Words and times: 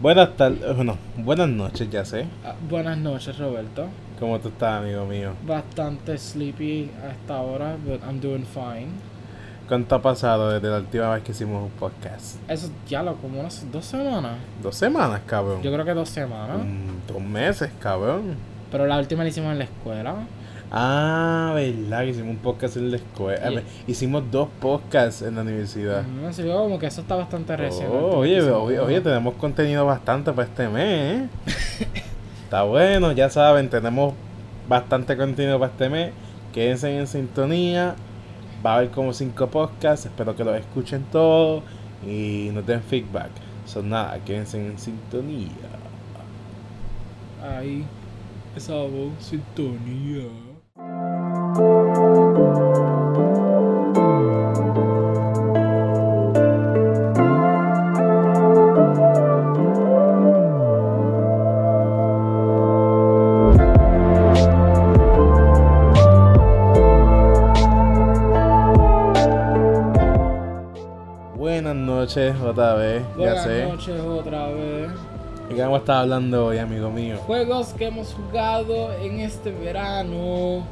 Buenas 0.00 0.36
tardes, 0.36 0.76
bueno, 0.76 0.98
buenas 1.16 1.48
noches, 1.48 1.88
ya 1.90 2.04
sé. 2.04 2.26
Ah, 2.44 2.54
buenas 2.68 2.98
noches, 2.98 3.38
Roberto. 3.38 3.88
¿Cómo 4.18 4.38
tú 4.38 4.48
estás, 4.48 4.80
amigo 4.80 5.04
mío? 5.06 5.32
Bastante 5.46 6.18
sleepy 6.18 6.90
a 7.02 7.10
esta 7.10 7.40
hora, 7.40 7.76
but 7.84 8.02
I'm 8.02 8.20
doing 8.20 8.44
fine. 8.44 8.88
¿Cuánto 9.68 9.94
ha 9.94 10.02
pasado 10.02 10.50
desde 10.50 10.68
la 10.68 10.78
última 10.78 11.14
vez 11.14 11.22
que 11.24 11.32
hicimos 11.32 11.62
un 11.62 11.70
podcast? 11.70 12.36
Eso 12.48 12.70
ya 12.86 13.02
lo 13.02 13.16
como 13.16 13.40
unas 13.40 13.64
dos 13.72 13.84
semanas. 13.86 14.36
Dos 14.62 14.76
semanas, 14.76 15.22
cabrón. 15.26 15.62
Yo 15.62 15.72
creo 15.72 15.84
que 15.86 15.94
dos 15.94 16.10
semanas. 16.10 16.58
Mm, 16.58 17.06
dos 17.12 17.22
meses, 17.22 17.70
cabrón. 17.80 18.34
Pero 18.70 18.86
la 18.86 18.98
última 18.98 19.22
la 19.22 19.30
hicimos 19.30 19.52
en 19.52 19.58
la 19.58 19.64
escuela. 19.64 20.16
Ah, 20.76 21.52
verdad, 21.54 22.00
que 22.00 22.08
hicimos 22.08 22.30
un 22.30 22.38
podcast 22.38 22.76
en 22.76 22.90
la 22.90 22.96
escuela. 22.96 23.62
Hicimos 23.86 24.24
dos 24.32 24.48
podcasts 24.60 25.22
en 25.22 25.36
la 25.36 25.42
universidad. 25.42 26.04
Así 26.26 26.42
que 26.42 26.48
como 26.48 26.80
que 26.80 26.86
eso 26.86 27.02
está 27.02 27.14
bastante 27.14 27.56
reciente. 27.56 27.96
Oh, 27.96 28.18
oye, 28.18 28.38
Hicimos 28.38 28.56
oye, 28.60 28.80
oye, 28.80 29.00
tenemos 29.00 29.34
contenido 29.34 29.86
bastante 29.86 30.32
para 30.32 30.48
este 30.48 30.68
mes, 30.68 30.88
¿eh? 30.88 31.28
Está 32.42 32.64
bueno, 32.64 33.12
ya 33.12 33.30
saben, 33.30 33.70
tenemos 33.70 34.14
bastante 34.68 35.16
contenido 35.16 35.60
para 35.60 35.70
este 35.70 35.88
mes. 35.88 36.12
Quédense 36.52 36.98
en 36.98 37.06
sintonía. 37.06 37.94
Va 38.66 38.72
a 38.72 38.76
haber 38.78 38.90
como 38.90 39.12
cinco 39.12 39.46
podcasts. 39.46 40.06
Espero 40.06 40.34
que 40.34 40.42
los 40.42 40.58
escuchen 40.58 41.04
todos 41.12 41.62
y 42.04 42.50
nos 42.52 42.66
den 42.66 42.82
feedback. 42.82 43.30
Son 43.64 43.88
nada, 43.90 44.18
quédense 44.24 44.58
en 44.58 44.76
sintonía. 44.76 45.50
Ahí, 47.40 47.84
esa 48.56 48.74
voz, 48.74 49.12
sintonía. 49.20 50.24
Buenas 71.36 71.74
noches 71.74 72.34
otra 72.40 72.74
vez, 72.74 73.02
ya 73.10 73.16
Buenas 73.16 73.44
sé. 73.44 73.66
noches 73.66 74.00
otra 74.00 74.46
vez. 74.48 74.90
¿De 75.48 75.54
qué 75.54 75.60
vamos 75.62 75.76
a 75.76 75.80
estar 75.80 75.96
hablando 75.98 76.46
hoy, 76.46 76.58
amigo 76.58 76.90
mío? 76.90 77.16
Juegos 77.26 77.72
que 77.74 77.86
hemos 77.86 78.14
jugado 78.14 78.92
en 78.94 79.20
este 79.20 79.50
verano. 79.50 80.64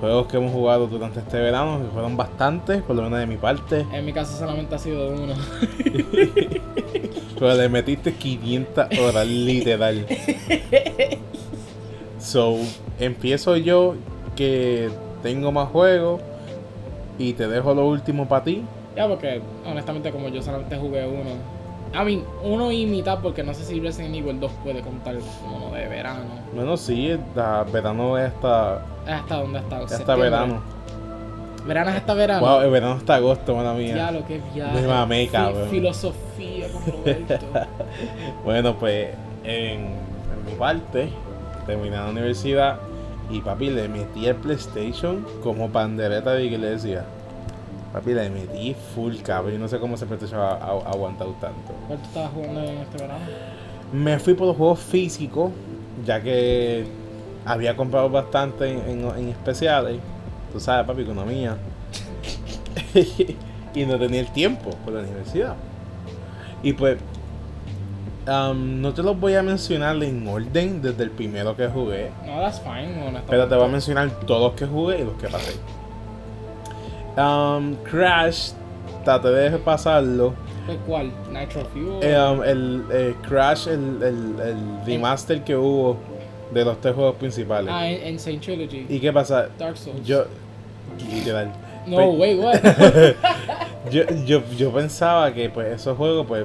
Juegos 0.00 0.26
que 0.26 0.36
hemos 0.36 0.52
jugado 0.52 0.86
durante 0.86 1.20
este 1.20 1.38
verano, 1.38 1.82
que 1.82 1.90
fueron 1.90 2.16
bastantes, 2.16 2.82
por 2.82 2.96
lo 2.96 3.02
menos 3.02 3.18
de 3.18 3.26
mi 3.26 3.36
parte. 3.36 3.86
En 3.92 4.04
mi 4.04 4.12
caso 4.12 4.36
solamente 4.36 4.74
ha 4.74 4.78
sido 4.78 5.10
uno. 5.10 5.34
Pero 7.38 7.54
le 7.54 7.68
metiste 7.68 8.12
500 8.12 8.98
horas, 8.98 9.26
literal. 9.26 10.06
So, 12.18 12.56
empiezo 12.98 13.56
yo, 13.56 13.94
que 14.34 14.90
tengo 15.22 15.50
más 15.50 15.68
juegos, 15.68 16.20
y 17.18 17.32
te 17.32 17.48
dejo 17.48 17.72
lo 17.72 17.86
último 17.86 18.28
para 18.28 18.44
ti. 18.44 18.62
Ya, 18.94 19.08
porque 19.08 19.40
honestamente, 19.64 20.10
como 20.10 20.28
yo 20.28 20.42
solamente 20.42 20.76
jugué 20.76 21.06
uno. 21.06 21.55
A 21.96 22.04
mí, 22.04 22.22
uno 22.42 22.70
y 22.70 22.84
mitad, 22.86 23.20
porque 23.22 23.42
no 23.42 23.54
sé 23.54 23.64
si 23.64 23.80
Resident 23.80 24.14
Evil 24.14 24.38
2 24.38 24.52
puede 24.62 24.82
contar 24.82 25.16
como 25.42 25.74
de 25.74 25.88
verano. 25.88 26.24
Bueno, 26.54 26.76
sí, 26.76 27.16
da- 27.34 27.64
verano 27.64 28.18
es 28.18 28.32
hasta, 28.34 28.82
¿Hasta 29.06 29.36
dónde 29.36 29.58
está? 29.60 29.76
hasta 29.78 29.96
Septiembre. 29.96 30.30
verano. 30.30 30.60
¿Verano 31.66 31.90
es 31.90 31.96
hasta 31.96 32.14
verano? 32.14 32.46
Wow, 32.46 32.60
el 32.60 32.70
verano 32.70 32.92
hasta 32.94 33.14
agosto, 33.16 33.54
buena 33.54 33.72
Ya 33.72 33.78
mía. 33.78 34.10
lo 34.12 34.26
que 34.26 34.40
viaje. 34.54 34.80
Me 34.82 34.86
mamé, 34.86 35.26
cabrón. 35.28 35.68
Filosofía 35.70 36.68
con 36.68 36.82
Roberto. 36.92 37.46
Bueno, 38.44 38.76
pues 38.78 39.08
en, 39.42 39.80
en 39.80 40.44
mi 40.46 40.52
parte, 40.58 41.08
terminé 41.66 41.96
la 41.96 42.08
universidad 42.10 42.78
y 43.30 43.40
papi 43.40 43.70
le 43.70 43.88
metí 43.88 44.26
el 44.26 44.36
PlayStation 44.36 45.26
como 45.42 45.68
pandereta 45.70 46.32
de 46.34 46.44
iglesia. 46.44 47.04
Papi 47.96 48.12
le 48.12 48.28
metí 48.28 48.76
full 48.94 49.16
cabrón 49.22 49.54
y 49.54 49.56
no 49.56 49.68
sé 49.68 49.78
cómo 49.78 49.96
PlayStation 49.96 50.38
ha, 50.38 50.56
aguantado 50.56 51.30
tanto. 51.40 51.72
¿Cuál 51.86 51.98
tú 51.98 52.04
estabas 52.04 52.30
jugando 52.34 52.60
en 52.60 52.76
este 52.80 52.98
verano? 52.98 53.24
Me 53.90 54.18
fui 54.18 54.34
por 54.34 54.48
los 54.48 54.56
juegos 54.58 54.80
físicos, 54.80 55.50
ya 56.04 56.20
que 56.20 56.84
había 57.46 57.74
comprado 57.74 58.10
bastante 58.10 58.70
en, 58.70 59.00
en- 59.00 59.18
en 59.18 59.28
especiales. 59.30 59.98
Tú 60.52 60.60
sabes, 60.60 60.86
papi, 60.86 61.00
economía. 61.04 61.56
y 63.74 63.86
no 63.86 63.98
tenía 63.98 64.20
el 64.20 64.30
tiempo 64.30 64.68
por 64.84 64.92
la 64.92 65.00
universidad. 65.00 65.54
Y 66.62 66.74
pues, 66.74 66.98
am, 68.26 68.82
no 68.82 68.92
te 68.92 69.02
los 69.02 69.18
voy 69.18 69.36
a 69.36 69.42
mencionar 69.42 69.96
en 70.02 70.28
orden 70.28 70.82
desde 70.82 71.02
el 71.02 71.12
primero 71.12 71.56
que 71.56 71.66
jugué. 71.68 72.10
No, 72.26 72.42
that's 72.42 72.60
fine, 72.60 72.92
honestamente. 72.92 73.22
Pero 73.26 73.48
te 73.48 73.54
voy 73.54 73.64
a 73.64 73.68
mencionar 73.68 74.10
todos 74.26 74.50
los 74.50 74.52
que 74.52 74.66
jugué 74.66 75.00
y 75.00 75.04
los 75.04 75.14
que 75.14 75.28
pasé. 75.28 75.54
Am, 77.16 77.74
Crash, 77.84 78.50
traté 79.04 79.28
de 79.28 79.58
pasarlo. 79.58 80.34
¿Pues 80.66 80.78
¿Cuál? 80.86 81.12
Nitro 81.32 81.64
Fuel. 81.72 82.02
Eh, 82.02 82.18
um, 82.18 82.42
el 82.42 82.84
eh, 82.92 83.14
Crash, 83.26 83.68
el, 83.68 84.02
el, 84.02 84.40
el 84.40 84.84
remaster 84.86 85.42
que 85.44 85.56
hubo 85.56 85.96
de 86.52 86.64
los 86.64 86.80
tres 86.80 86.94
juegos 86.94 87.16
principales. 87.16 87.70
ah, 87.72 87.88
en 87.88 88.14
Insane 88.14 88.38
Trilogy. 88.38 88.86
¿Y 88.88 88.98
qué 89.00 89.12
pasa? 89.12 89.48
Dark 89.58 89.76
Souls. 89.76 90.04
Yo. 90.04 90.24
Literal. 91.12 91.52
No, 91.86 92.10
wait, 92.10 92.38
what? 92.38 92.56
Yo, 93.90 94.02
yo, 94.24 94.42
yo 94.56 94.72
pensaba 94.72 95.32
que 95.32 95.48
pues 95.48 95.68
esos 95.68 95.96
juegos 95.96 96.26
pues 96.26 96.44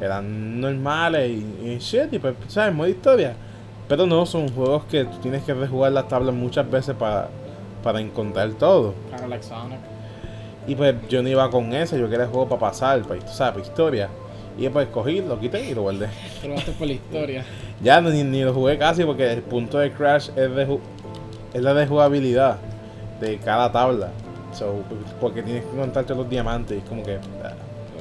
eran 0.00 0.58
normales 0.62 1.30
y, 1.30 1.68
y 1.68 1.78
shit, 1.78 2.10
y 2.12 2.18
pues, 2.18 2.34
¿sabes? 2.48 2.74
Modo 2.74 2.88
historia. 2.88 3.34
Pero 3.86 4.06
no, 4.06 4.24
son 4.24 4.48
juegos 4.48 4.84
que 4.84 5.04
tú 5.04 5.18
tienes 5.18 5.42
que 5.42 5.52
rejugar 5.52 5.92
las 5.92 6.08
tablas 6.08 6.34
muchas 6.34 6.70
veces 6.70 6.94
para, 6.94 7.28
para 7.84 8.00
encontrar 8.00 8.50
todo. 8.54 8.94
Like 9.28 9.44
Sonic. 9.44 9.78
Y 10.66 10.74
pues 10.74 10.94
yo 11.08 11.22
no 11.22 11.28
iba 11.28 11.48
con 11.50 11.72
ese, 11.74 11.98
yo 12.00 12.08
quería 12.08 12.24
el 12.24 12.30
juego 12.30 12.48
para 12.48 12.60
pasar, 12.60 13.02
para, 13.02 13.20
tú 13.20 13.30
sabes, 13.32 13.52
para 13.54 13.66
historia. 13.66 14.08
Y 14.58 14.62
después 14.62 14.88
cogí, 14.88 15.20
lo 15.20 15.38
quité 15.38 15.62
y 15.70 15.74
lo 15.74 15.82
guardé. 15.82 16.08
Te 16.40 16.48
lo 16.48 16.54
por 16.56 16.86
la 16.86 16.92
historia. 16.94 17.44
Ya 17.82 18.00
ni, 18.00 18.22
ni 18.22 18.42
lo 18.42 18.54
jugué 18.54 18.78
casi 18.78 19.04
porque 19.04 19.30
el 19.32 19.42
punto 19.42 19.78
de 19.78 19.92
Crash 19.92 20.28
es, 20.36 20.54
de 20.54 20.78
es 21.52 21.60
la 21.62 21.74
de 21.74 21.86
jugabilidad 21.86 22.56
de 23.20 23.36
cada 23.38 23.70
tabla. 23.70 24.10
So, 24.52 24.76
porque 25.20 25.42
tienes 25.42 25.64
que 25.64 25.70
encontrarte 25.72 26.14
los 26.14 26.30
diamantes. 26.30 26.78
Es 26.82 26.88
como 26.88 27.02
que 27.02 27.18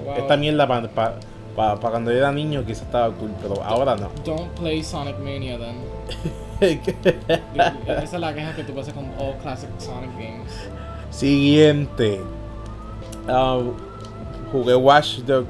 Wow. 0.06 0.16
esta 0.18 0.38
mierda 0.38 0.68
para 0.68 0.88
pa, 0.90 1.16
pa- 1.56 1.80
pa 1.80 1.90
cuando 1.90 2.12
yo 2.12 2.18
era 2.18 2.32
niño 2.32 2.64
quizás 2.66 2.84
estaba 2.84 3.10
cool, 3.16 3.32
pero 3.42 3.62
ahora 3.64 3.96
no. 3.96 4.10
Don't 4.24 4.48
play 4.60 4.84
Sonic 4.84 5.18
Mania 5.20 5.58
then. 5.58 5.76
Esa 6.62 8.04
es 8.04 8.14
la 8.14 8.34
queja 8.34 8.56
que 8.56 8.64
tú 8.64 8.74
pasas 8.74 8.94
con 8.94 9.06
all 9.18 9.36
classic 9.42 9.70
Sonic 9.78 10.12
games. 10.14 10.52
Siguiente. 11.10 12.22
Ah, 13.28 13.60
jugué 14.52 14.76
Watch 14.76 15.20
Dog 15.20 15.48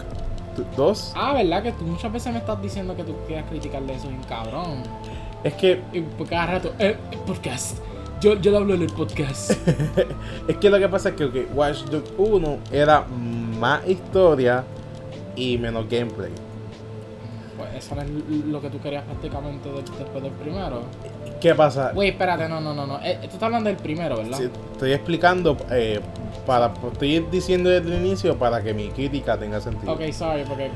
2. 0.75 1.13
Ah, 1.15 1.33
¿verdad? 1.33 1.63
Que 1.63 1.71
tú 1.71 1.85
muchas 1.85 2.11
veces 2.11 2.31
me 2.33 2.39
estás 2.39 2.61
diciendo 2.61 2.95
que 2.95 3.03
tú 3.03 3.15
quieres 3.27 3.45
criticarle 3.49 3.95
eso 3.95 4.07
bien 4.07 4.23
cabrón. 4.23 4.83
Es 5.43 5.53
que 5.53 5.81
Y 5.91 6.01
por 6.01 6.27
cada 6.27 6.47
rato, 6.47 6.73
eh, 6.79 6.97
podcast. 7.25 7.79
Yo, 8.21 8.39
yo 8.39 8.51
lo 8.51 8.59
hablo 8.59 8.73
en 8.75 8.83
el 8.83 8.93
podcast. 8.93 9.51
es 10.47 10.57
que 10.57 10.69
lo 10.69 10.79
que 10.79 10.87
pasa 10.87 11.09
es 11.09 11.15
que 11.15 11.25
ok, 11.25 11.35
Watch 11.53 11.83
Dog 11.85 12.03
1 12.17 12.57
era 12.71 13.05
más 13.59 13.87
historia 13.87 14.63
y 15.35 15.57
menos 15.57 15.89
gameplay. 15.89 16.31
Pues 17.57 17.73
eso 17.75 17.95
no 17.95 18.01
es 18.01 18.09
lo 18.45 18.61
que 18.61 18.69
tú 18.69 18.79
querías 18.79 19.03
prácticamente 19.03 19.69
de- 19.69 19.81
después 19.81 20.23
del 20.23 20.31
primero. 20.33 20.81
¿Qué 21.39 21.53
pasa? 21.55 21.91
Güey, 21.93 22.09
espérate, 22.09 22.47
no, 22.47 22.61
no, 22.61 22.73
no, 22.73 22.87
no. 22.87 22.99
Eh, 23.03 23.17
tú 23.21 23.25
estás 23.27 23.43
hablando 23.43 23.67
del 23.69 23.77
primero, 23.77 24.17
¿verdad? 24.17 24.37
Sí, 24.37 24.49
estoy 24.71 24.93
explicando, 24.93 25.57
eh, 25.71 25.99
para, 26.45 26.73
estoy 26.91 27.19
diciendo 27.31 27.69
desde 27.69 27.93
el 27.95 28.05
inicio 28.05 28.37
para 28.37 28.61
que 28.63 28.73
mi 28.73 28.89
crítica 28.89 29.37
tenga 29.37 29.59
sentido. 29.59 29.91
Ok, 29.93 30.01
sorry, 30.11 30.43
porque... 30.47 30.69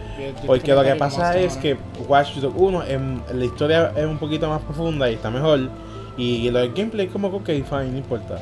Porque 0.46 0.74
lo 0.74 0.84
que 0.84 0.96
pasa 0.96 1.38
es 1.38 1.56
que 1.58 1.78
Watch 2.08 2.36
Dogs 2.36 2.56
1, 2.58 2.84
em, 2.84 3.20
la 3.34 3.46
historia 3.46 3.94
es 3.96 4.06
un 4.06 4.18
poquito 4.18 4.50
más 4.50 4.62
profunda 4.62 5.10
y 5.10 5.14
está 5.16 5.30
mejor. 5.32 5.70
Y 6.18 6.50
lo 6.50 6.60
del 6.60 6.74
gameplay 6.74 7.08
como 7.08 7.30
que 7.44 7.60
ok, 7.62 7.66
fine, 7.68 7.92
no 7.92 7.98
importa. 7.98 8.40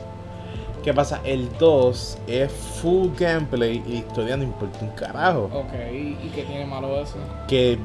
¿Qué 0.83 0.93
pasa? 0.93 1.19
El 1.23 1.49
2 1.57 2.17
es 2.27 2.51
full 2.51 3.09
gameplay 3.17 3.83
y 3.87 3.93
historia 3.97 4.37
no 4.37 4.43
importa 4.43 4.79
un 4.81 4.89
carajo. 4.91 5.49
Ok, 5.51 5.73
¿y 5.91 6.29
qué 6.33 6.43
tiene 6.43 6.65
malo 6.65 7.01
eso? 7.01 7.17
Que 7.47 7.79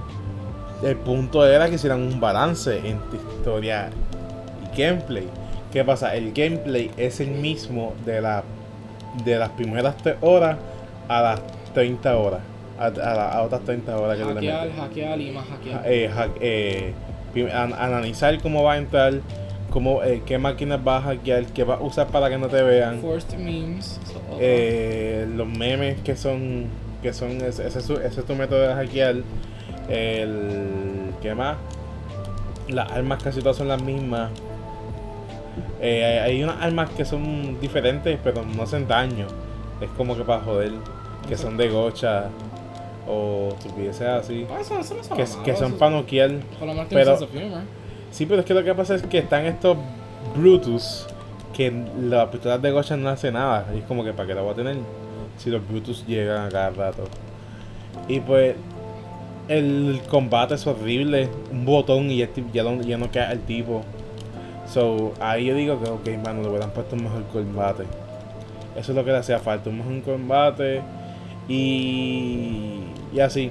el 0.82 0.96
punto 0.96 1.46
era 1.46 1.68
que 1.68 1.74
hicieran 1.76 2.00
un 2.02 2.20
balance 2.20 2.76
entre 2.78 3.18
historia 3.38 3.90
y 4.74 4.80
gameplay. 4.80 5.26
¿Qué 5.72 5.84
pasa? 5.84 6.14
El 6.16 6.32
gameplay 6.32 6.90
es 6.96 7.20
el 7.20 7.30
mismo 7.30 7.94
de, 8.04 8.20
la, 8.20 8.42
de 9.24 9.38
las 9.38 9.50
primeras 9.50 9.96
3 9.98 10.16
horas 10.20 10.56
a 11.08 11.22
las 11.22 11.40
30 11.74 12.16
horas. 12.16 12.40
A, 12.78 12.86
a 12.86 12.90
las 12.90 13.34
a 13.34 13.42
otras 13.42 13.60
30 13.62 13.96
horas 13.98 14.16
que 14.16 14.24
Hackear, 14.24 14.70
hackear 14.74 15.20
y 15.20 15.30
más 15.32 15.44
hackear. 15.46 15.82
Eh, 15.84 16.10
hack- 16.10 16.38
eh, 16.40 16.94
an- 17.52 17.74
analizar 17.74 18.40
cómo 18.40 18.62
va 18.64 18.72
a 18.72 18.78
entrar, 18.78 19.20
cómo, 19.70 20.02
eh, 20.02 20.22
qué 20.24 20.38
máquinas 20.38 20.80
va 20.86 20.96
a 20.96 21.02
hackear, 21.02 21.44
qué 21.46 21.62
va 21.62 21.74
a 21.74 21.80
usar 21.82 22.06
para 22.08 22.30
que 22.30 22.38
no 22.38 22.48
te 22.48 22.62
vean. 22.62 23.00
Forced 23.02 23.38
memes. 23.38 24.00
otro. 24.08 24.38
Eh, 24.40 25.28
los 25.36 25.46
memes 25.46 26.00
que 26.00 26.16
son, 26.16 26.64
que 27.02 27.12
son 27.12 27.32
ese, 27.42 27.66
ese 27.68 27.78
ese 27.80 28.06
es 28.06 28.24
tu 28.24 28.34
método 28.34 28.60
de 28.66 28.72
hackear. 28.74 29.16
El. 29.90 31.12
¿Qué 31.20 31.34
más? 31.34 31.56
Las 32.68 32.90
armas 32.92 33.22
casi 33.22 33.40
todas 33.40 33.56
son 33.56 33.68
las 33.68 33.82
mismas. 33.82 34.30
Eh, 35.80 36.20
hay 36.22 36.42
unas 36.42 36.62
armas 36.62 36.90
que 36.90 37.04
son 37.04 37.58
diferentes, 37.60 38.18
pero 38.22 38.44
no 38.44 38.62
hacen 38.62 38.86
daño. 38.86 39.26
Es 39.80 39.88
como 39.96 40.16
que 40.16 40.22
para 40.22 40.42
joder. 40.42 40.72
Que 41.28 41.36
son 41.36 41.56
de 41.56 41.68
gocha. 41.68 42.28
O 43.08 43.48
estupideces 43.58 44.06
así. 44.06 44.46
Ah, 44.50 44.60
eso, 44.60 44.78
eso 44.78 44.94
no 44.94 45.16
Que, 45.16 45.24
que 45.44 45.56
son 45.56 45.72
para 45.72 45.96
noquear. 45.96 46.30
Pero-. 46.88 47.18
Sí, 48.10 48.26
pero 48.26 48.40
es 48.40 48.46
que 48.46 48.54
lo 48.54 48.62
que 48.62 48.74
pasa 48.74 48.94
es 48.94 49.02
que 49.02 49.18
están 49.18 49.46
estos 49.46 49.76
Brutus. 50.36 51.06
Que 51.54 51.72
las 52.00 52.28
pistolas 52.28 52.62
de 52.62 52.70
gocha 52.70 52.96
no 52.96 53.08
hacen 53.08 53.34
nada. 53.34 53.66
Y 53.74 53.78
es 53.78 53.84
como 53.84 54.04
que 54.04 54.12
para 54.12 54.28
qué 54.28 54.34
la 54.34 54.42
voy 54.42 54.52
a 54.52 54.54
tener. 54.54 54.76
Si 55.38 55.50
los 55.50 55.66
Brutus 55.66 56.06
llegan 56.06 56.46
a 56.46 56.48
cada 56.50 56.70
rato. 56.70 57.04
Y 58.06 58.20
pues. 58.20 58.54
El 59.50 60.00
combate 60.08 60.54
es 60.54 60.66
horrible. 60.66 61.28
Un 61.50 61.64
botón 61.64 62.10
y 62.10 62.18
ya, 62.18 62.62
no- 62.62 62.80
ya 62.82 62.96
no 62.96 63.10
queda 63.10 63.32
el 63.32 63.40
tipo. 63.40 63.82
So, 64.72 65.12
ahí 65.20 65.46
yo 65.46 65.54
digo 65.56 65.82
que, 65.82 65.90
ok, 65.90 66.24
mano, 66.24 66.42
le 66.42 66.48
hubieran 66.48 66.70
puesto 66.70 66.94
un 66.94 67.02
mejor 67.02 67.24
combate. 67.32 67.82
Eso 68.76 68.92
es 68.92 68.96
lo 68.96 69.04
que 69.04 69.10
le 69.10 69.18
hacía 69.18 69.40
falta, 69.40 69.68
un 69.68 69.78
mejor 69.78 70.00
combate. 70.02 70.80
Y. 71.48 72.78
Y 73.12 73.20
así. 73.20 73.50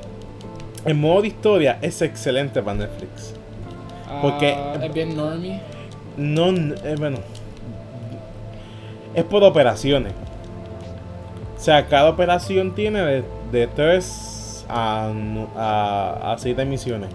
El 0.86 0.96
modo 0.96 1.22
de 1.24 1.28
historia 1.28 1.78
es 1.82 2.02
excelente 2.02 2.62
para 2.62 2.78
Netflix. 2.78 3.36
Porque- 4.22 4.54
Ah, 4.58 4.80
es 4.82 4.94
bien 4.94 5.16
normie. 5.18 5.60
No, 6.16 6.48
eh, 6.50 6.96
bueno. 6.98 7.18
Es 9.14 9.26
por 9.26 9.44
operaciones. 9.44 10.14
O 11.58 11.62
sea, 11.62 11.86
cada 11.88 12.10
operación 12.10 12.74
tiene 12.74 13.02
de, 13.02 13.24
de 13.52 13.68
3 13.68 14.06
a, 14.70 15.12
a, 15.56 16.34
a 16.34 16.38
7 16.38 16.66
misiones. 16.66 17.10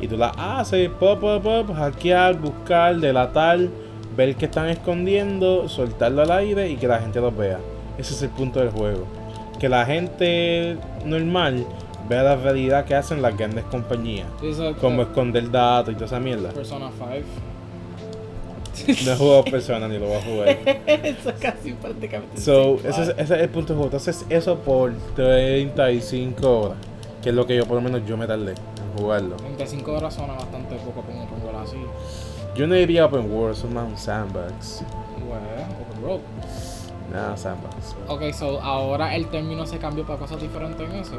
Y 0.00 0.08
tú 0.08 0.16
las 0.16 0.32
haces, 0.36 0.90
pop, 0.90 1.20
pop, 1.20 1.42
pop, 1.42 1.74
hackear, 1.74 2.38
buscar, 2.38 2.96
delatar, 2.96 3.58
ver 4.16 4.34
que 4.36 4.46
están 4.46 4.68
escondiendo, 4.68 5.68
soltarlo 5.68 6.22
al 6.22 6.30
aire 6.32 6.68
y 6.68 6.76
que 6.76 6.88
la 6.88 6.98
gente 6.98 7.20
los 7.20 7.36
vea. 7.36 7.58
Ese 7.96 8.14
es 8.14 8.22
el 8.22 8.30
punto 8.30 8.60
del 8.60 8.70
juego. 8.70 9.06
Que 9.58 9.68
la 9.68 9.86
gente 9.86 10.76
normal 11.04 11.64
vea 12.08 12.22
la 12.22 12.36
realidad 12.36 12.84
que 12.84 12.94
hacen 12.94 13.22
las 13.22 13.36
grandes 13.36 13.64
compañías. 13.64 14.26
Como 14.80 15.02
esconder 15.02 15.50
datos 15.50 15.92
y 15.92 15.94
toda 15.94 16.06
esa 16.06 16.20
mierda. 16.20 16.50
Persona 16.50 16.90
5. 16.96 17.53
No 19.04 19.12
he 19.12 19.16
jugado 19.16 19.44
persona 19.44 19.88
ni 19.88 19.98
lo 19.98 20.06
voy 20.06 20.16
a 20.16 20.22
jugar. 20.22 20.48
eso 20.86 21.32
casi 21.40 21.72
prácticamente. 21.72 22.40
So, 22.40 22.76
ese 22.84 23.02
es, 23.02 23.08
ese 23.10 23.22
es 23.22 23.30
el 23.42 23.48
punto 23.48 23.72
de 23.72 23.76
juego. 23.78 23.84
Entonces, 23.86 24.24
eso 24.28 24.58
por 24.58 24.92
35 25.16 26.60
horas. 26.60 26.78
Que 27.22 27.30
es 27.30 27.34
lo 27.34 27.46
que 27.46 27.56
yo, 27.56 27.66
por 27.66 27.76
lo 27.76 27.82
menos, 27.82 28.02
yo 28.06 28.16
me 28.16 28.26
tardé 28.26 28.52
en 28.52 28.98
jugarlo. 28.98 29.36
35 29.36 29.92
horas 29.92 30.14
suena 30.14 30.34
bastante 30.34 30.76
poco 30.76 31.00
para 31.02 31.14
un 31.18 31.42
world 31.44 31.62
así. 31.62 31.76
Yo 32.54 32.66
no 32.66 32.74
diría 32.74 33.06
open 33.06 33.30
world, 33.32 33.56
son 33.56 33.74
más 33.74 33.88
un 33.88 33.96
sandbox. 33.96 34.82
Bueno, 35.26 35.46
open 35.90 36.04
world. 36.04 36.22
Nada, 37.12 37.36
sandbox. 37.36 37.96
Ok, 38.08 38.32
so 38.32 38.60
ahora 38.60 39.14
el 39.14 39.26
término 39.28 39.66
se 39.66 39.78
cambió 39.78 40.06
para 40.06 40.18
cosas 40.18 40.40
diferentes 40.40 40.88
en 40.88 40.96
eso. 40.96 41.16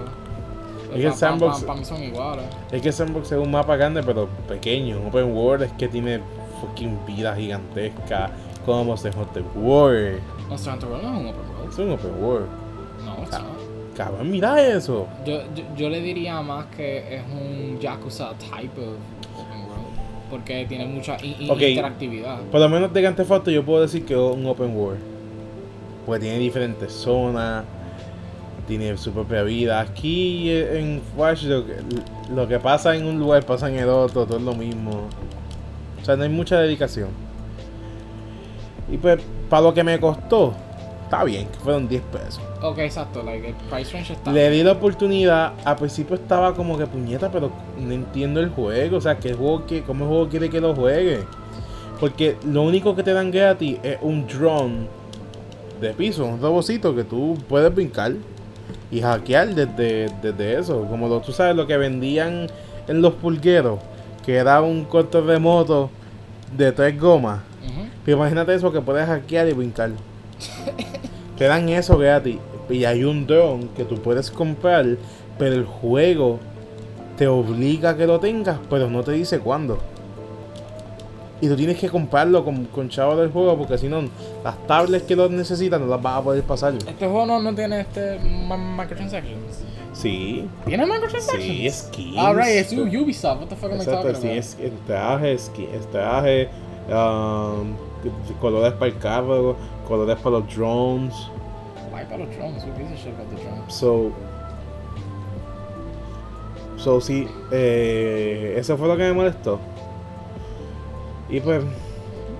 Es 0.94 1.02
que 1.02 1.08
el 1.08 1.14
sandbox- 1.14 1.64
Para 1.66 1.80
mí 1.80 1.86
son 1.86 2.04
iguales. 2.04 2.46
Es 2.72 2.82
que 2.82 2.92
sandbox 2.92 3.32
es 3.32 3.38
un 3.40 3.52
mapa 3.52 3.76
grande, 3.76 4.02
pero 4.04 4.28
pequeño. 4.48 5.00
Open 5.08 5.36
world 5.36 5.64
es 5.64 5.72
que 5.74 5.88
tiene 5.88 6.20
fucking 6.68 7.06
vida 7.06 7.36
gigantesca. 7.36 8.32
Como 8.66 8.98
se 8.98 9.10
Hunter 9.10 9.44
World. 9.56 10.22
Monster 10.50 10.74
Hunter 10.74 10.90
World 10.90 11.04
no 11.04 11.14
es 11.14 11.20
un 11.20 11.28
open 11.28 11.50
world. 11.50 11.70
Es 11.72 11.80
un 11.80 11.92
open 11.92 12.24
world. 12.24 12.48
No, 13.06 13.18
not. 13.18 13.66
Cabrón, 13.96 14.32
mira 14.32 14.62
eso. 14.62 15.08
Yo, 15.26 15.42
yo, 15.54 15.64
yo 15.78 15.90
le 15.90 16.02
diría 16.02 16.42
más 16.42 16.66
que 16.76 17.18
es 17.18 17.24
un 17.32 17.80
Yakuza 17.80 18.34
type 18.40 18.82
of 18.82 18.96
open 19.38 19.62
world. 19.62 20.30
Porque 20.30 20.66
tiene 20.68 20.86
mucha 20.86 21.18
interactividad. 21.24 22.42
Por 22.52 22.60
lo 22.60 22.70
menos 22.70 22.92
de 22.92 23.02
Grand 23.02 23.16
Theft 23.16 23.32
Auto 23.32 23.52
yo 23.52 23.64
puedo 23.64 23.82
decir 23.82 24.04
que 24.06 24.14
es 24.14 24.20
un 24.20 24.46
open 24.48 24.76
world. 24.76 25.00
Porque 26.06 26.22
tiene 26.22 26.40
diferentes 26.40 26.92
zonas, 26.92 27.64
tiene 28.68 28.98
su 28.98 29.12
propia 29.12 29.44
vida. 29.44 29.80
Aquí 29.80 30.50
eh, 30.50 30.80
en 30.80 31.02
Watch 31.16 31.44
lo, 31.44 31.64
lo 32.34 32.48
que 32.48 32.60
pasa 32.60 32.96
en 32.96 33.06
un 33.06 33.20
lugar 33.20 33.46
pasa 33.46 33.70
en 33.70 33.78
el 33.78 33.90
otro, 33.90 34.26
todo 34.26 34.38
es 34.38 34.44
lo 34.44 34.56
mismo. 34.56 35.08
O 36.06 36.08
sea, 36.08 36.16
no 36.16 36.22
hay 36.22 36.30
mucha 36.30 36.60
dedicación. 36.60 37.10
Y 38.92 38.98
pues, 38.98 39.20
para 39.50 39.64
lo 39.64 39.74
que 39.74 39.84
me 39.84 40.00
costó, 40.00 40.54
está 41.04 41.24
bien, 41.24 41.48
que 41.48 41.58
fueron 41.58 41.88
10 41.88 42.04
pesos. 42.04 42.44
Ok, 42.62 42.78
exacto, 42.78 43.24
like, 43.24 43.48
el 43.48 43.56
price 43.56 43.92
range 43.92 44.14
está. 44.14 44.32
Le 44.32 44.52
di 44.52 44.62
la 44.62 44.74
oportunidad, 44.74 45.54
al 45.66 45.76
principio 45.78 46.16
estaba 46.16 46.54
como 46.54 46.78
que 46.78 46.86
puñeta, 46.86 47.32
pero 47.32 47.52
no 47.80 47.92
entiendo 47.92 48.40
el 48.40 48.52
juego, 48.52 48.98
o 48.98 49.02
sea, 49.02 49.18
¿qué 49.18 49.34
juego, 49.34 49.66
que, 49.66 49.82
¿cómo 49.82 50.06
el 50.06 50.10
juego 50.12 50.30
quiere 50.30 50.48
que 50.48 50.62
lo 50.62 50.76
juegue? 50.76 51.24
Porque 52.00 52.38
lo 52.46 52.62
único 52.62 52.96
que 52.96 53.02
te 53.02 53.12
dan 53.12 53.32
gratis 53.32 53.80
es 53.82 53.98
un 54.04 54.28
drone 54.28 54.86
de 55.82 55.90
piso, 55.90 56.24
un 56.24 56.40
robocito 56.40 56.96
que 56.96 57.04
tú 57.04 57.36
puedes 57.50 57.74
brincar 57.74 58.14
y 58.92 59.02
hackear 59.02 59.56
desde, 59.56 60.14
desde 60.22 60.60
eso. 60.60 60.86
Como 60.86 61.08
lo, 61.08 61.20
tú 61.22 61.32
sabes 61.32 61.56
lo 61.56 61.66
que 61.66 61.78
vendían 61.78 62.46
en 62.88 63.02
los 63.02 63.16
pulgueros, 63.16 63.80
que 64.26 64.36
era 64.36 64.62
un 64.62 64.86
control 64.86 65.28
remoto 65.28 65.90
de 66.56 66.72
tres 66.72 67.00
gomas. 67.00 67.40
Ujú. 67.64 67.88
Pero 68.04 68.18
imagínate 68.18 68.54
eso 68.54 68.72
que 68.72 68.82
puedes 68.82 69.06
hackear 69.06 69.48
y 69.48 69.54
brincar. 69.54 69.92
Te 71.38 71.46
dan 71.46 71.70
eso 71.70 71.98
gratis. 71.98 72.38
Y 72.70 72.86
hay 72.86 73.04
un 73.04 73.28
drone 73.28 73.68
que 73.76 73.86
tú 73.86 73.96
puedes 74.02 74.32
comprar, 74.32 74.86
pero 75.38 75.56
el 75.56 75.66
juego 75.66 76.40
te 77.18 77.28
obliga 77.28 77.92
a 77.92 77.98
que 77.98 78.08
lo 78.08 78.20
tengas, 78.20 78.58
pero 78.70 78.90
no 78.90 79.04
te 79.04 79.12
dice 79.12 79.40
cuándo. 79.40 79.78
Y 81.42 81.48
tú 81.48 81.56
tienes 81.56 81.78
que 81.78 81.90
comprarlo 81.90 82.44
con, 82.44 82.66
con 82.66 82.90
chavo 82.90 83.16
del 83.16 83.30
juego, 83.30 83.58
porque 83.58 83.78
si 83.78 83.88
no, 83.88 84.02
las 84.44 84.68
tablets 84.68 85.06
que 85.06 85.16
lo 85.16 85.30
necesitan 85.30 85.82
no 85.82 85.88
las 85.88 86.02
vas 86.02 86.20
a 86.20 86.24
poder 86.24 86.44
pasar. 86.44 86.74
Este 86.74 86.94
juego 87.06 87.26
no, 87.26 87.40
no 87.40 87.54
tiene 87.54 87.82
este 87.82 88.20
microtransactions. 88.20 89.64
Sí, 90.06 90.48
¿Tiene 90.66 90.86
microtransactions? 90.86 91.44
sí, 91.44 91.70
skins. 91.72 92.18
Alright, 92.18 92.50
es 92.58 92.72
U- 92.74 92.84
Ubisoft. 92.84 93.40
What 93.42 93.48
the 93.50 93.56
fuck 93.56 93.72
am 93.72 93.82
I 93.82 93.86
talking 93.86 94.16
sí, 94.16 94.28
about? 94.28 94.38
es 94.38 94.58
traje, 94.86 95.38
traje, 95.92 96.50
um, 96.90 97.76
colores 98.40 98.74
para 98.74 98.86
el 98.92 98.98
carro, 99.00 99.56
colores 99.88 100.16
para 100.18 100.38
los 100.38 100.56
drones. 100.56 101.16
Why 101.92 102.04
para 102.04 102.18
los 102.20 102.36
drones? 102.36 102.64
Who 102.64 102.72
gives 102.78 102.92
a 102.92 102.96
shit 102.96 103.14
about 103.16 103.30
the 103.36 103.42
drones? 103.44 103.74
So, 103.74 104.12
so 106.78 107.02
sí, 107.02 107.28
eh, 107.52 108.56
eso 108.60 108.78
fue 108.78 108.88
lo 108.88 108.96
que 108.98 109.04
me 109.04 109.14
molestó. 109.14 109.60
Y 111.30 111.40
pues, 111.40 111.64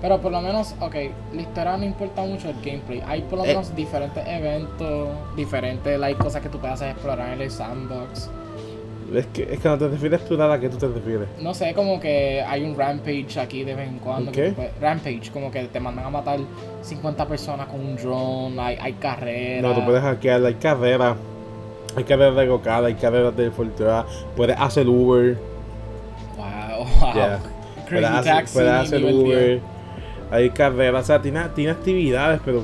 Pero 0.06 0.20
por 0.20 0.30
lo 0.30 0.40
menos, 0.40 0.72
ok, 0.78 0.94
la 1.34 1.42
historia 1.42 1.76
no 1.76 1.84
importa 1.84 2.22
mucho 2.22 2.48
el 2.48 2.54
gameplay. 2.64 3.02
Hay 3.08 3.22
por 3.22 3.40
lo 3.40 3.44
Eh. 3.44 3.48
menos 3.48 3.74
diferentes 3.74 4.22
eventos, 4.24 5.08
diferentes 5.34 5.98
like, 5.98 6.16
cosas 6.22 6.40
que 6.42 6.48
tú 6.48 6.60
puedes 6.60 6.80
explorar 6.80 7.32
en 7.32 7.40
el 7.40 7.50
sandbox. 7.50 8.30
es 9.12 9.26
que, 9.28 9.42
es 9.52 9.58
que 9.60 9.68
no 9.68 9.76
te 9.78 9.88
refieres 9.88 10.20
a 10.20 10.22
explorar 10.22 10.50
a 10.52 10.60
qué 10.60 10.68
tú 10.68 10.76
te 10.78 10.86
refieres. 10.86 11.26
No 11.40 11.54
sé, 11.54 11.74
como 11.74 11.98
que 11.98 12.40
hay 12.40 12.62
un 12.62 12.76
rampage 12.76 13.36
aquí 13.40 13.64
de 13.64 13.74
vez 13.74 13.88
en 13.88 13.98
cuando. 13.98 14.30
¿Un 14.30 14.34
que 14.34 14.42
qué? 14.42 14.48
tú 14.50 14.54
puedes- 14.56 14.80
rampage, 14.80 15.30
como 15.32 15.50
que 15.50 15.64
te 15.64 15.80
mandan 15.80 16.04
a 16.06 16.10
matar 16.10 16.38
50 16.82 17.26
personas 17.26 17.66
con 17.66 17.80
un 17.80 17.96
drone, 17.96 18.60
hay, 18.60 18.78
hay 18.80 18.92
carreras. 18.92 19.62
No, 19.64 19.74
tú 19.74 19.84
puedes 19.84 20.02
hackear, 20.02 20.44
hay 20.44 20.54
carreras, 20.54 21.16
hay 21.96 22.04
carreras 22.04 22.36
de 22.36 22.46
local, 22.46 22.84
hay 22.84 22.94
carreras 22.94 23.36
de 23.36 23.50
Fortuna, 23.50 24.04
puedes 24.36 24.56
hacer 24.56 24.88
Uber, 24.88 25.36
Wow, 26.36 26.86
wow. 27.00 27.14
ya, 27.14 27.38
Crazy 27.88 27.90
puedes, 27.90 28.10
hacer, 28.10 28.34
Taxi, 28.34 28.54
puedes 28.54 28.72
hacer 28.72 29.04
Uber, 29.04 29.48
10. 29.48 29.75
Hay 30.30 30.50
carreras, 30.50 31.04
o 31.04 31.06
sea, 31.06 31.22
tiene, 31.22 31.40
tiene 31.54 31.72
actividades, 31.72 32.40
pero 32.44 32.62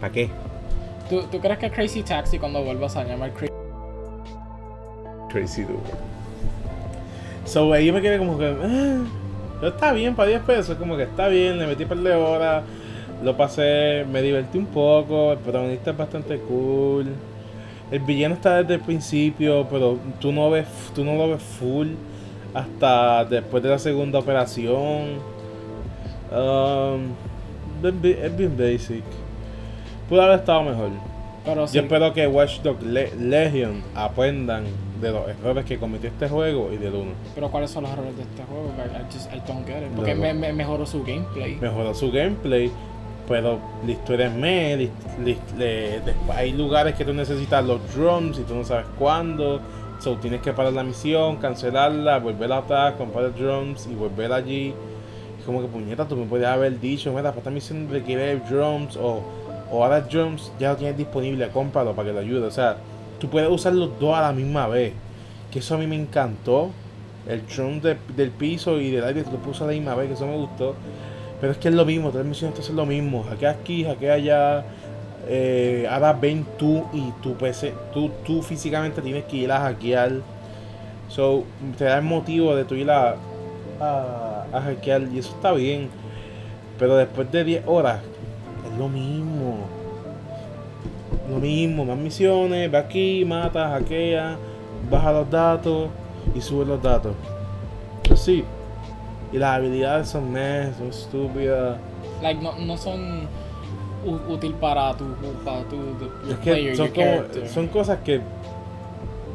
¿para 0.00 0.12
qué? 0.12 0.30
¿Tú, 1.08 1.22
¿Tú 1.30 1.38
crees 1.40 1.58
que 1.58 1.70
Crazy 1.70 2.02
Taxi 2.02 2.38
cuando 2.38 2.62
vuelvas 2.62 2.96
a 2.96 3.04
llamar 3.04 3.32
Crazy 3.32 3.52
Crazy 5.30 5.64
Uber. 5.64 5.76
So, 7.44 7.76
yo 7.76 7.92
me 7.92 8.00
quedé 8.00 8.18
como 8.18 8.38
que. 8.38 8.46
"Ah, 8.46 9.00
pero 9.60 9.72
está 9.72 9.92
bien 9.92 10.14
para 10.14 10.28
10 10.28 10.42
pesos. 10.42 10.76
Como 10.76 10.96
que 10.96 11.02
está 11.02 11.28
bien, 11.28 11.58
le 11.58 11.66
metí 11.66 11.82
un 11.82 11.88
par 11.88 11.98
de 11.98 12.14
horas. 12.14 12.62
Lo 13.22 13.36
pasé, 13.36 14.04
me 14.10 14.22
divertí 14.22 14.58
un 14.58 14.66
poco. 14.66 15.32
El 15.32 15.38
protagonista 15.38 15.90
es 15.90 15.96
bastante 15.96 16.38
cool. 16.38 17.06
El 17.90 18.00
villano 18.00 18.34
está 18.34 18.62
desde 18.62 18.74
el 18.74 18.80
principio, 18.80 19.66
pero 19.70 19.98
tú 20.20 20.32
no 20.32 20.50
ves, 20.50 20.66
tú 20.94 21.04
no 21.04 21.14
lo 21.16 21.30
ves 21.30 21.42
full 21.42 21.88
hasta 22.54 23.24
después 23.24 23.62
de 23.62 23.68
la 23.70 23.78
segunda 23.78 24.18
operación. 24.20 25.33
Um, 26.32 27.12
es 27.86 28.00
bi- 28.00 28.16
es 28.20 28.36
bien 28.36 28.56
basic. 28.56 29.04
Pudo 30.08 30.22
haber 30.22 30.40
estado 30.40 30.62
mejor. 30.62 30.90
Pero 31.44 31.66
sí, 31.68 31.76
Yo 31.76 31.82
espero 31.82 32.12
que 32.14 32.26
Watch 32.26 32.60
Dogs 32.62 32.82
Le- 32.82 33.14
Legion 33.16 33.82
aprendan 33.94 34.64
de 35.00 35.10
los 35.12 35.28
errores 35.28 35.64
que 35.66 35.78
cometió 35.78 36.08
este 36.08 36.28
juego 36.28 36.70
y 36.72 36.78
del 36.78 36.94
1. 36.94 37.10
pero 37.34 37.50
¿cuáles 37.50 37.70
son 37.70 37.82
los 37.82 37.92
errores 37.92 38.16
de 38.16 38.22
este 38.22 38.42
juego? 38.44 38.70
I, 38.78 39.12
just 39.12 39.30
I 39.34 39.42
don't 39.46 39.66
get 39.66 39.82
it. 39.82 39.88
Porque 39.94 40.14
No. 40.14 40.22
me, 40.22 40.32
me- 40.34 40.52
mejoró 40.54 40.86
su 40.86 41.02
gameplay. 41.04 41.56
Mejoró 41.56 41.92
su 41.94 42.10
gameplay, 42.10 42.70
Pero 43.28 43.58
la 43.84 43.90
historia 43.92 44.26
es 44.26 44.32
me, 44.34 44.90
hay 46.34 46.52
lugares 46.52 46.94
que 46.94 47.04
tú 47.06 47.12
necesitas 47.14 47.64
los 47.64 47.80
drums 47.94 48.38
y 48.38 48.42
tú 48.42 48.54
no 48.54 48.64
sabes 48.64 48.86
cuándo. 48.98 49.60
So 49.98 50.16
tienes 50.16 50.42
que 50.42 50.52
parar 50.52 50.72
la 50.74 50.82
misión, 50.84 51.36
cancelarla, 51.36 52.18
volver 52.18 52.52
atrás, 52.52 52.94
comprar 52.98 53.24
los 53.24 53.36
drums 53.38 53.86
y 53.90 53.94
volver 53.94 54.30
allí. 54.32 54.74
Como 55.44 55.60
que 55.60 55.68
puñeta, 55.68 56.06
tú 56.06 56.16
me 56.16 56.26
podías 56.26 56.50
haber 56.52 56.80
dicho, 56.80 57.10
mira, 57.10 57.24
para 57.30 57.38
esta 57.38 57.50
misión 57.50 57.88
requiere 57.90 58.36
drums 58.36 58.96
o, 58.96 59.22
o 59.70 59.82
ahora 59.84 60.00
drums 60.00 60.50
ya 60.58 60.70
lo 60.70 60.76
tienes 60.76 60.96
disponible, 60.96 61.48
cómpralo 61.48 61.92
para 61.94 62.08
que 62.08 62.14
lo 62.14 62.20
ayude. 62.20 62.46
O 62.46 62.50
sea, 62.50 62.76
tú 63.18 63.28
puedes 63.28 63.50
usar 63.50 63.74
los 63.74 63.98
dos 64.00 64.16
a 64.16 64.22
la 64.22 64.32
misma 64.32 64.66
vez. 64.68 64.92
Que 65.50 65.58
eso 65.60 65.74
a 65.74 65.78
mí 65.78 65.86
me 65.86 65.96
encantó. 65.96 66.70
El 67.28 67.42
drum 67.46 67.80
de- 67.80 67.96
del 68.16 68.30
piso 68.30 68.78
y 68.80 68.90
del 68.90 69.02
aire 69.04 69.22
tú 69.22 69.30
lo 69.32 69.38
puedes 69.38 69.56
usar 69.56 69.68
a 69.68 69.72
la 69.72 69.76
misma 69.78 69.94
vez, 69.94 70.08
que 70.08 70.14
eso 70.14 70.26
me 70.26 70.36
gustó. 70.36 70.74
Pero 71.40 71.52
es 71.52 71.58
que 71.58 71.68
es 71.68 71.74
lo 71.74 71.84
mismo, 71.84 72.10
las 72.14 72.24
misiones 72.24 72.58
es 72.58 72.70
lo 72.70 72.84
mismo. 72.86 73.22
Hackea 73.24 73.50
aquí, 73.50 73.84
hackea 73.84 74.14
allá. 74.14 74.64
Eh, 75.26 75.86
ahora 75.90 76.12
ven 76.12 76.44
tú 76.58 76.84
y 76.92 77.10
tu 77.22 77.34
PC, 77.34 77.72
tú, 77.94 78.10
tú 78.26 78.42
físicamente 78.42 79.00
tienes 79.00 79.24
que 79.24 79.36
ir 79.38 79.52
a 79.52 79.60
hackear. 79.60 80.12
So, 81.08 81.44
te 81.78 81.84
da 81.84 81.98
el 81.98 82.04
motivo 82.04 82.54
de 82.56 82.64
tú 82.64 82.74
ir 82.74 82.90
a, 82.90 83.16
a, 83.80 84.44
a 84.52 84.60
hackear 84.60 85.02
y 85.12 85.18
eso 85.18 85.34
está 85.34 85.52
bien. 85.52 85.88
Pero 86.78 86.96
después 86.96 87.30
de 87.30 87.44
10 87.44 87.62
horas, 87.66 88.00
es 88.70 88.78
lo 88.78 88.88
mismo. 88.88 89.58
Lo 91.30 91.36
mismo, 91.38 91.84
más 91.84 91.96
misiones, 91.96 92.70
ve 92.70 92.76
aquí, 92.76 93.24
mata, 93.24 93.68
hackea, 93.70 94.36
baja 94.90 95.12
los 95.12 95.30
datos 95.30 95.88
y 96.34 96.40
sube 96.40 96.66
los 96.66 96.82
datos. 96.82 97.14
Así. 98.10 98.44
Y 99.32 99.38
las 99.38 99.56
habilidades 99.56 100.08
son 100.08 100.30
meh, 100.30 100.72
son 100.76 100.88
estúpidas. 100.88 101.78
Like, 102.22 102.42
no, 102.42 102.56
no 102.58 102.76
son 102.76 103.26
útil 104.28 104.54
para 104.54 104.94
tu, 104.94 105.04
para 105.44 105.62
tu, 105.62 105.76
tu- 105.76 106.30
Es 106.30 106.38
que 106.38 106.50
player, 106.52 106.76
son, 106.76 106.88
como, 107.68 107.72
cosas 107.72 107.98
que 108.04 108.20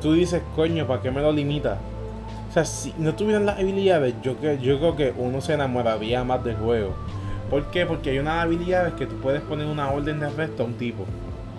tú 0.01 0.13
dices, 0.13 0.41
coño, 0.55 0.85
¿para 0.85 1.01
qué 1.01 1.11
me 1.11 1.21
lo 1.21 1.31
limita? 1.31 1.77
O 2.49 2.51
sea, 2.51 2.65
si 2.65 2.93
no 2.97 3.13
tuvieran 3.15 3.45
las 3.45 3.59
habilidades, 3.59 4.15
yo, 4.23 4.35
yo 4.41 4.79
creo 4.79 4.95
que 4.95 5.13
uno 5.15 5.39
se 5.39 5.53
enamoraría 5.53 6.23
más 6.23 6.43
del 6.43 6.55
juego. 6.55 6.95
¿Por 7.49 7.69
qué? 7.71 7.85
Porque 7.85 8.09
hay 8.09 8.19
unas 8.19 8.43
habilidades 8.43 8.93
que 8.93 9.05
tú 9.05 9.15
puedes 9.17 9.41
poner 9.41 9.67
una 9.67 9.91
orden 9.91 10.19
de 10.19 10.27
arresto 10.27 10.63
a 10.63 10.65
un 10.65 10.73
tipo. 10.73 11.05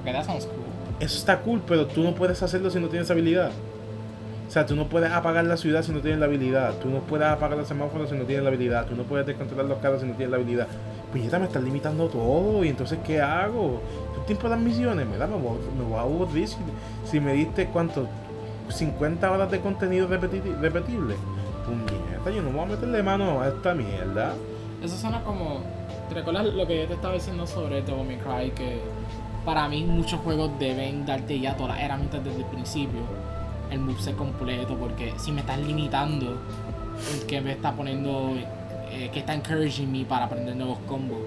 Okay, 0.00 0.12
that 0.12 0.24
sounds 0.24 0.46
cool. 0.46 0.64
Eso 1.00 1.16
está 1.16 1.38
cool, 1.40 1.62
pero 1.66 1.86
tú 1.86 2.02
no 2.02 2.14
puedes 2.14 2.42
hacerlo 2.42 2.70
si 2.70 2.78
no 2.78 2.88
tienes 2.88 3.10
habilidad. 3.10 3.50
O 4.46 4.52
sea, 4.52 4.66
tú 4.66 4.74
no 4.74 4.88
puedes 4.88 5.12
apagar 5.12 5.44
la 5.44 5.56
ciudad 5.56 5.82
si 5.84 5.92
no 5.92 6.00
tienes 6.00 6.18
la 6.18 6.26
habilidad. 6.26 6.74
Tú 6.82 6.88
no 6.88 6.98
puedes 7.00 7.28
apagar 7.28 7.56
los 7.56 7.68
semáforos 7.68 8.10
si 8.10 8.16
no 8.16 8.24
tienes 8.24 8.42
la 8.42 8.48
habilidad. 8.50 8.84
Tú 8.86 8.96
no 8.96 9.04
puedes 9.04 9.24
descontrolar 9.24 9.66
los 9.66 9.78
carros 9.78 10.00
si 10.00 10.08
no 10.08 10.14
tienes 10.14 10.32
la 10.32 10.38
habilidad. 10.38 10.66
Pues 11.12 11.30
ya 11.30 11.38
me 11.38 11.44
estás 11.44 11.62
limitando 11.62 12.08
todo. 12.08 12.64
¿Y 12.64 12.68
entonces 12.68 12.98
qué 13.06 13.20
hago? 13.20 13.80
¿Tu 14.12 14.20
tiempo 14.22 14.48
de 14.48 14.50
las 14.50 14.58
misiones? 14.58 15.06
Me, 15.06 15.16
da, 15.16 15.28
me, 15.28 15.36
voy, 15.36 15.58
me 15.78 15.84
voy 15.84 15.98
a 15.98 16.00
aburrir 16.00 16.48
si, 16.48 16.56
si 17.08 17.20
me 17.20 17.32
diste 17.32 17.66
cuánto? 17.66 18.08
50 18.70 19.30
horas 19.30 19.50
de 19.50 19.60
contenido 19.60 20.08
repeti- 20.08 20.58
repetible. 20.60 21.16
Puñeta, 21.66 22.30
yo 22.30 22.42
no 22.42 22.50
voy 22.50 22.62
a 22.62 22.66
meterle 22.66 23.02
mano 23.02 23.40
a 23.40 23.48
esta 23.48 23.74
mierda. 23.74 24.34
Eso 24.82 24.96
suena 24.96 25.22
como. 25.22 25.60
¿Te 26.08 26.14
recuerdas 26.14 26.46
lo 26.46 26.66
que 26.66 26.80
yo 26.82 26.86
te 26.88 26.94
estaba 26.94 27.14
diciendo 27.14 27.46
sobre 27.46 27.82
Devil 27.82 28.04
May 28.06 28.16
Cry? 28.18 28.50
Que 28.50 28.80
para 29.44 29.68
mí 29.68 29.84
muchos 29.84 30.20
juegos 30.20 30.50
deben 30.58 31.06
darte 31.06 31.38
ya 31.38 31.56
todas 31.56 31.76
las 31.76 31.84
herramientas 31.84 32.24
desde 32.24 32.38
el 32.38 32.46
principio. 32.46 33.00
El 33.70 33.78
moveset 33.80 34.16
completo, 34.16 34.74
porque 34.76 35.14
si 35.18 35.30
me 35.30 35.40
estás 35.42 35.58
limitando, 35.60 36.36
que 37.28 37.40
me 37.40 37.52
está 37.52 37.72
poniendo. 37.72 38.32
eh, 38.92 39.08
que 39.12 39.20
está 39.20 39.34
encouraging 39.34 39.90
me 39.92 40.04
para 40.04 40.24
aprender 40.24 40.56
nuevos 40.56 40.78
combos. 40.88 41.18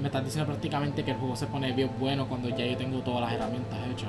Me 0.00 0.06
estás 0.08 0.24
diciendo 0.24 0.50
prácticamente 0.50 1.04
que 1.04 1.10
el 1.10 1.18
juego 1.18 1.36
se 1.36 1.46
pone 1.46 1.70
bien 1.72 1.90
bueno 2.00 2.26
cuando 2.26 2.48
ya 2.48 2.64
yo 2.64 2.76
tengo 2.78 3.00
todas 3.00 3.20
las 3.20 3.32
herramientas 3.34 3.78
hechas. 3.92 4.08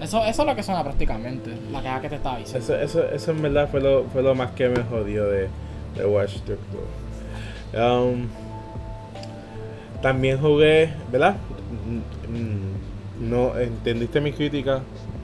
Eso, 0.00 0.22
eso 0.24 0.42
es 0.42 0.48
lo 0.48 0.54
que 0.54 0.62
suena 0.62 0.82
prácticamente, 0.84 1.50
la 1.72 1.80
queja 1.80 2.00
que 2.02 2.08
te 2.10 2.14
estaba 2.16 2.38
diciendo. 2.38 2.64
Eso, 2.64 2.76
eso, 2.76 3.04
eso 3.08 3.30
en 3.30 3.42
verdad 3.42 3.68
fue 3.70 3.80
lo, 3.80 4.04
fue 4.12 4.22
lo 4.22 4.34
más 4.34 4.50
que 4.50 4.68
me 4.68 4.82
jodió 4.82 5.24
de, 5.26 5.48
de 5.96 6.04
Watch 6.06 6.34
Dogs 6.46 6.60
2. 7.74 7.82
Um, 8.12 8.26
también 10.02 10.38
jugué, 10.38 10.92
¿verdad? 11.10 11.36
Mm, 12.28 13.30
No, 13.30 13.58
¿entendiste 13.58 14.20
mi 14.20 14.32
crítica? 14.32 14.80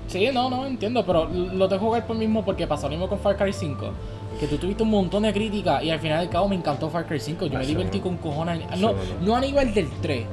Sí, 0.08 0.28
no, 0.32 0.48
no, 0.50 0.66
entiendo, 0.66 1.04
pero 1.06 1.24
lo 1.26 1.68
tengo 1.68 1.80
que 1.80 1.86
jugar 1.86 2.06
por 2.06 2.16
mismo 2.16 2.44
porque 2.44 2.66
pasó 2.66 2.86
lo 2.86 2.90
mismo 2.90 3.08
con 3.08 3.18
Far 3.18 3.36
Cry 3.36 3.52
5. 3.52 3.90
Que 4.40 4.46
tú 4.46 4.56
tuviste 4.58 4.82
un 4.82 4.90
montón 4.90 5.22
de 5.22 5.32
críticas 5.32 5.82
y 5.84 5.90
al 5.90 6.00
final 6.00 6.20
del 6.20 6.28
cabo 6.28 6.48
me 6.48 6.56
encantó 6.56 6.88
Far 6.90 7.06
Cry 7.06 7.20
5. 7.20 7.46
Yo 7.46 7.52
Ah, 7.54 7.58
me 7.58 7.64
eso 7.64 7.68
divertí 7.72 7.98
no. 7.98 8.04
con 8.04 8.16
cojones. 8.16 8.60
No, 8.80 8.92
no. 8.92 8.98
no 9.20 9.36
a 9.36 9.40
nivel 9.40 9.72
del 9.74 9.88
3. 10.00 10.24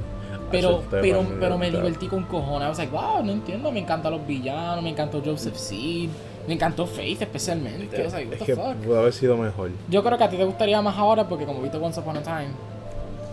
Pero, 0.50 0.82
pero, 0.90 1.26
pero 1.38 1.58
me 1.58 1.70
divertí 1.70 2.06
con 2.06 2.24
cojones. 2.24 2.68
Was 2.68 2.78
like, 2.78 2.92
wow, 2.92 3.22
no 3.24 3.32
entiendo. 3.32 3.70
Me 3.70 3.80
encantan 3.80 4.12
los 4.12 4.26
villanos, 4.26 4.82
me 4.82 4.90
encantó 4.90 5.22
Joseph 5.24 5.56
Seed, 5.56 6.10
me 6.46 6.54
encantó 6.54 6.86
Faith 6.86 7.22
especialmente. 7.22 8.02
What 8.02 8.12
the 8.12 8.44
que 8.44 8.54
fuck? 8.56 8.74
pudo 8.76 8.98
haber 9.00 9.12
sido 9.12 9.36
mejor. 9.36 9.70
Yo 9.88 10.02
creo 10.02 10.18
que 10.18 10.24
a 10.24 10.28
ti 10.28 10.36
te 10.36 10.44
gustaría 10.44 10.80
más 10.82 10.96
ahora 10.96 11.28
porque 11.28 11.44
como 11.44 11.60
viste 11.62 11.78
Once 11.78 12.00
Upon 12.00 12.16
a 12.16 12.22
Time, 12.22 12.48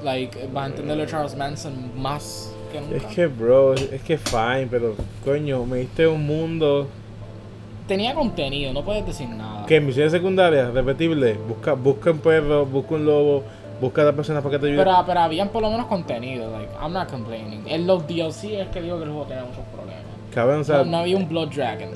like, 0.04 0.50
vas 0.54 0.66
a 0.66 0.68
entenderlo 0.68 1.04
de 1.04 1.10
Charles 1.10 1.36
Manson 1.36 1.74
más 2.00 2.54
que 2.72 2.82
nunca. 2.82 2.96
Es 2.98 3.16
que, 3.16 3.28
bro, 3.28 3.74
es 3.74 4.02
que 4.02 4.18
fine, 4.18 4.68
pero 4.70 4.96
coño, 5.24 5.66
me 5.66 5.78
diste 5.80 6.08
un 6.08 6.26
mundo 6.26 6.88
Tenía 7.88 8.14
contenido, 8.14 8.74
no 8.74 8.84
puedes 8.84 9.06
decir 9.06 9.30
nada. 9.30 9.66
que 9.66 9.80
misiones 9.80 10.12
secundarias, 10.12 10.74
repetible, 10.74 11.36
busca, 11.48 11.72
busca 11.72 12.12
un 12.12 12.20
perro, 12.20 12.66
busca 12.66 12.96
un 12.96 13.06
lobo, 13.06 13.44
busca 13.82 14.08
a 14.08 14.14
personas 14.14 14.44
para 14.44 14.56
que 14.56 14.60
te 14.60 14.68
ayuden. 14.68 14.86
Pero, 14.86 15.04
pero 15.06 15.20
habían 15.20 15.50
por 15.50 15.62
lo 15.62 15.70
menos 15.70 15.88
contenido, 15.88 16.50
like, 16.52 16.72
I'm 16.82 16.94
not 16.94 17.10
complaining. 17.12 17.64
En 17.68 17.86
los 17.88 18.08
DLC 18.08 18.60
es 18.62 18.68
que 18.70 18.82
digo 18.82 18.98
que 18.98 19.04
el 19.04 19.10
juego 19.12 19.26
tenía 19.26 19.44
muchos 19.44 19.64
problemas. 19.74 20.04
Cabrón, 20.34 20.62
o 20.62 20.64
sea, 20.64 20.78
No, 20.80 20.86
no 20.86 20.98
había 20.98 21.18
un 21.18 21.28
Blood 21.30 21.50
Dragon. 21.50 21.90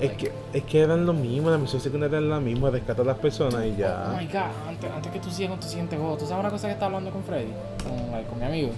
es, 0.00 0.08
Like, 0.08 0.16
que, 0.16 0.58
es 0.58 0.64
que 0.64 0.80
eran 0.80 1.04
lo 1.06 1.12
mismo, 1.12 1.50
las 1.50 1.60
misiones 1.60 1.82
secundarias 1.84 2.18
eran 2.18 2.30
lo 2.30 2.40
mismo, 2.40 2.68
rescatar 2.70 3.04
a 3.04 3.08
las 3.08 3.18
personas 3.18 3.64
y 3.66 3.70
Oh 3.72 3.76
ya. 3.76 4.14
my 4.18 4.26
god, 4.26 4.40
antes, 4.68 4.90
antes 4.90 5.12
que 5.12 5.18
tú 5.20 5.30
sigas 5.30 5.50
con 5.50 5.60
tu 5.60 5.66
siguiente 5.66 5.96
juego, 5.96 6.16
¿tú 6.16 6.26
sabes 6.26 6.40
una 6.40 6.50
cosa 6.50 6.66
que 6.68 6.72
estaba 6.74 6.86
hablando 6.86 7.10
con 7.10 7.22
Freddy? 7.24 7.52
Con, 7.84 8.10
like, 8.12 8.28
con 8.28 8.38
mi 8.38 8.44
amigo. 8.44 8.70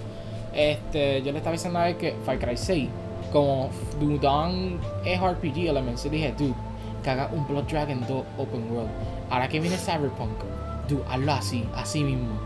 Este, 0.53 1.21
yo 1.21 1.31
le 1.31 1.37
estaba 1.39 1.51
diciendo 1.53 1.79
a 1.79 1.89
él 1.89 1.97
que 1.97 2.15
Far 2.25 2.39
Cry 2.39 2.55
6, 2.57 2.89
como 3.31 3.69
Dudan 3.99 4.79
es 5.03 5.19
RPG 5.21 5.67
Elements, 5.67 6.03
yo 6.05 6.09
dije, 6.09 6.33
dude, 6.37 6.53
que 7.03 7.09
haga 7.09 7.29
un 7.33 7.45
Blood 7.47 7.63
Dragon 7.65 7.99
2 8.07 8.23
Open 8.37 8.71
World. 8.71 8.89
Ahora 9.29 9.47
que 9.49 9.59
viene 9.59 9.77
Cyberpunk, 9.77 10.31
dude, 10.87 11.03
hazlo 11.09 11.31
así, 11.33 11.65
así 11.75 12.03
mismo. 12.03 12.39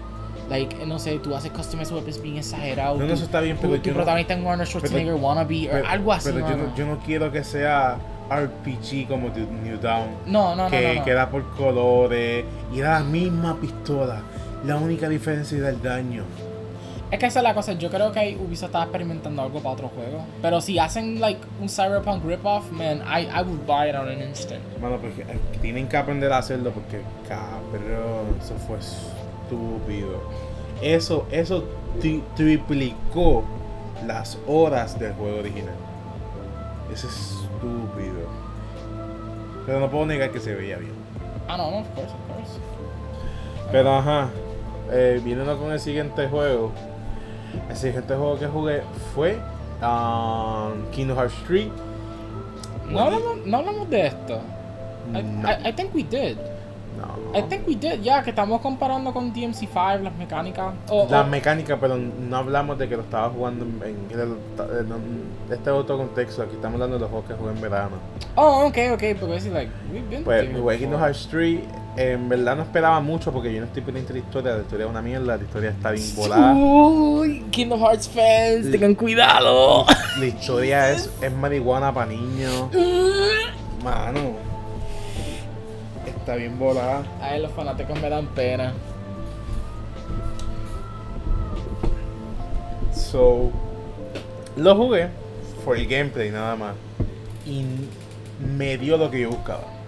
Like, 0.49 0.85
no 0.87 0.97
sé, 0.97 1.19
tú 1.19 1.35
haces 1.35 1.51
customized 1.51 1.93
weapons 1.93 2.21
bien 2.21 2.37
exagerado. 2.37 2.97
No, 2.97 3.05
no, 3.05 3.13
eso 3.13 3.23
está 3.25 3.39
bien, 3.39 3.57
pero 3.61 3.75
tu 3.75 3.81
yo 3.83 3.91
no- 3.91 3.95
protagonista 3.97 4.33
en 4.33 4.43
Warner 4.45 4.65
Schwarzenegger 4.67 5.13
wannabe, 5.13 5.67
o 5.67 5.71
Pero- 5.71 5.87
algo 5.87 6.11
así. 6.13 6.29
Pero 6.33 6.49
yo 6.49 6.57
no, 6.57 6.75
yo 6.75 6.85
no 6.87 6.97
quiero 6.99 7.31
que 7.31 7.43
sea 7.43 7.97
RPG 8.31 9.07
como 9.07 9.31
The 9.31 9.41
New 9.41 9.79
Dawn. 9.79 10.07
no, 10.25 10.55
no, 10.55 10.69
que, 10.69 10.87
no, 10.93 10.99
no. 10.99 11.05
que 11.05 11.11
era 11.11 11.29
por 11.29 11.47
colores 11.55 12.45
y 12.73 12.79
era 12.79 12.93
la 12.99 13.05
misma 13.05 13.55
pistola. 13.59 14.21
La 14.65 14.75
única 14.77 15.07
diferencia 15.07 15.57
era 15.57 15.69
el 15.69 15.81
daño. 15.81 16.23
Es 17.11 17.17
que 17.17 17.25
esa 17.25 17.39
es 17.39 17.43
la 17.43 17.55
cosa, 17.55 17.73
yo 17.73 17.89
creo 17.89 18.11
que 18.11 18.19
ahí 18.19 18.35
Ubisoft 18.35 18.67
estaba 18.67 18.83
experimentando 18.83 19.41
algo 19.41 19.59
para 19.59 19.73
otro 19.73 19.89
juego. 19.89 20.23
Pero 20.43 20.61
si 20.61 20.77
hacen 20.77 21.19
like 21.19 21.41
un 21.59 21.67
Cyberpunk 21.67 22.23
rip-off, 22.23 22.69
man, 22.71 22.99
I, 23.01 23.23
I 23.25 23.41
would 23.41 23.65
buy 23.65 23.89
it 23.89 23.95
on 23.95 24.07
an 24.07 24.21
instant. 24.21 24.61
Mano, 24.79 24.97
porque 24.97 25.21
eh, 25.23 25.39
tienen 25.61 25.87
que 25.87 25.97
aprender 25.97 26.31
a 26.31 26.37
hacerlo 26.37 26.69
porque, 26.71 27.01
cabrón, 27.27 28.37
eso 28.39 28.53
fue 28.67 28.77
estúpido. 28.77 30.21
Eso, 30.83 31.25
eso 31.31 31.63
tri- 31.99 32.21
triplicó 32.35 33.43
las 34.05 34.37
horas 34.47 34.99
del 34.99 35.13
juego 35.13 35.39
original. 35.39 35.73
Es 36.93 37.03
estúpido. 37.03 38.29
Pero 39.65 39.79
no 39.79 39.89
puedo 39.89 40.05
negar 40.05 40.29
que 40.31 40.39
se 40.39 40.53
veía 40.53 40.77
bien. 40.77 40.93
Ah, 41.47 41.57
no, 41.57 41.71
no, 41.71 41.77
of 41.79 41.87
course, 41.95 42.11
of 42.13 42.35
course. 42.35 42.59
Pero 43.71 43.95
ajá, 43.97 44.29
eh, 44.91 45.19
viéndonos 45.23 45.57
con 45.57 45.71
el 45.71 45.79
siguiente 45.79 46.27
juego. 46.27 46.71
El 47.69 47.75
siguiente 47.75 48.15
juego 48.15 48.37
que 48.39 48.47
jugué 48.47 48.81
fue 49.13 49.37
um, 49.81 50.89
Kingdom 50.91 51.17
Hearts 51.17 51.35
3. 51.47 51.67
No 52.89 52.99
hablamos, 53.01 53.37
no 53.45 53.57
hablamos 53.57 53.89
de 53.89 54.07
esto. 54.07 54.39
I, 55.13 55.21
No, 55.23 55.49
I, 55.49 55.69
I 55.69 55.73
think 55.73 55.93
we 55.93 56.03
did. 56.03 56.37
no. 56.97 57.37
I 57.37 57.43
think 57.43 57.67
we 57.67 57.75
did, 57.75 58.01
ya, 58.01 58.23
que 58.23 58.31
estamos 58.31 58.59
comparando 58.61 59.13
con 59.13 59.31
DMC5, 59.33 60.01
las 60.01 60.15
mecánicas. 60.15 60.73
O, 60.89 61.07
La 61.09 61.21
o- 61.21 61.27
mecánica, 61.27 61.77
pero 61.79 61.95
no 61.97 62.37
hablamos 62.37 62.77
de 62.79 62.89
que 62.89 62.95
lo 62.97 63.03
estaba 63.03 63.29
jugando 63.29 63.65
en, 63.65 64.03
en 64.11 64.19
el- 64.19 64.37
en- 64.79 65.23
este 65.51 65.69
es 65.69 65.75
otro 65.75 65.97
contexto. 65.97 66.41
Aquí 66.43 66.55
estamos 66.55 66.75
hablando 66.75 66.95
de 66.97 67.01
los 67.01 67.09
juegos 67.11 67.27
que 67.29 67.35
jugué 67.35 67.51
en 67.51 67.61
verano. 67.61 67.97
oh, 68.35 68.65
ok, 68.65 68.77
ok, 68.93 69.03
porque 69.19 69.35
es 69.35 69.45
like, 69.47 69.71
we've 69.91 70.07
been 70.09 70.23
Pues 70.23 70.47
Kingdom. 70.79 70.99
Hearts 70.99 71.27
3. 71.29 71.59
En 71.99 72.29
verdad 72.29 72.55
no 72.55 72.63
esperaba 72.63 73.01
mucho 73.01 73.29
porque 73.33 73.53
yo 73.53 73.59
no 73.59 73.65
estoy 73.65 73.81
pendiente 73.81 74.13
de 74.13 74.21
la 74.21 74.25
historia. 74.25 74.53
La 74.53 74.61
historia 74.61 74.85
es 74.85 74.89
una 74.89 75.01
mierda. 75.01 75.35
La 75.35 75.43
historia 75.43 75.71
está 75.71 75.91
bien 75.91 76.15
volada. 76.15 76.53
Uy, 76.53 77.41
Kingdom 77.51 77.81
Hearts 77.81 78.07
fans, 78.07 78.71
tengan 78.71 78.95
cuidado. 78.95 79.85
La 80.17 80.25
historia 80.25 80.91
es, 80.91 81.09
es 81.21 81.33
marihuana 81.33 81.93
para 81.93 82.05
niños. 82.05 82.69
Mano, 83.83 84.31
está 86.05 86.35
bien 86.35 86.57
volada. 86.57 87.03
Ay, 87.21 87.41
los 87.41 87.51
fanáticos 87.51 87.99
me 87.99 88.09
dan 88.09 88.27
pena. 88.27 88.71
So, 92.93 93.51
lo 94.55 94.73
jugué, 94.73 95.09
fue 95.65 95.81
el 95.81 95.87
gameplay 95.87 96.31
nada 96.31 96.55
más. 96.55 96.75
Y 97.45 97.65
me 98.55 98.77
dio 98.77 98.95
lo 98.95 99.11
que 99.11 99.19
yo 99.19 99.31
buscaba. 99.31 99.78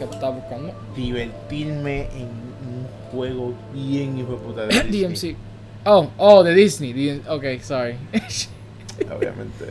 ¿Qué 0.00 0.06
tú 0.06 0.14
estás 0.14 0.34
buscando? 0.34 0.72
Divertirme 0.96 2.08
en 2.16 2.22
un 2.26 2.86
juego 3.12 3.54
bien 3.72 4.18
hijo 4.18 4.32
de 4.32 4.38
puta 4.38 4.66
de 4.66 4.82
Disney. 4.90 5.32
DMC. 5.32 5.36
Oh, 5.84 6.08
oh, 6.16 6.42
de 6.42 6.54
Disney. 6.54 6.92
D- 6.92 7.22
ok, 7.28 7.44
sorry. 7.62 7.94
Obviamente. 9.16 9.64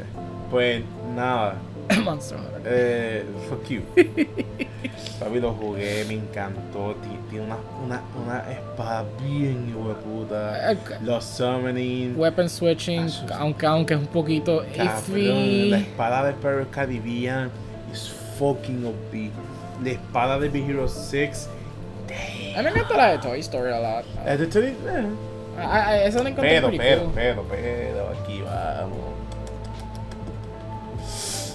Pues 0.50 0.81
nada. 1.15 1.55
Monster 2.03 2.38
Hunter. 2.38 2.62
Eh, 2.65 3.25
fuck 3.50 3.67
you. 3.69 3.81
Papi, 5.19 5.39
lo 5.39 5.53
jugué, 5.53 6.05
me 6.07 6.13
encantó. 6.15 6.95
ti- 7.01 7.09
Tiene 7.29 7.45
una, 7.45 7.57
una, 7.86 8.01
una 8.24 8.51
espada 8.51 9.05
bien 9.24 9.67
hijo 9.69 9.89
de 9.89 9.95
puta. 9.95 10.71
Ok. 10.74 11.01
Los 11.03 11.25
summoning. 11.25 12.15
Weapon 12.17 12.48
switching, 12.50 13.07
Ah, 13.31 13.38
aunque, 13.39 13.65
aunque 13.65 13.93
es 13.95 14.00
un 14.00 14.07
poquito 14.07 14.63
Cabrón, 14.75 14.77
la 14.77 15.00
iffy. 15.00 15.74
espada 15.74 16.25
de 16.27 16.33
Pirates 16.33 16.67
Caribbean 16.71 17.50
es 17.91 18.09
fucking 18.38 18.86
OP. 18.86 19.31
La 19.83 19.89
espada 19.91 20.39
de 20.39 20.50
Big 20.50 20.69
Hero 20.69 20.88
6. 20.88 21.50
A 22.55 22.57
mí 22.59 22.63
me 22.63 22.69
encanta 22.71 22.98
la 22.98 23.12
de 23.12 23.17
Toy 23.19 23.39
Story 23.39 23.71
a 23.71 23.79
lot. 23.79 24.05
Es 24.25 24.39
de 24.39 24.48
Tony- 24.48 24.67
eh. 24.67 25.05
Ah, 25.57 25.86
ah, 25.88 25.98
Eso 25.98 26.24
la 26.24 26.29
encontré 26.29 26.50
Pero, 26.55 26.69
pero, 26.75 27.12
pero, 27.13 27.45
pero, 27.50 28.09
aquí 28.21 28.41
vamos. 28.41 28.98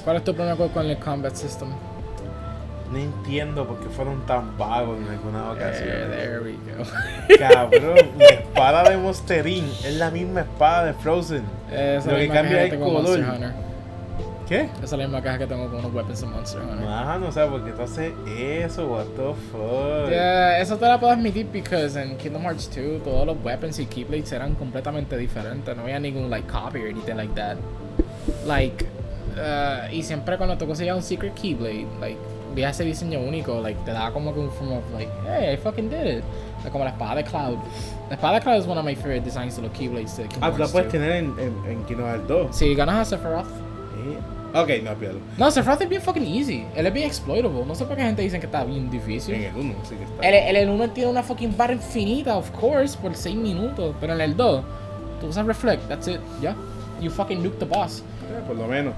¿Cuál 0.05 0.17
es 0.17 0.25
tu 0.25 0.35
problema 0.35 0.57
con- 0.73 0.87
el 0.87 0.99
combat 0.99 1.35
system? 1.35 1.69
No 2.93 2.99
entiendo 2.99 3.67
por 3.67 3.81
qué 3.81 3.89
fueron 3.89 4.25
tan 4.27 4.57
vagos 4.59 4.99
en 4.99 5.09
alguna 5.09 5.39
Eh, 5.39 5.53
ocasión. 5.53 6.11
there 6.11 6.41
we 6.41 6.53
go. 6.53 6.85
Cabrón, 7.39 8.11
la 8.19 8.27
espada 8.27 8.91
de 8.91 8.97
Monsterín 8.99 9.65
es 9.85 9.95
la 9.95 10.11
misma 10.11 10.41
espada 10.43 10.85
de 10.85 10.93
Frozen. 10.95 11.43
Esa 11.73 11.97
es 11.97 12.07
Lo 12.07 12.13
la 12.13 12.19
que 12.19 12.29
cambia 12.29 12.63
es 12.65 12.73
el 12.75 12.79
color. 12.79 13.21
¿Qué? 14.49 14.69
Esa 14.77 14.85
es 14.85 14.91
la 14.93 14.99
misma 14.99 15.23
caja 15.23 15.39
que 15.39 15.47
tengo 15.47 15.67
con 15.71 15.79
unos 15.79 15.95
weapons 15.95 16.23
en 16.23 16.31
Monster 16.33 16.61
Hunter. 16.63 16.87
Ajá, 16.87 17.17
no 17.19 17.33
sé 17.33 17.47
por 17.47 17.65
qué 17.65 17.73
tú 17.73 17.83
haces 17.83 18.13
eso, 18.39 18.87
what 18.89 19.07
the 19.17 19.33
fuck. 19.51 20.11
Yeah, 20.11 20.59
eso 20.61 20.77
te 20.77 20.85
la 20.87 21.01
puedo 21.01 21.13
admitir 21.15 21.47
porque 21.47 21.87
en 21.87 22.17
Kingdom 22.19 22.43
Hearts 22.43 22.71
2 22.75 23.03
todos 23.03 23.27
los 23.27 23.37
weapons 23.43 23.79
y 23.79 23.87
keyblades 23.87 24.31
eran 24.33 24.55
completamente 24.55 25.17
diferentes. 25.17 25.75
No 25.75 25.83
había 25.85 25.99
ningún 25.99 26.29
like 26.29 26.47
copy 26.47 26.81
or 26.81 26.89
anything 26.91 27.15
like 27.17 27.33
that. 27.35 27.57
Like, 28.47 28.85
uh, 29.37 29.91
y 29.91 30.03
siempre 30.03 30.37
cuando 30.37 30.59
tú 30.59 30.67
conseguías 30.67 30.97
un 30.97 31.03
secret 31.03 31.33
keyblade, 31.35 31.87
like, 32.01 32.19
veías 32.55 32.73
ese 32.79 32.85
diseño 32.85 33.21
único, 33.21 33.61
like, 33.63 33.81
te 33.85 33.93
daba 33.93 34.13
como 34.13 34.35
que 34.35 34.41
un 34.41 34.51
form 34.51 34.73
of 34.73 34.85
like, 34.93 35.11
hey, 35.27 35.55
I 35.55 35.57
fucking 35.57 35.89
did 35.89 36.19
it. 36.19 36.25
Like, 36.59 36.71
como 36.71 36.85
la 36.85 36.91
espada 36.91 37.15
de 37.17 37.25
Cloud. 37.25 37.57
La 38.11 38.17
espada 38.17 38.35
de 38.35 38.41
Cloud 38.43 38.57
es 38.59 38.67
one 38.67 38.79
of 38.79 38.85
my 38.85 38.95
favorite 38.95 39.25
designs 39.25 39.57
de 39.57 39.63
los 39.63 39.71
keyblades 39.73 40.15
de 40.19 40.25
Kingdom 40.25 40.45
Ah, 40.45 40.53
tú 40.53 40.59
la 40.59 40.67
Hearts 40.67 40.73
puedes 40.73 40.87
2. 40.89 40.93
tener 40.93 41.13
en, 41.13 41.35
en, 41.39 41.71
en 41.71 41.85
Kingdom 41.85 42.07
Hearts 42.07 42.29
2. 42.29 42.55
Si 42.57 42.75
ganas 42.75 42.97
a 42.97 43.17
Sephiroth. 43.17 43.47
Sí. 43.47 44.19
Ok, 44.55 44.71
no 44.85 44.95
pierdo. 44.95 45.19
No, 45.37 45.51
Sephiroth 45.51 45.83
es 45.83 45.89
bien 45.89 46.01
fucking 46.01 46.25
easy. 46.25 46.65
Él 46.77 46.87
es 46.87 46.93
bien 46.93 47.07
exploitable. 47.09 47.65
No 47.67 47.75
sé 47.75 47.85
por 47.85 47.97
qué 47.97 48.03
gente 48.05 48.23
dice 48.23 48.39
que 48.39 48.47
está 48.47 48.63
bien 48.65 48.89
difícil. 48.89 49.35
En 49.35 49.43
el 49.43 49.57
1 49.57 49.75
sí 49.83 49.97
que 49.97 50.05
está. 50.05 50.29
El, 50.29 50.35
el, 50.35 50.57
el 50.57 50.69
1 50.71 50.91
tiene 50.91 51.11
una 51.11 51.23
fucking 51.25 51.57
barra 51.57 51.73
infinita, 51.73 52.37
of 52.37 52.51
course, 52.53 52.97
por 52.97 53.17
6 53.17 53.35
minutos. 53.35 53.97
Pero 54.01 54.13
en 54.15 54.21
el 54.21 54.37
2, 54.37 54.65
tú 55.21 55.27
usas 55.27 55.45
Reflect, 55.45 55.89
that's 55.89 56.07
it, 56.07 56.21
ya. 56.41 56.55
You 57.01 57.11
fucking 57.11 57.43
nuke 57.43 57.59
the 57.59 57.65
boss. 57.65 58.05
Eh, 58.31 58.43
por 58.47 58.55
lo 58.57 58.69
menos. 58.69 58.95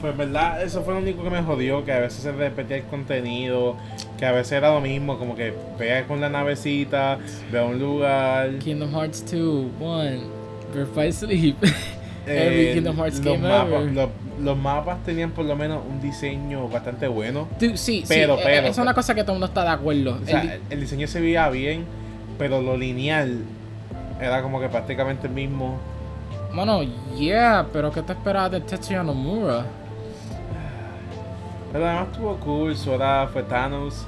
Pues 0.00 0.14
verdad, 0.16 0.62
eso 0.62 0.82
fue 0.82 0.92
lo 0.94 1.00
único 1.00 1.22
que 1.22 1.30
me 1.30 1.42
jodió, 1.42 1.84
que 1.84 1.92
a 1.92 2.00
veces 2.00 2.22
se 2.22 2.32
repetía 2.32 2.76
el 2.76 2.84
contenido, 2.84 3.76
que 4.18 4.26
a 4.26 4.32
veces 4.32 4.52
era 4.52 4.74
lo 4.74 4.80
mismo, 4.80 5.18
como 5.18 5.34
que 5.36 5.54
pega 5.78 6.06
con 6.06 6.20
la 6.20 6.28
navecita, 6.28 7.18
ve 7.50 7.58
a 7.60 7.64
un 7.64 7.78
lugar. 7.78 8.58
Kingdom 8.58 8.90
Hearts 8.92 9.24
2, 9.30 9.66
1, 9.80 10.10
Birth 10.74 10.94
by 10.94 11.12
Sleep. 11.12 11.56
eh, 12.26 12.46
Every 12.46 12.74
Kingdom 12.74 12.96
Hearts 12.96 13.16
los 13.24 13.34
game 13.40 13.48
mapas, 13.48 13.82
ever. 13.82 13.92
los, 13.92 14.08
los 14.42 14.58
mapas 14.58 15.02
tenían 15.04 15.30
por 15.30 15.44
lo 15.44 15.56
menos 15.56 15.80
un 15.88 16.00
diseño 16.00 16.68
bastante 16.68 17.08
bueno. 17.08 17.48
Sí, 17.58 18.04
Pero, 18.08 18.36
sí, 18.36 18.42
pero, 18.44 18.66
es 18.68 18.78
una 18.78 18.94
cosa 18.94 19.14
que 19.14 19.22
todo 19.22 19.32
el 19.32 19.36
mundo 19.36 19.46
está 19.46 19.62
de 19.62 19.70
acuerdo. 19.70 20.18
O 20.22 20.26
sea, 20.26 20.58
El- 20.70 20.80
diseño 20.80 21.06
se 21.06 21.20
veía 21.20 21.48
bien, 21.50 21.84
pero 22.38 22.60
lo 22.60 22.76
lineal 22.76 23.38
era 24.20 24.42
como 24.42 24.60
que 24.60 24.68
prácticamente 24.68 25.26
el 25.26 25.32
mismo. 25.32 25.78
Mano, 26.52 26.82
yeah, 27.16 27.66
pero 27.72 27.90
¿qué 27.92 28.02
te 28.02 28.12
esperas 28.14 28.50
de 28.50 28.60
Tetsuya 28.60 29.02
Nomura? 29.02 29.64
Pero 31.72 31.84
además 31.86 32.08
estuvo 32.12 32.36
cool, 32.36 32.76
Sora 32.76 33.28
fue 33.32 33.42
Thanos. 33.42 34.06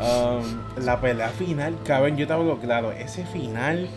Um, 0.00 0.82
la 0.84 1.00
pelea 1.00 1.28
final, 1.28 1.74
cabrón, 1.84 2.16
yo 2.16 2.26
te 2.26 2.32
hablo 2.32 2.56
claro, 2.58 2.92
ese 2.92 3.24
final 3.26 3.88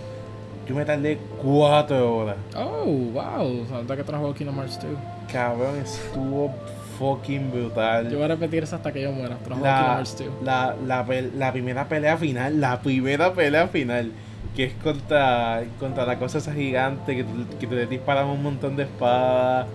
yo 0.67 0.75
me 0.75 0.85
tardé 0.85 1.17
cuatro 1.41 2.17
horas. 2.17 2.37
Oh, 2.55 2.85
wow. 2.85 3.65
Sabes 3.69 3.97
que 3.97 4.03
trajo 4.03 4.33
Kingdom 4.33 4.57
Hearts 4.57 4.79
2. 4.81 4.91
Cabrón, 5.31 5.77
estuvo 5.83 6.53
fucking 6.97 7.51
brutal. 7.51 8.09
Yo 8.09 8.17
voy 8.17 8.25
a 8.25 8.29
repetir 8.29 8.63
eso 8.63 8.75
hasta 8.75 8.91
que 8.91 9.01
yo 9.01 9.11
muera. 9.11 9.37
Trajo 9.37 9.61
Kingdom 9.61 9.63
La, 9.63 9.95
Hearts 9.97 10.17
2. 10.17 10.27
la, 10.43 10.75
la, 10.85 11.05
la 11.35 11.51
primera 11.51 11.87
pelea 11.87 12.17
final, 12.17 12.59
la 12.59 12.79
primera 12.79 13.33
pelea 13.33 13.67
final, 13.67 14.11
que 14.55 14.63
es 14.65 14.73
contra, 14.75 15.63
contra 15.79 16.05
la 16.05 16.17
cosa 16.17 16.37
esa 16.37 16.53
gigante 16.53 17.15
que, 17.15 17.25
que 17.59 17.67
te 17.67 17.85
disparan 17.87 18.27
un 18.27 18.41
montón 18.41 18.75
de 18.75 18.83
espadas. 18.83 19.67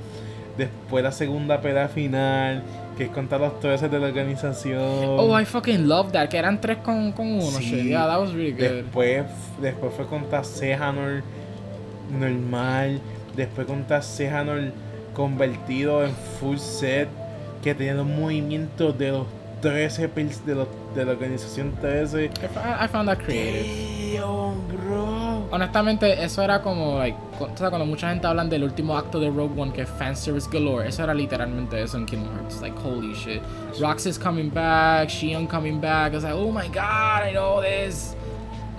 Después 0.57 1.03
la 1.05 1.13
segunda 1.13 1.61
pelea 1.61 1.89
final, 1.89 2.63
que 3.01 3.07
es 3.07 3.13
contra 3.13 3.39
los 3.39 3.59
13 3.61 3.89
de 3.89 3.99
la 3.99 4.09
organización. 4.09 4.79
Oh, 4.83 5.41
I 5.41 5.47
fucking 5.47 5.89
love 5.89 6.13
that. 6.13 6.29
Que 6.29 6.37
eran 6.37 6.61
tres 6.61 6.77
con, 6.85 7.13
con 7.13 7.29
uno. 7.33 7.51
Sí. 7.53 7.65
shit. 7.65 7.85
Yeah, 7.87 8.07
that 8.07 8.21
was 8.21 8.33
really 8.35 8.53
good. 8.53 8.61
Después, 8.83 9.25
después 9.59 9.95
fue 9.95 10.05
contra 10.07 10.45
Sehanor 10.45 11.23
normal. 12.11 13.01
Después 13.35 13.67
contra 13.67 14.03
Sehanor 14.03 14.73
convertido 15.15 16.05
en 16.05 16.13
full 16.39 16.59
set. 16.59 17.09
Que 17.63 17.75
tenía 17.75 17.95
los 17.95 18.07
movimientos 18.07 18.99
de 18.99 19.13
los 19.13 19.27
13 19.63 20.09
pils 20.11 20.45
de, 20.45 20.55
los, 20.57 20.69
de 20.95 21.05
la 21.07 21.13
organización 21.13 21.73
13. 21.81 22.25
I, 22.27 22.29
fo- 22.29 22.85
I 22.85 22.89
found 22.89 23.09
that 23.09 23.19
creative. 23.25 23.65
Damn, 24.15 24.69
bro. 24.69 25.10
Honestamente, 25.53 26.23
eso 26.23 26.43
era 26.43 26.63
como, 26.63 26.99
like, 26.99 27.17
cu- 27.39 27.45
o 27.53 27.57
sea, 27.57 27.71
cuando 27.71 27.85
mucha 27.87 28.09
gente 28.11 28.27
hablan 28.27 28.49
del 28.49 28.63
último 28.65 28.97
acto 28.97 29.19
de 29.19 29.29
Rogue 29.31 29.61
One, 29.61 29.73
que 29.73 29.83
es 29.83 29.89
fanservice 29.89 30.49
galore, 30.53 30.89
eso 30.89 31.03
era 31.03 31.13
literalmente 31.13 31.83
eso 31.83 31.97
en 31.99 32.07
Kingdom 32.07 32.33
Hearts. 32.37 32.61
Like, 32.61 32.77
holy 32.85 33.15
shit. 33.15 33.43
Roxas 33.81 34.19
coming 34.19 34.49
back, 34.51 35.09
Shion 35.09 35.47
coming 35.49 35.81
back. 35.81 36.13
I 36.13 36.17
was 36.17 36.25
like, 36.25 36.35
oh 36.37 36.53
my 36.53 36.69
god, 36.69 37.25
I 37.29 37.33
know 37.33 37.61
this. 37.61 38.15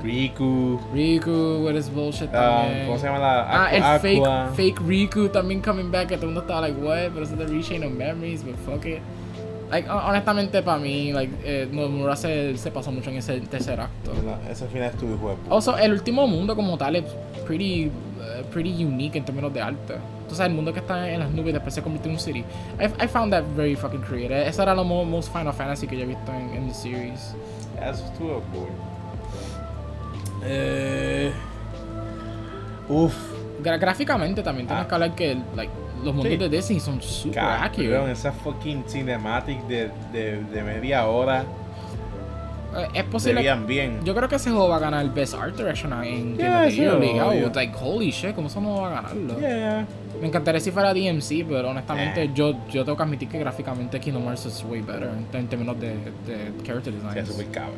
Riku. 0.04 0.80
Riku 0.94 1.64
with 1.64 1.76
his 1.76 1.90
bullshit 1.90 2.30
ah, 2.34 2.64
también. 2.66 2.88
¿Cómo 2.88 2.98
se 2.98 3.06
llama 3.06 3.20
la 3.20 3.66
Ah, 3.66 3.70
el 3.72 3.84
Aqua- 3.84 4.00
fake, 4.00 4.56
fake 4.56 4.80
Riku 4.88 5.30
también 5.30 5.62
coming 5.62 5.92
back, 5.92 6.08
que 6.08 6.16
todo 6.16 6.28
el 6.28 6.34
mundo 6.34 6.42
estaba 6.42 6.62
like, 6.62 6.80
what? 6.82 7.12
Pero 7.14 7.24
eso 7.24 7.34
es 7.34 7.40
de 7.40 7.46
Reshain 7.48 7.84
of 7.84 7.92
Memories, 7.92 8.44
but 8.44 8.56
fuck 8.66 8.86
it. 8.86 9.00
Like, 9.72 9.90
hon- 9.90 10.04
honestamente, 10.10 10.62
para 10.62 10.78
mí, 10.78 11.14
like, 11.14 11.34
eh, 11.46 11.68
Nomura 11.72 12.16
se, 12.16 12.58
se 12.58 12.70
pasó 12.72 12.92
mucho 12.92 13.10
en 13.10 13.18
ese 13.18 13.40
tercer 13.42 13.80
acto. 13.80 14.12
No, 14.24 14.38
ese 14.52 14.68
final 14.68 14.90
estuvo 14.90 15.16
puta. 15.16 15.34
Also, 15.50 15.78
el 15.78 15.94
último 15.94 16.28
mundo 16.28 16.56
como 16.56 16.78
tal 16.78 16.98
es 16.98 17.06
pretty, 17.48 17.88
uh, 17.88 18.44
pretty 18.52 18.84
unique 18.84 19.18
en 19.18 19.24
términos 19.26 19.54
de 19.54 19.62
arte. 19.62 19.96
Entonces, 20.24 20.46
el 20.46 20.54
mundo 20.54 20.74
que 20.74 20.80
está 20.80 21.10
en 21.10 21.22
las 21.22 21.32
nubes 21.32 21.54
después 21.54 21.74
se 21.74 21.82
convierte 21.82 22.10
en 22.10 22.16
un 22.16 22.20
city. 22.20 22.40
I, 22.80 23.04
I 23.04 23.08
found 23.08 23.32
that 23.32 23.44
very 23.56 23.76
fucking 23.76 24.02
creative. 24.02 24.46
Eso 24.48 24.62
era 24.64 24.76
lo 24.76 24.84
mo- 24.84 25.06
most 25.06 25.32
Final 25.32 25.54
Fantasy 25.54 25.88
que 25.88 25.96
yo 25.98 26.04
he 26.04 26.08
visto 26.08 26.32
en, 26.34 26.50
en 26.54 26.68
the 26.68 26.74
series. 26.74 27.34
Eso 27.82 28.06
estuvo 28.06 28.42
cool. 28.54 28.68
Eh, 30.44 31.32
uf. 32.90 33.14
Gra- 33.64 33.78
gráficamente 33.80 34.42
también 34.42 34.68
tienes 34.68 34.86
Ah. 34.86 34.88
que 34.88 34.94
hablar 34.96 35.16
que 35.16 35.38
like, 35.56 35.72
los 36.04 36.14
mundos 36.14 36.32
Sí. 36.32 36.38
de 36.38 36.50
Disney 36.50 36.80
son 36.80 37.02
super 37.02 37.40
accurate. 37.40 38.12
esa 38.12 38.32
fucking 38.32 38.84
cinematic 38.88 39.62
de, 39.68 39.90
de, 40.12 40.42
de 40.44 40.64
media 40.64 41.06
hora 41.08 41.44
Eh, 42.76 42.88
es 42.94 43.04
posible. 43.04 43.42
bien. 43.68 44.00
Yo 44.06 44.16
creo 44.16 44.30
que 44.30 44.36
ese 44.38 44.50
juego 44.50 44.70
va 44.70 44.78
a 44.78 44.80
ganar 44.80 45.14
Best 45.14 45.34
Art 45.34 45.56
Direction 45.58 45.92
en 46.04 46.38
Yeah, 46.38 46.48
Game 46.48 46.58
of 46.90 47.00
the 47.02 47.06
Year. 47.14 47.34
es. 47.50 47.56
Like, 47.56 47.74
holy 47.78 48.12
shit, 48.12 48.34
¿cómo 48.34 48.48
eso 48.48 48.62
no 48.62 48.82
va 48.82 48.88
a 48.88 49.02
ganarlo? 49.02 49.38
Yeah. 49.40 49.86
Me 50.22 50.28
encantaría 50.28 50.62
si 50.62 50.72
fuera 50.72 50.94
DMC, 50.94 51.46
pero 51.50 51.70
honestamente 51.72 52.24
Eh. 52.24 52.32
yo, 52.34 52.54
yo 52.72 52.86
tengo 52.86 52.96
que 52.96 53.04
admitir 53.04 53.28
que 53.28 53.40
gráficamente 53.40 54.00
Kingdom 54.00 54.24
Hearts 54.24 54.46
es 54.46 54.64
way 54.64 54.82
better 54.82 55.10
en, 55.34 55.48
términos 55.48 55.78
de, 55.82 55.90
de 56.26 56.54
character 56.64 56.94
design. 56.94 57.14
Sí, 57.14 57.20
eso 57.20 57.34
fue 57.34 57.46
cabrón. 57.48 57.76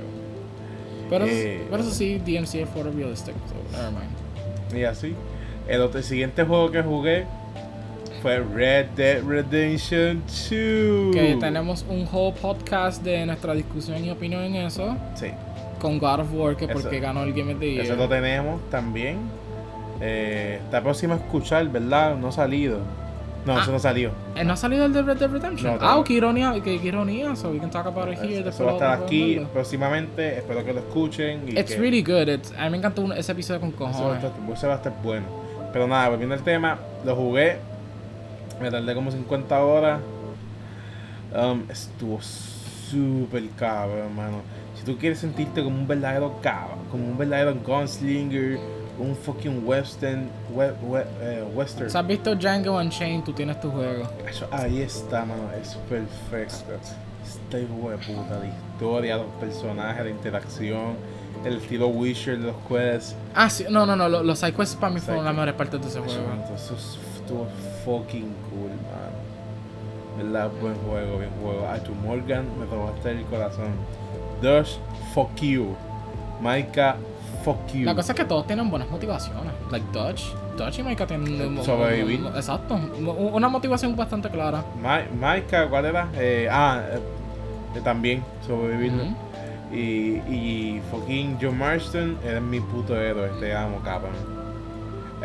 pero, 1.10 1.26
eh. 1.26 1.66
pero 1.72 1.82
eso 1.82 1.92
sí, 1.92 2.20
DMC 2.20 2.56
es 2.62 2.70
photorealistic, 2.70 3.34
so 3.48 3.56
never 3.78 3.92
mind. 3.92 4.78
Y 4.80 4.84
así. 4.84 5.16
El 5.68 5.82
otro 5.82 5.98
el 6.00 6.04
siguiente 6.06 6.44
juego 6.44 6.70
que 6.70 6.82
jugué 6.84 7.26
fue 8.24 8.40
Red 8.40 8.86
Dead 8.96 9.22
Redemption 9.22 10.22
2. 10.26 10.50
Que 11.14 11.38
tenemos 11.40 11.86
un 11.90 12.08
whole 12.12 12.34
podcast 12.42 13.04
de 13.04 13.26
nuestra 13.26 13.54
discusión 13.54 14.04
y 14.04 14.10
opinión 14.10 14.42
en 14.44 14.56
eso, 14.56 14.96
Sí, 15.14 15.28
con 15.80 16.00
God 16.00 16.22
of 16.22 16.34
War, 16.34 16.56
que 16.56 16.66
Eso- 16.66 16.74
porque 16.74 17.00
ganó 17.02 17.24
el 17.24 17.34
Game 17.34 17.54
of 17.54 17.60
the 17.60 17.70
Year. 17.74 17.86
eso 17.86 17.96
lo 17.98 18.08
tenemos 18.08 18.62
también. 18.70 19.18
Eh, 20.02 20.60
está 20.64 20.82
próximo 20.82 21.14
a 21.14 21.18
escuchar, 21.18 21.68
¿verdad? 21.68 22.16
No 22.16 22.30
ha 22.30 22.32
salido. 22.32 22.80
No, 23.46 23.58
Ah. 23.58 23.62
eso 23.62 23.74
no 23.74 23.80
salió. 23.80 24.12
Eh, 24.38 24.46
¿No 24.46 24.54
ha 24.54 24.56
salido 24.56 24.86
el 24.86 24.94
de 24.94 25.02
Red 25.02 25.18
Dead 25.18 25.30
Redemption? 25.30 25.78
No, 25.78 25.86
ah, 25.86 26.02
qué 26.06 26.14
ironía, 26.14 26.54
qué, 26.64 26.80
qué 26.80 26.88
ironía, 26.88 27.36
so 27.36 27.50
we 27.52 27.60
can 27.60 27.70
talk 27.70 27.86
about 27.86 28.08
it 28.10 28.18
here. 28.24 28.48
Eso, 28.48 28.64
va 28.64 28.72
a 28.72 28.74
estar 28.76 29.02
aquí 29.04 29.34
verlo. 29.36 29.50
próximamente. 29.50 30.38
Espero 30.38 30.64
que 30.64 30.72
lo 30.72 30.80
escuchen. 30.80 31.42
Y 31.50 31.60
It's 31.60 31.74
que 31.74 31.78
really 31.78 32.02
good, 32.02 32.30
it's, 32.30 32.54
a 32.58 32.64
mí 32.66 32.70
me 32.72 32.78
encantó 32.78 33.12
ese 33.14 33.34
episodio 33.34 33.60
con 33.60 33.70
ese 33.72 33.80
va, 33.84 33.90
a 33.90 33.92
cojones. 33.92 34.24
estar, 34.24 34.54
ese 34.54 34.68
va 34.68 34.74
a 34.74 34.78
estar 34.78 34.94
bueno. 35.04 35.26
pero 35.74 35.88
nada, 35.88 36.08
volviendo 36.08 36.36
al 36.36 36.44
tema, 36.44 36.78
lo 37.04 37.16
jugué. 37.18 37.58
Me 38.62 38.70
tardé 38.72 38.94
como 38.96 39.12
50 39.12 39.64
horas. 39.64 40.00
Um, 41.36 41.64
estuvo 41.70 42.20
súper 42.22 43.50
cabrón, 43.58 44.00
hermano. 44.00 44.42
Si 44.78 44.84
tú 44.86 44.98
quieres 44.98 45.20
sentirte 45.20 45.64
como 45.64 45.76
un 45.78 45.88
verdadero 45.88 46.40
cabrón, 46.42 46.80
como 46.92 47.06
un 47.08 47.18
verdadero 47.18 47.56
gunslinger, 47.56 48.60
un 49.00 49.16
fucking 49.16 49.64
western, 49.68 50.30
we, 50.54 50.72
we, 50.84 51.02
eh, 51.22 51.44
western. 51.56 51.96
Has 51.96 52.08
visto 52.08 52.36
Django 52.36 52.78
Unchained, 52.78 53.24
tú 53.24 53.34
tienes 53.34 53.60
tu 53.60 53.72
juego. 53.72 54.08
Eso, 54.30 54.48
ahí 54.52 54.82
está, 54.82 55.26
mano. 55.26 55.50
Es 55.60 55.76
perfecto. 55.90 56.74
Está 57.26 57.60
hijo 57.60 57.90
de 57.90 57.98
puta. 57.98 58.40
La 58.40 58.46
historia, 58.48 59.18
los 59.18 59.26
personajes, 59.40 60.04
la 60.04 60.12
interacción, 60.12 60.96
el 61.44 61.58
estilo 61.58 61.88
Witcher 61.88 62.38
de 62.38 62.48
los 62.48 62.56
quests. 62.68 63.16
Ah, 63.34 63.50
sí, 63.50 63.66
no, 63.70 63.86
no, 63.88 63.96
no, 63.96 64.08
lo- 64.08 64.22
los 64.22 64.38
side 64.38 64.54
quests 64.54 64.76
para 64.76 64.94
mí 64.94 65.00
fueron 65.00 65.26
las 65.26 65.34
mejores 65.34 65.56
partes 65.56 65.82
de 65.82 65.88
ese 65.88 66.00
juego. 66.00 66.28
eso 66.56 66.76
estuvo 67.24 67.48
fucking 67.86 68.34
cool, 68.50 68.70
mano. 68.70 69.24
¿Verdad? 70.18 70.52
Buen 70.62 70.76
juego, 70.88 71.18
bien 71.18 71.32
juego. 71.42 71.68
A 71.68 71.78
tu 71.80 71.94
Morgan 71.96 72.46
me 72.60 72.66
robaste 72.66 73.12
el 73.12 73.24
corazón. 73.26 73.72
Dush, 74.42 74.76
fuck 75.14 75.36
you. 75.42 75.76
Maika, 76.42 76.98
fuck 77.44 77.58
you. 77.74 77.86
La 77.86 77.96
cosa 77.96 78.12
es 78.12 78.18
que 78.20 78.26
todos 78.26 78.46
tienen 78.46 78.70
buenas 78.70 78.90
motivaciones. 78.90 79.54
Like 79.72 79.86
Dutch. 79.92 80.24
Dutch 80.58 80.80
y 80.80 80.84
Micah 80.84 81.08
tienen. 81.08 81.64
Sobrevivir. 81.64 82.20
Exacto. 82.36 82.76
Una 82.76 83.50
motivación 83.50 83.96
bastante 83.96 84.30
clara. 84.30 84.64
Ma- 84.82 85.02
Maika, 85.20 85.68
¿cuál 85.68 85.86
era? 85.86 86.08
Eh, 86.16 86.48
ah, 86.52 86.80
eh, 87.76 87.80
también 87.84 88.24
sobrevivir. 88.46 88.92
Y, 89.72 90.18
y 90.32 90.82
fucking 90.92 91.40
John 91.42 91.58
Marston 91.58 92.18
era 92.24 92.40
mi 92.40 92.60
puto 92.60 92.96
héroe, 92.96 93.30
te 93.40 93.56
amo, 93.56 93.80
cabrón. 93.84 94.12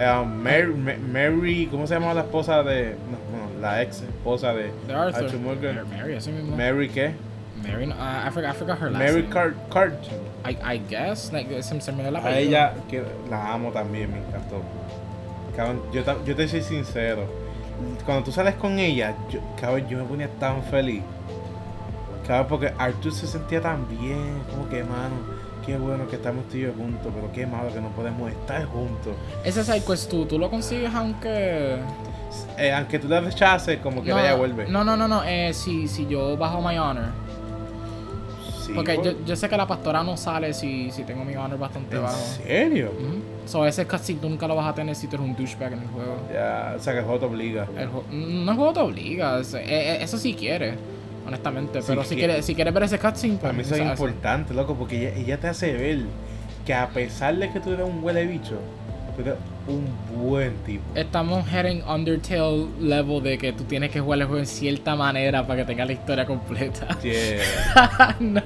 Eh, 0.01 0.25
Mary, 0.25 0.67
Ma- 0.75 0.97
Mary, 1.13 1.67
¿cómo 1.71 1.87
se 1.87 1.95
llama 1.95 2.15
la 2.15 2.21
esposa 2.21 2.63
de. 2.63 2.95
No, 3.11 3.37
no, 3.55 3.61
la 3.61 3.83
ex 3.83 4.03
esposa 4.03 4.53
de 4.55 4.71
De 4.87 4.95
Arthur. 4.95 5.39
Mary, 5.41 5.79
Mary, 5.91 6.15
así 6.15 6.31
mismo. 6.31 6.57
Mary, 6.57 6.89
¿qué? 6.89 7.15
Mary, 7.67 7.87
no, 7.89 7.97
ah, 7.99 8.25
I, 8.29 8.31
forgot, 8.31 8.55
I 8.55 8.59
forgot 8.59 8.79
her 8.79 8.91
last 8.93 9.03
Mary 9.05 9.23
name. 9.23 9.33
Cart. 9.35 9.55
Cart. 9.71 9.95
I, 10.47 10.57
I 10.75 10.79
guess. 10.89 11.33
Like, 11.33 11.63
se, 11.63 11.81
se 11.81 11.93
me 11.93 12.03
dio 12.03 12.13
la 12.13 12.21
A 12.21 12.39
ella, 12.39 12.75
que 12.89 13.03
la 13.29 13.53
amo 13.53 13.73
también, 13.73 14.13
me 14.13 14.19
encantó. 14.19 14.63
Cabrón, 15.57 15.83
yo, 15.93 16.03
yo 16.25 16.37
te 16.37 16.47
soy 16.47 16.63
sincero. 16.63 17.25
Cuando 18.05 18.23
tú 18.25 18.31
sales 18.31 18.55
con 18.55 18.79
ella, 18.79 19.15
yo, 19.31 19.41
cabrón, 19.61 19.89
yo 19.89 19.99
me 19.99 20.05
ponía 20.05 20.29
tan 20.39 20.63
feliz. 20.63 21.03
Cabrón, 22.25 22.47
porque 22.49 22.73
Arthur 22.79 23.13
se 23.13 23.27
sentía 23.27 23.61
tan 23.61 23.89
bien. 23.89 24.43
Como 24.51 24.69
que, 24.69 24.85
mano, 24.85 25.17
qué 25.68 25.76
bueno 25.76 26.09
que 26.09 26.16
estamos 26.16 26.46
yo 26.46 26.72
juntos, 26.72 27.12
pero 27.14 27.31
qué 27.31 27.46
malo 27.46 27.70
que 27.70 27.78
no 27.78 27.90
podemos 27.90 28.31
estar 28.31 28.64
juntos. 28.64 29.12
Ese 29.44 29.62
side 29.62 29.83
quest 29.85 30.11
tú, 30.11 30.24
tú 30.24 30.38
lo 30.38 30.48
consigues 30.48 30.92
aunque. 30.94 31.76
Eh, 32.57 32.72
aunque 32.72 32.98
tú 32.98 33.07
la 33.07 33.20
rechaces, 33.20 33.78
como 33.81 34.02
que 34.02 34.11
ella 34.11 34.35
vuelve. 34.35 34.66
no, 34.66 34.83
no, 34.83 34.96
no, 34.96 35.07
no. 35.07 35.22
Eh, 35.24 35.52
si, 35.52 35.87
si 35.87 36.07
yo 36.07 36.38
bajo 36.38 36.62
my 36.62 36.78
honor. 36.78 37.11
Sí, 38.64 38.72
Porque 38.74 38.94
por- 38.94 39.04
yo, 39.04 39.12
yo 39.26 39.37
sé 39.37 39.46
que 39.48 39.57
la 39.59 39.66
pastora 39.66 40.02
no 40.02 40.16
sale 40.16 40.54
si, 40.54 40.90
si 40.90 41.02
tengo 41.04 41.22
mi 41.24 41.35
honor 41.37 41.59
bastante 41.59 41.96
¿En 41.96 42.02
bajo. 42.02 42.16
serio? 42.42 42.90
Ujú. 42.98 43.20
So, 43.46 43.66
ese 43.66 43.85
tú 44.14 44.28
nunca 44.31 44.46
lo 44.48 44.57
vas 44.57 44.68
a 44.68 44.74
tener 44.74 44.94
si 44.96 45.07
tú 45.07 45.16
eres 45.16 45.26
un 45.28 45.37
douchebag 45.37 45.74
en 45.74 45.81
el 45.81 45.88
juego. 45.88 46.16
Ya, 46.33 46.74
o 46.78 46.81
sea 46.83 46.94
que 46.94 46.98
el 47.00 47.04
juego 47.04 47.20
te 47.20 47.26
obliga. 47.26 47.66
El 47.78 47.88
no 48.44 48.50
el 48.52 48.57
juego 48.57 48.72
te 48.72 48.81
obliga, 48.81 49.38
es- 49.40 49.52
eh, 49.54 49.62
eh, 49.66 49.98
eso 50.02 50.16
sí 50.16 50.33
quiere, 50.35 50.74
honestamente. 51.29 51.81
Sí 51.81 51.87
pero 51.88 52.05
si 52.05 52.17
quieres, 52.17 52.45
si 52.45 52.55
quieres 52.55 52.75
ver 52.75 52.83
ese 52.83 52.99
cutscene, 52.99 53.35
pues 53.35 53.43
Para 53.43 53.53
mí 53.53 53.62
eso 53.62 53.75
es 53.75 53.83
importante, 53.83 54.55
loco, 54.55 54.75
porque 54.75 55.09
ella, 55.09 55.17
ella 55.17 55.38
te 55.38 55.49
hace 55.49 55.73
ver 55.73 56.01
que 56.67 56.75
a 56.75 56.88
pesar 56.88 57.37
de 57.37 57.51
que 57.51 57.61
tú 57.61 57.73
eres 57.73 57.87
un 57.87 58.03
huele 58.03 58.27
bicho, 58.27 58.59
tú 59.17 59.23
eres 59.23 59.35
un 59.67 59.87
buen 60.17 60.55
tipo. 60.64 60.83
Estamos 60.95 61.47
heading 61.53 61.83
Undertale 61.85 62.67
level 62.81 63.23
de 63.23 63.38
que 63.38 63.53
tú 63.53 63.64
tienes 63.64 63.91
que 63.91 64.01
jugar 64.01 64.21
el 64.21 64.27
juego 64.27 64.41
en 64.41 64.47
cierta 64.47 64.97
manera 64.97 65.47
para 65.47 65.61
que 65.61 65.64
tenga 65.67 65.85
la 65.85 65.93
historia 65.93 66.27
completa. 66.27 66.99
Yeah. 67.03 68.17
no. 68.21 68.43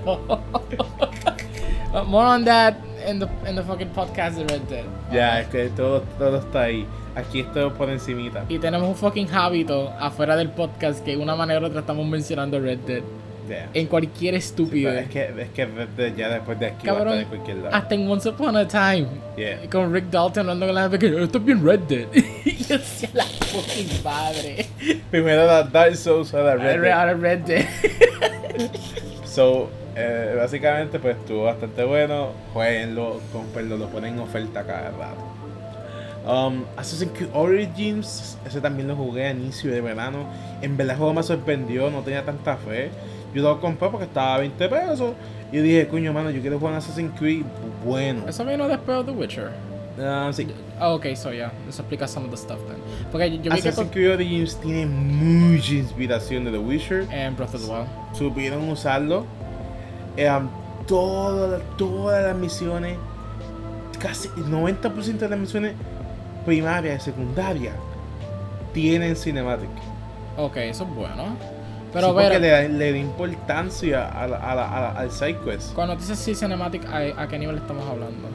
More 2.07 2.27
on 2.27 2.45
that 2.45 2.75
in 3.09 3.19
the, 3.19 3.29
in 3.49 3.57
the 3.57 3.63
fucking 3.63 3.89
podcast 3.89 4.37
de 4.39 4.45
Red 4.45 4.63
Dead. 4.69 4.85
Ya, 5.13 5.41
es 5.41 5.49
que 5.49 5.69
todo, 5.71 6.03
todo 6.19 6.39
está 6.39 6.63
ahí. 6.63 6.87
Aquí 7.15 7.41
estoy 7.41 7.71
por 7.71 7.91
encimita. 7.91 8.45
Y 8.49 8.59
tenemos 8.59 8.89
un 8.89 8.97
fucking 8.97 9.29
hábito 9.33 9.91
afuera 9.99 10.37
del 10.37 10.49
podcast 10.51 11.05
que 11.05 11.13
de 11.13 11.17
una 11.19 11.37
manera 11.37 11.61
u 11.61 11.65
otra 11.67 11.81
estamos 11.81 12.07
mencionando 12.07 12.59
Red 12.59 12.79
Dead. 12.87 13.03
Yeah. 13.49 13.69
En 13.75 13.87
cualquier 13.87 14.37
estúpido. 14.37 14.93
Es 14.93 15.09
que, 15.09 15.25
es 15.37 15.51
que 15.51 15.67
Red 15.67 15.89
Dead 15.97 16.15
ya 16.15 16.29
después 16.29 16.59
de 16.61 16.67
aquí 16.67 16.87
va 16.87 16.93
a 16.93 16.97
Cabrón, 16.97 17.19
estar 17.19 17.33
en 17.33 17.39
cualquier 17.39 17.57
lado. 17.65 17.77
Hasta 17.77 17.95
en 17.97 18.09
Once 18.11 18.29
Upon 18.29 18.57
a 18.57 18.69
Time. 18.69 19.07
Yeah. 19.37 19.69
Con 19.71 19.93
Rick 19.93 20.05
Dalton 20.11 20.49
hablando 20.49 20.67
con 20.67 20.75
la 20.77 20.83
gente 20.83 20.99
que 21.01 21.23
esto 21.23 21.39
es 21.39 21.45
bien 21.45 21.65
Red 21.65 21.81
Dead. 21.81 22.07
y 22.45 22.57
yo 22.65 22.79
decía 22.79 23.11
la 23.13 23.25
fucking 23.25 24.03
madre. 24.05 24.67
Primero 25.11 25.43
era 25.43 25.65
Dark 25.65 25.97
Souls, 25.97 26.33
ahora 26.33 26.55
Red 26.55 26.81
Dead. 26.83 26.93
Ahora 26.93 27.15
Red 27.15 27.39
Dead. 27.41 27.67
So, 29.25 29.69
eh, 29.95 30.35
básicamente, 30.37 30.99
pues 30.99 31.17
estuvo 31.17 31.45
bastante 31.45 31.85
bueno. 31.85 32.31
Jueguenlo, 32.53 33.21
cómprenlo, 33.33 33.77
lo 33.77 33.89
ponen 33.89 34.15
en 34.15 34.21
oferta 34.21 34.65
cada 34.65 34.91
rato. 34.91 35.33
Um, 36.25 36.65
Assassin's 36.77 37.13
Creed 37.13 37.31
Origins, 37.35 38.39
ese 38.47 38.61
también 38.61 38.87
lo 38.87 38.95
jugué 38.95 39.27
a 39.27 39.31
inicio 39.33 39.73
de 39.73 39.81
verano. 39.81 40.27
En 40.61 40.77
verdad, 40.77 40.95
el 40.95 40.99
juego 40.99 41.15
me 41.15 41.23
sorprendió, 41.23 41.91
no 41.91 42.01
tenía 42.03 42.25
tanta 42.25 42.57
fe. 42.57 42.91
Yo 43.35 43.43
lo 43.43 43.61
compré 43.61 43.89
porque 43.89 44.05
estaba 44.07 44.37
a 44.37 44.39
20 44.39 44.69
pesos. 44.69 45.15
Y 45.51 45.59
dije, 45.59 45.89
coño, 45.89 46.13
mano, 46.13 46.31
yo 46.31 46.41
quiero 46.41 46.59
jugar 46.59 46.75
Assassin's 46.75 47.19
Creed 47.19 47.45
bueno. 47.85 48.27
Eso 48.29 48.45
vino 48.45 48.69
después 48.69 48.99
de 48.99 49.13
The 49.13 49.19
Witcher. 49.19 49.51
Ah, 50.01 50.31
sí. 50.33 50.47
Ah, 50.79 50.91
ok, 50.95 51.15
so 51.15 51.33
yeah. 51.33 51.53
Eso 51.69 51.83
explica 51.83 52.09
some 52.09 52.27
of 52.27 52.31
the 52.31 52.37
stuff 52.37 52.59
then. 52.67 52.79
Porque 53.11 53.31
yo, 53.31 53.43
que 53.43 53.49
Assassin's 53.49 53.75
con, 53.75 53.89
Creed 53.89 54.13
Origins 54.13 54.57
tiene 54.57 54.87
mucha 54.87 55.75
inspiración 55.75 56.45
de 56.45 56.53
The 56.53 56.59
Witcher. 56.59 57.07
en 57.11 57.37
Breath 57.37 57.55
of 57.55 57.67
the 57.67 57.71
Wild. 57.71 57.89
supieron 58.17 58.69
usarlo. 58.69 59.27
Eran 60.17 60.51
todas, 60.87 61.61
todas 61.77 62.25
las 62.25 62.37
misiones, 62.37 62.97
casi 63.99 64.29
el 64.37 64.47
90% 64.47 65.19
de 65.19 65.29
las 65.29 65.39
misiones 65.39 65.75
primarias 66.45 67.03
y 67.03 67.05
secundarias 67.05 67.75
tienen 68.73 69.17
cinematic. 69.17 69.69
Ok, 70.37 70.57
eso 70.59 70.85
es 70.85 70.91
bueno. 70.95 71.25
Sí, 71.41 71.47
Pero 71.93 72.09
porque 72.15 72.29
ver, 72.31 72.41
le, 72.41 72.49
da- 72.49 72.63
le 72.69 72.93
da 72.93 72.99
importancia 72.99 74.09
a 74.09 74.27
la- 74.27 74.39
a 74.39 74.55
la- 74.55 74.69
a 74.69 74.81
la- 74.81 74.91
al 74.93 75.11
side 75.11 75.37
quest. 75.45 75.75
cuando 75.75 75.95
dices 75.95 76.19
sí 76.19 76.35
cinematic, 76.35 76.85
¿a, 76.87 77.23
a 77.23 77.29
qué 77.29 77.39
nivel 77.39 77.57
estamos 77.59 77.87
hablando? 77.87 78.29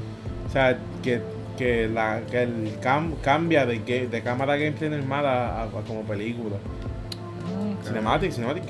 O 0.48 0.52
sea, 0.52 0.78
que, 1.02 1.22
que, 1.58 1.88
la, 1.88 2.22
que 2.30 2.44
el 2.44 2.80
cam- 2.82 3.16
cambia 3.22 3.66
de, 3.66 3.80
de 3.80 4.22
cámara 4.22 4.56
gameplay 4.58 4.90
normal 4.92 5.26
a, 5.26 5.68
como 5.88 6.02
película. 6.04 6.56
Ok. 6.56 7.88
Cinematic, 7.88 8.32
cinematic. 8.32 8.64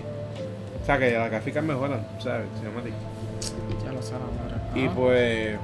Sea, 0.88 0.98
que 0.98 1.12
las 1.12 1.30
gráficas 1.30 1.62
mejoran, 1.66 2.00
¿sabes? 2.18 2.48
Cinematic. 2.62 2.94
Ya 3.84 3.92
lo 3.92 4.00
la 4.00 4.20
madre. 4.40 4.82
Y 4.82 4.88
pues 4.88 5.58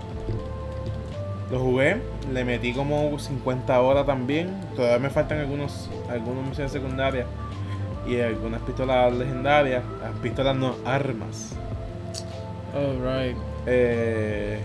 lo 1.49 1.59
jugué, 1.59 2.01
le 2.33 2.43
metí 2.43 2.73
como 2.73 3.17
50 3.17 3.79
horas 3.79 4.05
también. 4.05 4.53
Todavía 4.75 4.99
me 4.99 5.09
faltan 5.09 5.39
algunos 5.39 5.89
algunas 6.09 6.45
misiones 6.45 6.73
secundarias 6.73 7.25
y 8.05 8.19
algunas 8.19 8.61
pistolas 8.63 9.13
legendarias, 9.13 9.81
las 10.01 10.11
pistolas 10.19 10.57
no 10.57 10.75
armas. 10.83 11.55
Oh, 12.75 12.91
right. 13.01 13.37
Eh, 13.65 14.59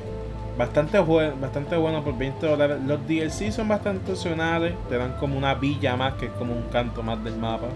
bastante 0.58 0.98
bueno, 0.98 1.34
bastante 1.40 1.76
bueno 1.76 2.02
por 2.02 2.18
20 2.18 2.44
dólares. 2.44 2.78
Los 2.84 3.06
DLC 3.06 3.52
son 3.52 3.68
bastante 3.68 4.10
opcionales, 4.10 4.74
te 4.88 4.98
dan 4.98 5.12
como 5.20 5.38
una 5.38 5.54
villa 5.54 5.94
más 5.94 6.14
que 6.14 6.26
es 6.26 6.32
como 6.32 6.52
un 6.52 6.64
canto 6.64 7.04
más 7.04 7.22
del 7.22 7.36
mapa. 7.36 7.68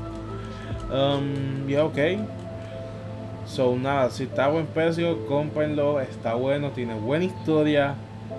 Um, 0.90 1.68
ya 1.68 1.84
ok. 1.84 1.98
So 3.52 3.76
nada, 3.76 4.08
si 4.08 4.22
está 4.22 4.46
a 4.46 4.48
buen 4.48 4.64
precio, 4.64 5.26
cómprenlo, 5.26 6.00
está 6.00 6.32
bueno, 6.32 6.70
tiene 6.70 6.94
buena 6.94 7.26
historia, 7.26 7.96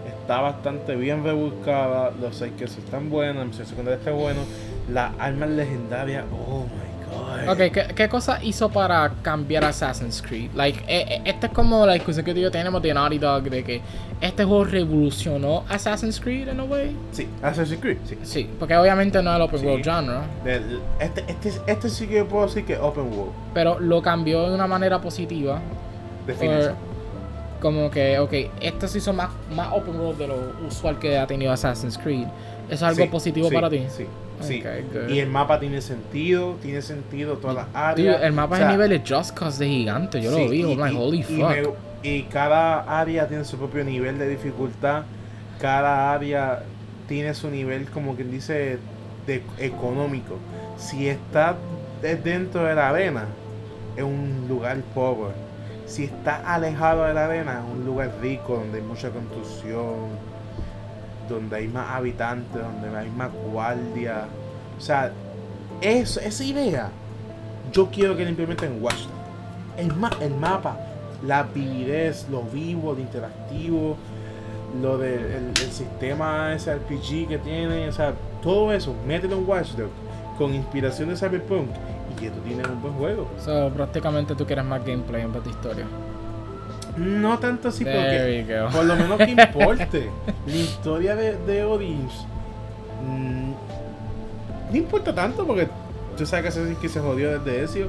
está 0.08 0.42
bastante 0.42 0.96
bien 0.96 1.24
rebuscada, 1.24 2.10
los 2.20 2.36
sidekicks 2.38 2.80
están 2.80 3.12
buenos, 3.12 3.36
la 3.36 3.46
misión 3.46 3.68
secundaria 3.68 4.00
está 4.00 4.10
bueno, 4.10 4.40
las 4.90 5.14
armas 5.20 5.52
legendarias, 5.52 6.26
oh 6.32 6.62
my. 6.62 6.83
Ok, 7.50 7.58
¿qué, 7.58 7.86
qué 7.96 8.10
cosa 8.10 8.44
hizo 8.44 8.70
para 8.70 9.12
cambiar 9.22 9.66
Assassin's 9.66 10.22
Creed? 10.22 10.52
Like, 10.56 10.80
eh, 10.88 11.22
esta 11.26 11.48
es 11.48 11.54
como 11.54 11.86
la 11.86 11.94
discusión 11.94 12.26
que 12.26 12.34
tú 12.34 12.40
y 12.40 12.44
yo 12.44 12.52
tenemos 12.52 12.82
de 12.82 12.94
Naughty 12.94 13.18
Dog 13.20 13.44
de 13.44 13.64
que 13.64 13.82
este 14.22 14.44
juego 14.46 14.64
revolucionó 14.66 15.64
Assassin's 15.70 16.20
Creed 16.20 16.48
en 16.50 16.60
a 16.60 16.64
way. 16.64 16.96
Sí, 17.12 17.28
Assassin's 17.42 17.80
Creed, 17.82 17.98
sí. 18.06 18.18
Sí, 18.24 18.50
porque 18.60 18.76
obviamente 18.78 19.22
no 19.22 19.30
es 19.32 19.36
el 19.36 19.42
open 19.42 19.60
Sí. 19.60 19.66
world 19.66 19.84
genre, 19.84 20.20
este, 21.00 21.24
este, 21.28 21.52
este 21.68 21.90
sí 21.90 22.08
que 22.08 22.24
puedo 22.26 22.46
decir 22.46 22.66
que 22.66 22.74
es 22.74 22.80
open 22.80 23.06
world. 23.12 23.32
pero 23.54 23.80
lo 23.80 24.02
cambió 24.02 24.48
de 24.50 24.56
una 24.56 24.68
manera 24.68 25.00
positiva. 25.02 25.60
Define 26.28 26.70
como 27.60 27.90
que, 27.90 28.20
ok, 28.20 28.34
esto 28.60 28.88
se 28.90 28.98
hizo 28.98 29.14
más, 29.14 29.30
más 29.56 29.70
open 29.72 29.98
world 30.00 30.18
de 30.18 30.28
lo 30.28 30.36
usual 30.68 31.00
que 31.00 31.18
ha 31.18 31.26
tenido 31.26 31.52
Assassin's 31.52 31.98
Creed. 31.98 32.28
¿Eso 32.68 32.76
es 32.76 32.84
algo 32.84 33.04
Sí, 33.04 33.10
positivo 33.10 33.48
sí, 33.50 33.56
para 33.56 33.70
ti? 33.70 33.84
Sí, 33.90 34.06
sí. 34.42 34.64
Y 35.10 35.20
el 35.20 35.30
mapa 35.30 35.60
tiene 35.60 35.82
sentido, 35.82 36.56
tiene 36.62 36.82
sentido 36.82 37.38
todas 37.38 37.56
las 37.56 37.96
Dude, 37.96 38.10
áreas. 38.10 38.24
el 38.24 38.34
mapa 38.34 38.56
O 38.56 38.58
sea, 38.58 38.68
de 38.68 38.72
nivel 38.74 38.90
de 38.90 39.00
Just 39.16 39.38
Cause 39.38 39.64
de 39.64 39.70
gigante, 39.70 40.22
yo 40.22 40.34
sí, 40.36 40.44
lo 40.44 40.50
vi, 40.50 40.58
y- 40.60 40.72
I'm 40.72 40.80
like, 40.80 40.96
y- 40.96 40.98
holy 41.00 41.20
y 41.20 41.24
fuck. 41.24 41.50
me- 41.50 42.10
y 42.10 42.24
cada 42.24 43.00
área 43.00 43.28
tiene 43.28 43.46
su 43.46 43.58
propio 43.58 43.84
nivel 43.86 44.18
de 44.20 44.28
dificultad. 44.28 45.04
Cada 45.60 46.12
área 46.14 46.64
tiene 47.08 47.34
su 47.34 47.50
nivel, 47.50 47.90
como 47.90 48.16
quien 48.16 48.32
dice, 48.32 48.78
de 49.28 49.42
económico. 49.60 50.38
Si 50.78 51.08
está 51.08 51.56
de- 52.02 52.16
dentro 52.18 52.66
de 52.66 52.76
la 52.76 52.90
arena, 52.90 53.26
es 53.96 54.04
un 54.04 54.46
lugar 54.50 54.78
pobre. 54.94 55.32
Si 55.86 56.06
está 56.06 56.42
alejado 56.54 57.06
de 57.06 57.14
la 57.14 57.26
arena, 57.26 57.62
es 57.66 57.72
un 57.80 57.86
lugar 57.86 58.12
rico, 58.22 58.56
donde 58.56 58.80
hay 58.80 58.84
mucha 58.84 59.10
construcción, 59.10 60.08
donde 61.30 61.56
hay 61.58 61.68
más 61.68 61.90
habitantes, 61.90 62.62
donde 62.62 62.98
hay 62.98 63.10
más 63.12 63.30
guardia. 63.52 64.26
O 64.78 64.82
sea, 64.82 65.12
eso, 65.82 66.20
esa 66.20 66.44
idea, 66.44 66.90
yo 67.72 67.88
quiero 67.90 68.16
que 68.16 68.24
la 68.24 68.30
implementen 68.30 68.74
en 68.74 68.84
Dogs. 68.84 69.08
El, 69.78 69.94
ma- 69.96 70.12
el 70.22 70.34
mapa, 70.36 70.78
la 71.26 71.44
vividez, 71.44 72.28
lo 72.30 72.44
vivo, 72.44 72.94
lo 72.94 73.00
interactivo, 73.00 73.96
lo 74.82 74.98
del 74.98 75.20
el, 75.26 75.46
el 75.48 75.72
sistema 75.72 76.58
SRPG 76.58 77.28
que 77.28 77.38
tiene, 77.44 77.90
o 77.90 77.92
sea, 77.92 78.14
todo 78.42 78.72
eso, 78.74 78.94
mételo 79.08 79.38
en 79.38 79.48
Watch 79.48 79.72
Dogs 79.72 79.92
con 80.38 80.54
inspiración 80.54 81.10
de 81.10 81.16
Cyberpunk 81.16 81.68
y 82.12 82.20
que 82.20 82.30
tú 82.30 82.40
tienes 82.42 82.68
un 82.68 82.82
buen 82.82 82.94
juego. 82.96 83.28
So, 83.40 83.70
prácticamente 83.70 84.36
tú 84.36 84.46
quieres 84.46 84.66
más 84.66 84.84
gameplay 84.86 85.22
en 85.22 85.32
vez 85.32 85.44
historia. 85.52 85.86
No 86.98 87.40
tanto 87.40 87.70
así 87.70 87.84
porque 87.84 88.44
There 88.46 88.62
go. 88.62 88.70
por 88.72 88.86
lo 88.86 88.96
menos 88.96 89.18
que 89.18 89.32
importe 89.42 90.10
la 90.46 90.56
historia 90.56 91.16
de, 91.16 91.38
de 91.38 91.64
Odins 91.64 92.14
mm, 93.08 93.52
no 94.72 94.78
importa 94.78 95.14
tanto 95.14 95.46
porque 95.46 95.68
tú 96.18 96.26
sabes 96.26 96.46
que 96.46 96.52
se, 96.52 96.76
que 96.78 96.90
se 96.90 97.00
jodió 97.00 97.40
desde 97.40 97.64
eso 97.64 97.80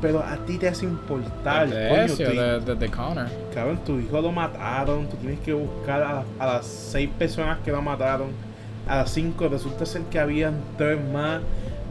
pero 0.00 0.20
a 0.20 0.34
ti 0.46 0.56
te 0.56 0.66
hace 0.66 0.86
importar 0.86 1.68
De 1.68 1.88
coño, 1.88 2.00
eso, 2.02 2.16
tu- 2.16 2.22
de, 2.30 2.60
de, 2.60 2.74
de 2.74 2.88
Connor. 2.88 3.26
cabrón, 3.54 3.80
tu 3.84 3.98
hijo 3.98 4.20
lo 4.20 4.32
mataron 4.32 5.06
tú 5.08 5.16
tienes 5.18 5.38
que 5.40 5.52
buscar 5.52 6.02
a, 6.02 6.24
a 6.38 6.46
las 6.46 6.66
seis 6.66 7.10
personas 7.18 7.58
que 7.64 7.70
lo 7.70 7.82
mataron 7.82 8.28
a 8.88 8.96
las 8.96 9.10
cinco 9.10 9.48
resulta 9.48 9.84
ser 9.86 10.02
que 10.04 10.18
habían 10.18 10.54
tres 10.78 10.98
más 11.12 11.40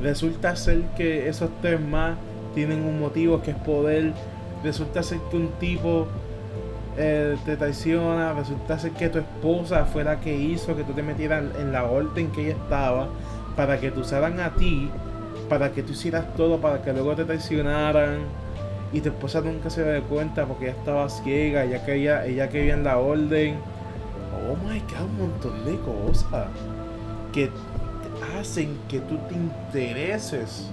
resulta 0.02 0.56
ser 0.56 0.82
que 0.98 1.30
esos 1.30 1.50
tres 1.62 1.80
más 1.80 2.16
tienen 2.56 2.84
un 2.84 3.00
motivo 3.00 3.42
que 3.42 3.52
es 3.52 3.58
poder 3.58 4.12
resulta 4.64 5.04
ser 5.04 5.20
que 5.30 5.38
un 5.38 5.50
tipo 5.60 6.08
eh, 7.02 7.38
te 7.46 7.56
traiciona, 7.56 8.34
resulta 8.34 8.78
ser 8.78 8.92
que 8.92 9.08
tu 9.08 9.20
esposa 9.20 9.86
fue 9.86 10.04
la 10.04 10.20
que 10.20 10.36
hizo 10.36 10.76
que 10.76 10.84
tú 10.84 10.92
te 10.92 11.02
metieras 11.02 11.46
en 11.58 11.72
la 11.72 11.86
orden 11.86 12.30
que 12.30 12.42
ella 12.42 12.56
estaba 12.62 13.08
para 13.56 13.80
que 13.80 13.90
te 13.90 14.02
usaran 14.02 14.38
a 14.42 14.54
ti, 14.56 14.90
para 15.48 15.72
que 15.72 15.82
tú 15.82 15.94
hicieras 15.94 16.36
todo, 16.36 16.60
para 16.60 16.82
que 16.82 16.92
luego 16.92 17.16
te 17.16 17.24
traicionaran 17.24 18.20
y 18.92 19.00
tu 19.00 19.10
esposa 19.10 19.40
nunca 19.40 19.70
se 19.70 19.90
dio 19.90 20.04
cuenta 20.04 20.46
porque 20.46 20.66
ella 20.66 20.78
estaba 20.78 21.10
ciega, 21.10 21.64
ella 21.64 21.86
quería, 21.86 22.26
ella 22.26 22.50
quería 22.50 22.74
en 22.74 22.84
la 22.84 22.98
orden. 22.98 23.56
Oh 24.50 24.56
my 24.68 24.80
god, 24.80 25.06
un 25.06 25.18
montón 25.20 25.66
de 25.66 25.78
cosas 25.80 26.48
que 27.32 27.50
hacen 28.38 28.78
que 28.90 29.00
tú 29.00 29.18
te 29.30 29.36
intereses 29.36 30.70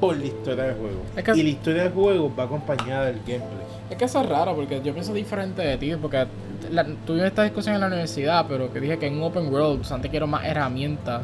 por 0.00 0.16
la 0.16 0.24
historia 0.24 0.64
del 0.64 0.76
juego. 0.76 1.36
Y 1.38 1.42
la 1.42 1.48
historia 1.50 1.82
del 1.84 1.92
juego 1.92 2.34
va 2.34 2.44
acompañada 2.44 3.06
del 3.06 3.18
gameplay. 3.18 3.63
Es 3.94 3.98
que 3.98 4.06
eso 4.06 4.20
es 4.22 4.28
raro 4.28 4.56
porque 4.56 4.80
yo 4.82 4.92
pienso 4.92 5.14
diferente 5.14 5.62
de 5.62 5.76
ti, 5.78 5.92
porque 5.94 6.26
la, 6.72 6.84
tuvimos 7.06 7.26
esta 7.28 7.44
discusión 7.44 7.76
en 7.76 7.80
la 7.82 7.86
universidad, 7.86 8.44
pero 8.48 8.72
que 8.72 8.80
dije 8.80 8.98
que 8.98 9.06
en 9.06 9.22
open 9.22 9.52
world, 9.52 9.78
pues 9.78 9.92
antes 9.92 10.10
quiero 10.10 10.26
más 10.26 10.44
herramientas. 10.44 11.22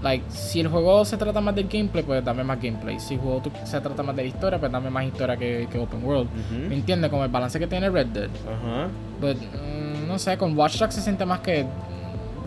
Like, 0.00 0.24
si 0.30 0.60
el 0.60 0.68
juego 0.68 1.04
se 1.04 1.18
trata 1.18 1.40
más 1.42 1.54
del 1.54 1.68
gameplay, 1.68 2.02
pues 2.02 2.24
dame 2.24 2.44
más 2.44 2.58
gameplay. 2.62 2.98
Si 2.98 3.14
el 3.14 3.20
juego 3.20 3.42
se 3.64 3.78
trata 3.82 4.02
más 4.02 4.16
de 4.16 4.22
la 4.22 4.28
historia, 4.28 4.58
pues 4.58 4.72
dame 4.72 4.88
más 4.88 5.04
historia 5.04 5.36
que, 5.36 5.68
que 5.70 5.78
open 5.78 6.02
world. 6.02 6.28
¿Me 6.68 6.74
entiendes? 6.76 7.10
Como 7.10 7.24
el 7.24 7.30
balance 7.30 7.58
que 7.58 7.66
tiene 7.66 7.90
Red 7.90 8.06
Dead. 8.06 8.30
Ajá. 8.46 8.88
But, 9.20 9.36
mm, 9.36 10.06
no 10.08 10.18
sé, 10.18 10.38
con 10.38 10.56
Watch 10.56 10.78
Dogs 10.78 10.94
se 10.94 11.02
siente 11.02 11.26
más 11.26 11.40
que 11.40 11.66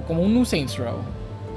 como 0.07 0.23
un 0.23 0.33
New 0.33 0.45
Saints 0.45 0.77
Row, 0.79 0.95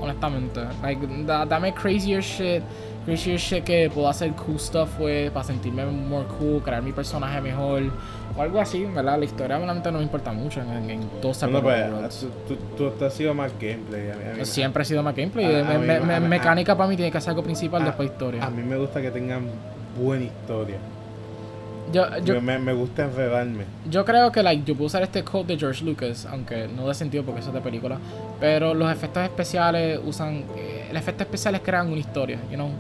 honestamente. 0.01 0.61
Like, 0.83 1.07
da- 1.25 1.47
dame 1.47 1.73
crazier 1.73 2.21
shit, 2.23 2.63
crazier 3.05 3.39
shit 3.39 3.65
que 3.65 3.91
puedo 3.93 4.09
hacer 4.09 4.33
cool 4.33 4.59
stuff 4.59 4.99
with, 4.99 5.31
para 5.31 5.45
sentirme 5.45 5.85
more 5.87 6.27
cool, 6.39 6.63
crear 6.63 6.83
mi 6.83 6.93
personaje 6.93 7.41
mejor, 7.41 7.83
o 8.37 8.43
algo 8.43 8.61
así, 8.61 8.85
¿verdad? 8.85 9.19
La 9.19 9.25
historia 9.25 9.59
realmente 9.59 9.91
no 9.93 9.99
me 9.99 10.05
importa 10.05 10.33
mucho 10.33 10.61
en, 10.61 10.91
en, 10.91 11.09
todos 11.21 11.43
No, 11.45 11.63
pues, 11.63 12.27
tú, 12.49 12.57
tú, 12.77 12.91
tú 12.99 13.05
has 13.05 13.15
sido 13.15 13.35
más 13.35 13.53
gameplay. 13.61 14.11
A 14.11 14.15
mí, 14.15 14.23
a 14.33 14.37
mí- 14.37 14.45
Siempre 14.45 14.83
ha 14.83 14.85
sido 14.85 15.03
más 15.03 15.15
gameplay. 15.15 15.45
A- 15.47 15.75
a 15.75 15.79
me- 15.79 16.01
me- 16.01 16.21
mecánica 16.21 16.77
para 16.77 16.89
mí 16.89 16.97
tiene 16.97 17.11
que 17.13 17.21
ser 17.21 17.31
algo 17.31 17.43
principal, 17.43 17.85
después 17.85 18.11
historia. 18.11 18.45
A 18.45 18.51
mí 18.51 18.63
me 18.63 18.77
gusta 18.77 19.01
que 19.03 19.11
tengan 19.11 19.45
buena 20.01 20.25
historia. 20.25 20.77
yo, 21.93 22.07
yo, 22.25 22.41
me, 22.41 22.59
me 22.59 22.73
gusta 22.73 23.05
enredarme. 23.05 23.65
Yo 23.89 24.05
creo 24.05 24.33
que 24.33 24.43
like, 24.43 24.65
yo 24.65 24.75
puedo 24.75 24.87
usar 24.87 25.03
este 25.03 25.23
code 25.23 25.45
de 25.45 25.59
George 25.59 25.85
Lucas, 25.85 26.27
aunque 26.27 26.67
no 26.67 26.89
de 26.89 26.95
sentido 26.95 27.23
porque 27.25 27.41
eso 27.41 27.51
es 27.51 27.55
de 27.55 27.61
película, 27.61 27.99
pero 28.41 28.75
los 28.75 28.91
efectos 28.91 29.23
especiales 29.23 30.01
usan, 30.05 30.45
eh, 30.57 30.89
los 30.91 31.01
efectos 31.01 31.27
especiales 31.27 31.61
crean 31.63 31.89
una 31.89 32.01
historia, 32.01 32.39
you 32.51 32.57
know, 32.57 32.71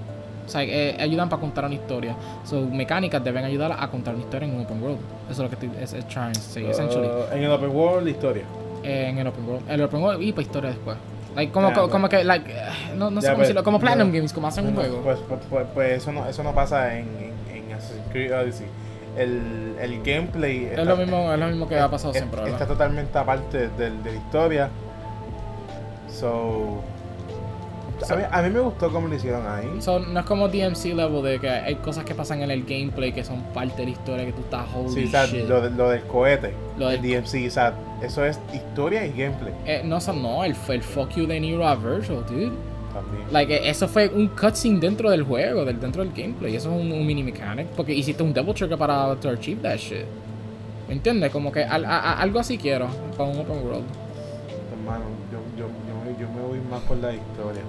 o 0.46 0.48
sea, 0.48 0.62
eh, 0.62 0.96
ayudan 1.00 1.28
para 1.28 1.40
contar 1.40 1.64
una 1.64 1.74
historia. 1.74 2.14
So, 2.44 2.60
mecánicas 2.62 3.22
deben 3.24 3.44
ayudar 3.44 3.76
a 3.78 3.88
contar 3.90 4.14
una 4.14 4.24
historia 4.24 4.48
en 4.48 4.54
un 4.56 4.62
open 4.62 4.82
world. 4.82 4.98
Eso 5.30 5.32
es 5.44 5.50
lo 5.50 5.58
que 5.58 5.66
estoy 5.66 5.82
es, 5.82 5.92
es 5.94 6.06
trying 6.08 6.32
to 6.32 6.40
say, 6.40 6.66
essentially. 6.66 7.06
Uh, 7.08 7.34
en 7.34 7.42
el 7.44 7.50
open 7.50 7.70
world, 7.70 8.04
la 8.04 8.10
historia. 8.10 8.42
Eh, 8.82 9.06
en 9.08 9.18
el 9.18 9.26
open 9.26 9.48
world, 9.48 9.70
el 9.70 9.82
open 9.82 10.02
world 10.02 10.22
y 10.22 10.32
para 10.32 10.42
historia 10.42 10.70
después. 10.70 10.96
Like, 11.34 11.50
como, 11.52 11.68
Ya, 11.68 11.74
co- 11.74 11.80
pues. 11.82 11.92
como 11.92 12.08
que, 12.08 12.22
like, 12.22 12.48
no, 12.96 13.10
no 13.10 13.20
sé 13.20 13.26
Ya, 13.26 13.32
cómo 13.32 13.38
pues, 13.38 13.48
decirlo, 13.48 13.64
como 13.64 13.80
Platinum. 13.80 14.12
Games, 14.12 14.32
como 14.32 14.46
hacen 14.46 14.66
un 14.66 14.74
No, 14.74 14.82
no, 14.82 14.88
juego. 14.88 15.02
Pues, 15.02 15.18
pues, 15.28 15.40
pues, 15.50 15.66
pues 15.74 15.92
eso, 16.02 16.12
no, 16.12 16.26
eso 16.28 16.42
no 16.44 16.54
pasa 16.54 16.96
en, 16.96 17.08
en, 17.50 17.56
en 17.66 17.72
Assassin's 17.72 18.06
Creed 18.12 18.32
Odyssey. 18.32 18.66
El, 19.16 19.74
el 19.80 20.02
gameplay 20.02 20.66
es, 20.72 20.84
lo 20.84 20.96
mismo, 20.96 21.32
es 21.32 21.38
lo 21.40 21.46
mismo 21.46 21.68
que 21.68 21.78
ha 21.78 21.88
pasado 21.90 22.10
es- 22.12 22.18
siempre, 22.18 22.40
¿verdad? 22.42 22.54
está 22.60 22.66
totalmente 22.72 23.16
aparte 23.18 23.68
del- 23.70 24.02
de, 24.02 24.10
la 24.12 24.16
historia. 24.16 24.68
So, 26.08 26.82
a, 28.10 28.16
mí, 28.16 28.22
a 28.30 28.42
mí 28.42 28.50
me 28.50 28.60
gustó 28.60 28.90
cómo 28.90 29.08
lo 29.08 29.14
hicieron 29.14 29.46
ahí. 29.46 29.68
So, 29.80 29.98
no 30.00 30.20
es 30.20 30.26
como 30.26 30.48
DMC 30.48 30.84
level 30.94 31.22
de 31.22 31.38
que 31.40 31.48
hay 31.48 31.74
cosas 31.76 32.04
que 32.04 32.14
pasan 32.14 32.42
en 32.42 32.50
el 32.50 32.64
gameplay 32.64 33.12
que 33.12 33.22
son 33.24 33.42
parte 33.54 33.76
de 33.78 33.84
la 33.84 33.90
historia 33.90 34.24
que 34.26 34.32
tú 34.32 34.40
estás 34.42 34.66
holy 34.74 34.88
Sí, 34.94 35.04
o 35.04 35.10
sea, 35.10 35.26
shit. 35.26 35.48
lo, 35.48 35.60
de- 35.60 35.70
lo 35.70 35.90
del 35.90 36.02
cohete, 36.04 36.52
Lo 36.78 36.90
el 36.90 37.00
del- 37.00 37.22
DMC, 37.22 37.46
o 37.46 37.50
sea, 37.50 37.74
eso 38.02 38.24
es 38.24 38.38
historia 38.52 39.04
y 39.06 39.10
gameplay 39.10 39.52
Eh, 39.66 39.82
no, 39.84 39.98
eso 39.98 40.12
no, 40.12 40.44
el, 40.44 40.54
el 40.68 40.82
fuck 40.82 41.10
you 41.16 41.26
de 41.26 41.38
Nero 41.40 41.66
a 41.66 41.74
Virgil, 41.74 42.16
dude. 42.28 42.50
también. 42.92 43.24
Like, 43.32 43.54
eh, 43.54 43.68
eso 43.70 43.88
fue 43.88 44.08
un 44.08 44.28
cutscene 44.28 44.78
dentro 44.80 45.10
del 45.10 45.22
juego, 45.22 45.64
del, 45.64 45.80
dentro 45.80 46.02
del 46.04 46.12
gameplay. 46.12 46.54
Eso 46.56 46.72
es 46.74 46.80
un, 46.80 46.92
un 46.92 47.04
mini 47.06 47.22
mechanic. 47.24 47.66
Porque 47.76 47.92
hiciste 47.92 48.22
un 48.22 48.32
double 48.32 48.54
trigger 48.54 48.78
para 48.78 49.14
to 49.16 49.30
achieve 49.30 49.60
that 49.62 49.76
shit. 49.78 50.04
¿Me 50.86 50.94
entiendes? 50.94 51.30
Como 51.32 51.50
que 51.50 51.64
al- 51.64 51.84
a- 51.86 51.98
a- 51.98 52.20
algo 52.20 52.38
así 52.38 52.56
quiero 52.58 52.86
para 53.16 53.30
un 53.30 53.38
open 53.40 53.56
world. 53.66 53.84
Hermano, 54.72 55.04
yo, 55.32 55.38
yo, 55.58 55.66
yo, 55.66 56.20
yo 56.20 56.28
me 56.34 56.42
voy 56.46 56.60
más 56.70 56.80
por 56.82 56.98
la 56.98 57.12
historia. 57.14 57.62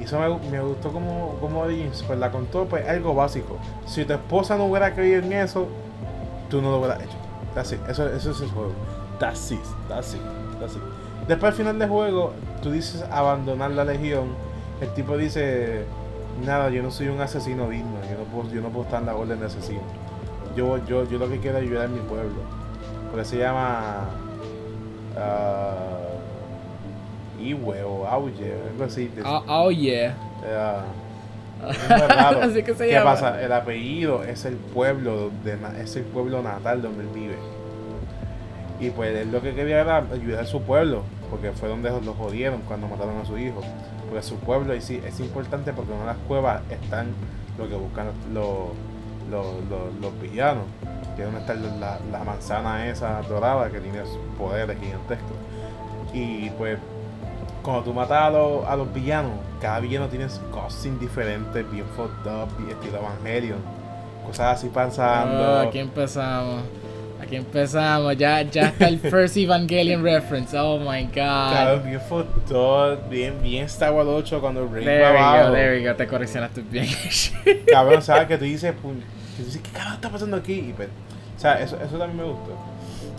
Y 0.00 0.04
eso 0.04 0.18
me, 0.18 0.50
me 0.50 0.60
gustó 0.60 0.92
como, 0.92 1.36
como 1.40 1.64
pues 2.06 2.18
la 2.18 2.30
contó, 2.30 2.66
pues 2.66 2.88
algo 2.88 3.14
básico. 3.14 3.56
Si 3.86 4.04
tu 4.04 4.12
esposa 4.12 4.56
no 4.56 4.66
hubiera 4.66 4.94
creído 4.94 5.20
en 5.22 5.32
eso, 5.32 5.66
tú 6.48 6.62
no 6.62 6.70
lo 6.70 6.78
hubieras 6.78 7.02
hecho. 7.02 7.16
That's 7.54 7.72
it. 7.72 7.80
Eso, 7.88 8.08
eso 8.08 8.30
es 8.30 8.40
el 8.40 8.50
juego. 8.50 8.72
That's 9.18 9.50
it, 9.50 9.58
that's 9.88 10.14
it, 10.14 10.20
that's 10.60 10.76
it. 10.76 10.82
Después 11.26 11.50
al 11.50 11.56
final 11.56 11.78
del 11.78 11.88
juego, 11.88 12.32
tú 12.62 12.70
dices 12.70 13.04
abandonar 13.10 13.72
la 13.72 13.84
legión. 13.84 14.28
El 14.80 14.88
tipo 14.94 15.16
dice, 15.16 15.84
nada, 16.44 16.70
yo 16.70 16.82
no 16.82 16.90
soy 16.90 17.08
un 17.08 17.20
asesino 17.20 17.68
digno, 17.68 17.96
yo 18.08 18.18
no 18.18 18.24
puedo, 18.24 18.54
yo 18.54 18.60
no 18.60 18.68
puedo 18.68 18.84
estar 18.84 19.00
en 19.00 19.06
la 19.06 19.16
orden 19.16 19.40
de 19.40 19.46
asesino. 19.46 19.82
Yo, 20.56 20.78
yo, 20.86 21.04
yo 21.04 21.18
lo 21.18 21.28
que 21.28 21.40
quiero 21.40 21.58
es 21.58 21.64
ayudar 21.64 21.86
a 21.86 21.88
mi 21.88 21.98
pueblo. 22.00 22.40
Porque 23.10 23.24
se 23.24 23.38
llama 23.38 24.08
uh, 25.16 26.17
Iwe 27.40 27.82
o 27.84 28.06
Auye, 28.06 28.52
algo 28.72 28.84
así. 28.84 29.10
eh, 30.44 30.78
es 31.70 31.88
muy 31.90 32.06
raro. 32.08 32.40
Así 32.42 32.62
que 32.62 32.74
se 32.74 32.86
¿Qué 32.86 32.92
llama. 32.92 33.12
pasa? 33.12 33.42
El 33.42 33.52
apellido 33.52 34.22
es 34.24 34.44
el 34.44 34.54
pueblo 34.56 35.30
de 35.44 35.56
es 35.82 35.96
el 35.96 36.04
pueblo 36.04 36.42
natal 36.42 36.82
donde 36.82 37.02
él 37.02 37.08
vive. 37.14 37.36
Y 38.80 38.90
pues 38.90 39.16
él 39.16 39.32
lo 39.32 39.42
que 39.42 39.54
quería 39.54 39.80
era 39.80 39.96
ayudar 39.98 40.42
a 40.44 40.46
su 40.46 40.62
pueblo, 40.62 41.02
porque 41.30 41.50
fue 41.52 41.68
donde 41.68 41.90
los 41.90 42.16
jodieron 42.16 42.60
cuando 42.68 42.86
mataron 42.86 43.18
a 43.20 43.24
su 43.24 43.36
hijo. 43.38 43.60
Porque 44.08 44.22
su 44.22 44.36
pueblo 44.36 44.74
y 44.74 44.80
sí, 44.80 45.00
es 45.04 45.18
importante 45.20 45.72
porque 45.72 45.92
en 45.92 46.06
las 46.06 46.16
cuevas 46.28 46.62
están 46.70 47.08
lo 47.58 47.68
que 47.68 47.74
buscan 47.74 48.06
los, 48.32 48.68
los, 49.30 49.46
los- 49.68 49.94
los 50.00 50.20
villanos. 50.22 50.64
Que 51.16 51.22
es 51.24 51.32
donde 51.32 51.40
está 51.40 51.54
la, 51.54 51.98
la 52.12 52.22
manzana 52.24 52.86
esa 52.88 53.20
dorada 53.22 53.68
que 53.70 53.80
tiene 53.80 53.98
poderes 54.38 54.78
gigantescos. 54.78 55.36
Y 56.14 56.48
pues 56.50 56.78
cuando 57.62 57.82
tú 57.82 57.92
matas 57.92 58.22
a 58.22 58.30
los, 58.30 58.64
a 58.66 58.76
los 58.76 58.92
villanos, 58.92 59.32
cada 59.60 59.80
villano 59.80 60.08
tiene 60.08 60.26
cosas 60.50 61.00
diferentes, 61.00 61.70
bien 61.70 61.84
fucked 61.96 62.30
up, 62.30 62.48
bien 62.58 62.70
estilo 62.70 62.98
Evangelion. 62.98 63.58
Cosas 64.26 64.58
así 64.58 64.68
pasando. 64.68 65.42
Oh, 65.42 65.68
aquí 65.68 65.78
empezamos. 65.78 66.62
Aquí 67.20 67.36
empezamos. 67.36 68.16
Ya, 68.16 68.42
ya 68.42 68.68
está 68.68 68.88
el 68.88 68.98
first 69.00 69.36
Evangelion 69.36 70.02
reference. 70.02 70.56
Oh 70.56 70.78
my 70.78 71.04
god. 71.04 71.12
Claro, 71.12 71.80
bien 71.80 72.00
fucked 72.00 72.52
up, 72.54 73.08
bien, 73.08 73.40
bien 73.42 73.64
Star 73.64 73.92
Wars 73.92 74.08
8 74.08 74.40
cuando 74.40 74.66
Rey 74.66 74.84
There 74.84 75.02
va 75.02 75.12
we 75.12 75.46
go, 75.46 75.52
there 75.52 75.78
we 75.78 75.88
go. 75.88 75.94
Te 75.96 76.06
correccionaste 76.06 76.62
bien. 76.62 76.86
Cabrón, 77.66 78.02
¿sabes? 78.02 78.28
Que 78.28 78.38
tú 78.38 78.44
dices, 78.44 78.72
que 78.72 78.80
tú 78.80 79.44
dices, 79.44 79.60
¿qué 79.62 79.70
carajo 79.70 79.94
está 79.94 80.10
pasando 80.10 80.36
aquí? 80.36 80.52
Y 80.52 80.72
pues, 80.76 80.88
o 81.36 81.40
sea, 81.40 81.60
eso, 81.60 81.76
eso 81.76 81.98
también 81.98 82.16
me 82.16 82.24
gustó. 82.24 82.56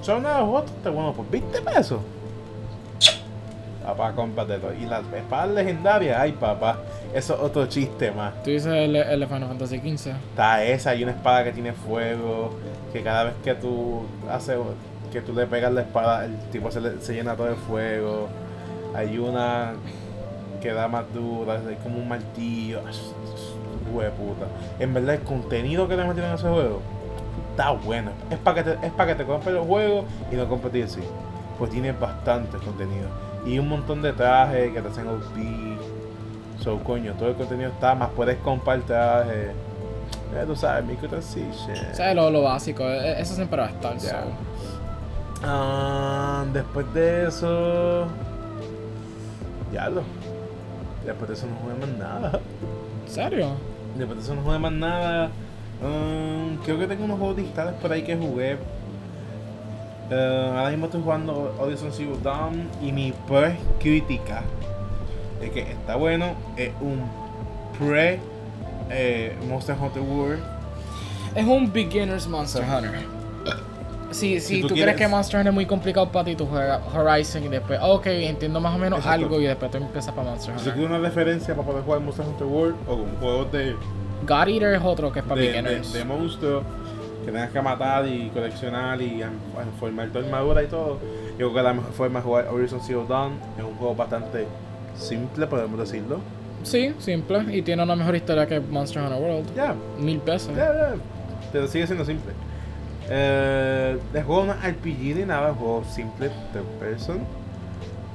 Son 0.02 0.18
unos 0.18 0.34
juegos 0.34 0.64
bastante 0.64 0.90
buenos, 0.90 1.16
pues, 1.16 1.32
¿viste 1.32 1.60
eso? 1.78 2.02
Papá, 3.90 4.12
cómpratelo. 4.14 4.74
Y 4.74 4.86
las 4.86 5.02
espadas 5.14 5.50
legendarias, 5.50 6.18
ay 6.20 6.34
papá, 6.34 6.78
eso 7.14 7.34
es 7.36 7.40
otro 7.42 7.66
chiste 7.68 8.12
más. 8.12 8.34
Tú 8.44 8.52
dices 8.52 8.72
el, 8.74 8.96
el 8.96 9.26
Final 9.28 9.48
Fantasy 9.50 9.78
XV. 9.80 10.08
Está 10.30 10.64
esa, 10.64 10.92
hay 10.92 11.04
una 11.04 11.12
espada 11.14 11.44
que 11.44 11.52
tiene 11.52 11.74
fuego, 11.74 12.52
que 12.94 13.02
cada 13.02 13.24
vez 13.26 13.34
que 13.44 13.56
tú 13.56 14.04
haces, 14.30 14.58
que 15.12 15.22
tú 15.22 15.34
le 15.34 15.48
pegas 15.48 15.74
la 15.74 15.82
espada, 15.82 16.26
el 16.26 16.36
tipo 16.52 16.70
se, 16.70 16.82
le- 16.82 17.02
se 17.02 17.14
llena 17.14 17.36
todo 17.36 17.48
de 17.48 17.56
fuego. 17.56 18.28
Hay 18.96 19.18
una 19.18 19.74
que 20.62 20.72
da 20.74 20.88
más 20.88 21.06
dura, 21.14 21.56
es 21.56 21.78
como 21.84 21.98
un 22.00 22.08
martillo. 22.10 22.82
Hue 23.92 24.10
puta. 24.12 24.46
En 24.80 24.94
verdad 24.94 25.16
el 25.16 25.22
contenido 25.22 25.88
que 25.88 25.96
le 25.96 26.04
metieron 26.06 26.32
a 26.32 26.36
ese 26.36 26.48
juego 26.48 26.80
está 27.52 27.72
bueno. 27.72 28.12
Es 28.30 28.38
para 28.38 28.64
que 28.64 28.72
te, 28.72 28.86
es 28.88 28.94
para 28.94 29.10
que 29.12 29.24
te 29.24 29.26
compres 29.28 29.56
el 29.56 29.62
juego 29.62 30.06
y 30.32 30.36
no 30.36 30.48
compres 30.48 30.72
DLC. 30.74 31.00
Pues 31.58 31.72
tiene 31.72 31.92
bastante 31.92 32.58
contenido. 32.58 33.08
Y 33.50 33.58
un 33.58 33.68
montón 33.68 34.02
de 34.04 34.14
trajes 34.14 34.72
que 34.72 34.80
te 34.82 34.88
hacen 34.88 35.08
OP. 35.08 36.62
So 36.64 36.78
coño, 36.84 37.14
todo 37.14 37.30
el 37.30 37.36
contenido 37.36 37.72
está, 37.72 37.96
más 37.96 38.10
puedes 38.16 38.38
comprar 38.38 38.80
trajes. 38.82 39.50
Ya 40.34 40.46
tú 40.46 40.56
sabes, 40.56 40.86
microtransaction. 40.86 41.78
O 41.92 41.96
sea, 41.96 42.14
lo, 42.14 42.30
lo 42.30 42.44
básico, 42.44 42.84
e- 42.84 43.20
eso 43.20 43.34
siempre 43.34 43.60
va 43.60 43.68
a 43.68 43.70
estar. 43.72 43.98
Ya. 43.98 44.10
so. 44.10 44.18
Ah, 45.44 46.46
después 46.54 46.94
de 46.94 47.28
eso. 47.28 48.06
Ya 49.74 49.90
lo. 49.90 50.04
Después 51.06 51.30
de 51.30 51.36
eso 51.36 51.48
no 51.48 51.56
jugué 51.56 51.74
más 51.76 51.98
nada. 51.98 52.40
¿En 53.08 53.12
serio? 53.12 53.48
Después 53.98 54.20
de 54.20 54.24
eso 54.26 54.36
no 54.36 54.42
jugué 54.44 54.60
más 54.60 54.72
nada. 54.74 55.30
Um, 55.82 56.58
creo 56.58 56.78
que 56.78 56.86
tengo 56.88 57.06
unos 57.06 57.18
juegos 57.18 57.38
digitales 57.38 57.74
por 57.82 57.92
ahí 57.92 58.04
que 58.04 58.16
jugué. 58.16 58.58
Eh, 60.12 60.52
ahora 60.58 60.70
mismo 60.72 60.86
estoy 60.88 61.02
jugando 61.04 61.56
Horizon 61.60 61.92
Zero 61.92 62.18
Dawn 62.24 62.68
y 62.82 62.92
mi 62.92 63.14
pre 63.28 63.58
crítica 63.80 64.44
de 65.40 65.52
que 65.52 65.62
está 65.72 65.96
bueno 65.96 66.34
es 66.58 66.72
un 66.82 67.04
pre 67.78 68.20
eh, 68.90 69.36
Monster 69.48 69.76
Hunter 69.80 70.02
World. 70.02 70.40
Es 71.36 71.46
un 71.46 71.72
beginner's 71.72 72.28
Monster 72.28 72.64
Hunter. 72.64 73.02
Si, 74.12 74.40
si, 74.40 74.56
Si 74.56 74.62
tú 74.62 74.70
tú, 74.70 74.74
quieres- 74.74 74.96
crees 74.96 75.08
que 75.08 75.16
Monster 75.16 75.38
Hunter 75.40 75.52
es 75.52 75.54
muy 75.54 75.68
complicado 75.68 76.12
para 76.12 76.26
ti, 76.26 76.36
tú 76.36 76.48
juegas 76.48 76.82
Horizon 76.96 77.44
y 77.44 77.48
después, 77.50 77.80
ok, 77.80 78.08
entiendo 78.08 78.60
más 78.60 78.74
o 78.74 78.80
menos 78.80 78.98
Exacto. 79.00 79.24
algo 79.26 79.40
y 79.40 79.44
después 79.44 79.70
tú 79.70 79.78
empiezas 79.78 80.12
para 80.16 80.32
Monster 80.32 80.58
Si 80.58 80.64
tú 80.66 80.70
Hunter. 80.72 80.86
una 80.86 80.98
referencia 80.98 81.54
para 81.56 81.68
poder 81.68 81.84
jugar 81.84 82.00
Monster 82.02 82.26
Hunter 82.26 82.48
World 82.48 82.76
o 82.88 82.98
con 82.98 83.16
juegos 83.18 83.52
de, 83.52 83.76
God 84.28 84.48
Eater 84.48 84.74
es 84.74 84.82
otro 84.84 85.12
que 85.12 85.20
es 85.20 85.26
para 85.26 85.40
de, 85.40 85.48
beginners. 85.50 85.94
de, 85.94 86.00
de 86.00 86.06
monstruos 86.06 86.64
que 87.30 87.34
tengas 87.38 87.52
que 87.52 87.62
matar 87.62 88.08
y 88.08 88.30
coleccionar 88.30 89.00
y 89.02 89.22
am- 89.22 89.34
formar 89.80 90.10
tu 90.10 90.18
armadura 90.20 90.64
y 90.64 90.68
todo. 90.68 91.00
Yo 91.38 91.52
creo 91.52 91.54
que 91.54 91.62
la 91.62 91.74
mejor 91.74 91.92
forma 91.94 92.20
de 92.20 92.26
jugar 92.26 92.48
Horizon 92.48 92.82
Zero 92.82 93.06
Dawn 93.08 93.34
es 93.58 93.64
un 93.64 93.76
juego 93.76 93.96
bastante 93.96 94.48
simple, 94.98 95.46
podemos 95.48 95.80
decirlo. 95.80 96.20
Sí, 96.64 96.94
simple. 97.00 97.56
Y 97.56 97.62
tiene 97.62 97.84
una 97.84 97.96
mejor 97.96 98.16
historia 98.16 98.46
que 98.48 98.60
Monster 98.60 99.04
Hunter 99.04 99.22
World. 99.22 99.56
Ya, 99.56 99.76
Mil 100.00 100.20
pesos. 100.20 100.56
ya, 100.56 100.74
ya. 100.74 100.94
Pero 101.52 101.68
sigue 101.68 101.86
siendo 101.86 102.04
simple. 102.04 102.32
Eh, 103.10 103.98
el 104.14 104.24
juego 104.24 104.46
no 104.46 104.54
es 104.54 104.64
RPG 104.64 105.16
ni 105.16 105.26
nada, 105.26 105.48
es 105.50 105.54
un 105.54 105.60
juego 105.60 105.84
simple, 105.86 106.30
third 106.52 106.64
person. 106.80 107.20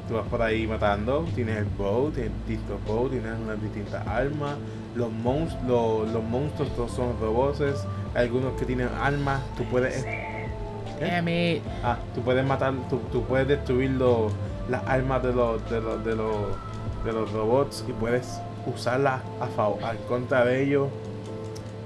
Tú 0.09 0.15
vas 0.15 0.27
por 0.29 0.43
ahí 0.43 0.67
matando, 0.67 1.25
tienes 1.35 1.57
el 1.57 1.65
bow, 1.65 2.11
tienes 2.11 2.33
distintos 2.47 2.79
bow, 2.87 3.09
tienes 3.09 3.33
unas 3.43 3.61
distintas 3.63 4.07
armas. 4.07 4.57
Los, 4.95 5.11
monst 5.11 5.61
los, 5.67 6.09
los 6.11 6.23
monstruos 6.23 6.71
todos 6.77 6.93
son 6.93 7.19
robots, 7.21 7.85
algunos 8.15 8.53
que 8.59 8.65
tienen 8.65 8.89
armas, 9.01 9.41
tú 9.57 9.65
puedes 9.65 10.05
it. 10.05 11.63
Ah, 11.83 11.99
tú 12.15 12.21
puedes 12.23 12.47
matar, 12.47 12.73
tú, 12.89 13.01
tú 13.11 13.23
puedes 13.25 13.49
destruir 13.49 13.91
los- 13.91 14.33
las 14.69 14.83
armas 14.87 15.23
de 15.23 15.33
los, 15.33 15.69
de 15.71 15.81
los, 15.81 16.05
de 16.05 16.15
los, 16.15 16.37
de 17.05 17.13
los 17.13 17.31
robots 17.33 17.85
y 17.89 17.93
puedes 17.93 18.41
usarlas 18.73 19.21
a 19.41 19.47
favor, 19.49 19.83
al 19.85 19.99
contra 20.09 20.45
de 20.45 20.63
ellos. 20.63 20.89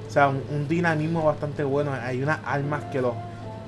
O 0.06 0.10
sea, 0.10 0.28
un, 0.28 0.42
un 0.50 0.68
dinamismo 0.68 1.24
bastante 1.24 1.64
bueno. 1.64 1.92
Hay 1.92 2.22
unas 2.22 2.38
armas 2.44 2.84
que 2.92 3.00
los 3.00 3.14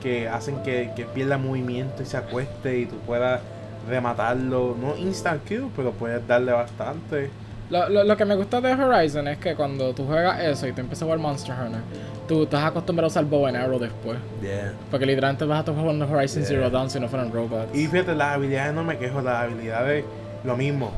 que 0.02 0.28
hacen 0.28 0.62
que, 0.62 0.90
que 0.94 1.04
pierda 1.06 1.36
movimiento 1.38 2.02
y 2.02 2.06
se 2.06 2.16
acueste 2.16 2.78
y 2.78 2.86
tú 2.86 2.96
puedas 3.06 3.40
rematarlo. 3.88 4.76
No 4.80 4.96
instant 4.96 5.42
kill, 5.44 5.70
pero 5.74 5.92
puedes 5.92 6.26
darle 6.26 6.52
bastante. 6.52 7.30
Lo, 7.70 7.88
lo, 7.88 8.02
lo 8.04 8.16
que 8.16 8.24
me 8.24 8.34
gusta 8.34 8.60
de 8.60 8.72
Horizon 8.72 9.28
es 9.28 9.38
que 9.38 9.54
cuando 9.54 9.94
tú 9.94 10.04
juegas 10.04 10.40
eso 10.40 10.66
y 10.66 10.72
tú 10.72 10.80
empiezas 10.80 11.02
a 11.02 11.04
jugar 11.06 11.18
Monster 11.20 11.54
Hunter, 11.54 11.80
tú 12.26 12.42
estás 12.42 12.64
acostumbrado 12.64 13.06
a 13.06 13.10
usar 13.10 13.24
bow 13.24 13.46
and 13.46 13.56
arrow 13.56 13.78
después. 13.78 14.18
Yeah. 14.42 14.72
Porque 14.90 15.06
literalmente 15.06 15.44
vas 15.44 15.58
a 15.58 15.60
estar 15.60 15.74
jugando 15.76 16.04
Horizon 16.10 16.42
Yeah. 16.42 16.48
Zero 16.48 16.70
Dawn 16.70 16.90
si 16.90 16.98
no 16.98 17.08
fueran 17.08 17.32
robots. 17.32 17.72
Y 17.72 17.86
fíjate, 17.86 18.14
las 18.16 18.34
habilidades 18.34 18.74
no 18.74 18.82
me 18.82 18.98
quejo, 18.98 19.20
las 19.22 19.44
habilidades 19.44 20.04
lo 20.44 20.56
mismo. 20.56 20.90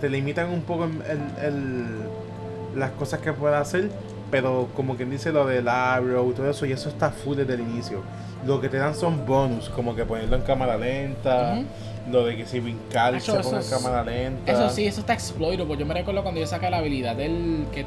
Te 0.00 0.08
limitan 0.08 0.50
un 0.50 0.62
poco 0.62 0.84
el, 0.84 1.44
el- 1.44 2.78
las 2.78 2.90
cosas 2.92 3.20
que 3.20 3.32
puedes 3.32 3.56
hacer, 3.58 3.90
pero 4.30 4.68
como 4.76 4.96
quien 4.96 5.08
dice 5.10 5.32
lo 5.32 5.46
del 5.46 5.66
arrow 5.68 6.30
y 6.30 6.34
todo 6.34 6.50
eso, 6.50 6.66
y 6.66 6.72
eso 6.72 6.88
está 6.90 7.10
full 7.10 7.36
desde 7.36 7.54
el 7.54 7.60
inicio. 7.60 8.02
Lo 8.46 8.60
que 8.60 8.68
te 8.68 8.76
dan 8.76 8.94
son 8.94 9.24
bonus, 9.26 9.68
como 9.70 9.94
que 9.96 10.04
ponerlo 10.04 10.36
en 10.36 10.42
cámara 10.42 10.76
lenta. 10.76 11.58
Lo 12.10 12.24
de 12.24 12.36
que 12.36 12.46
si 12.46 12.60
brincar 12.60 13.20
se 13.20 13.32
pone 13.32 13.58
en 13.58 13.68
cámara 13.70 14.04
lenta. 14.04 14.52
Eso 14.52 14.70
sí, 14.70 14.86
eso 14.86 15.00
está 15.00 15.12
exploitable. 15.14 15.76
Yo 15.76 15.86
me 15.86 15.94
recuerdo 15.94 16.22
cuando 16.22 16.40
yo 16.40 16.46
saqué 16.46 16.70
la 16.70 16.78
habilidad 16.78 17.16
del 17.16 17.66
que 17.72 17.84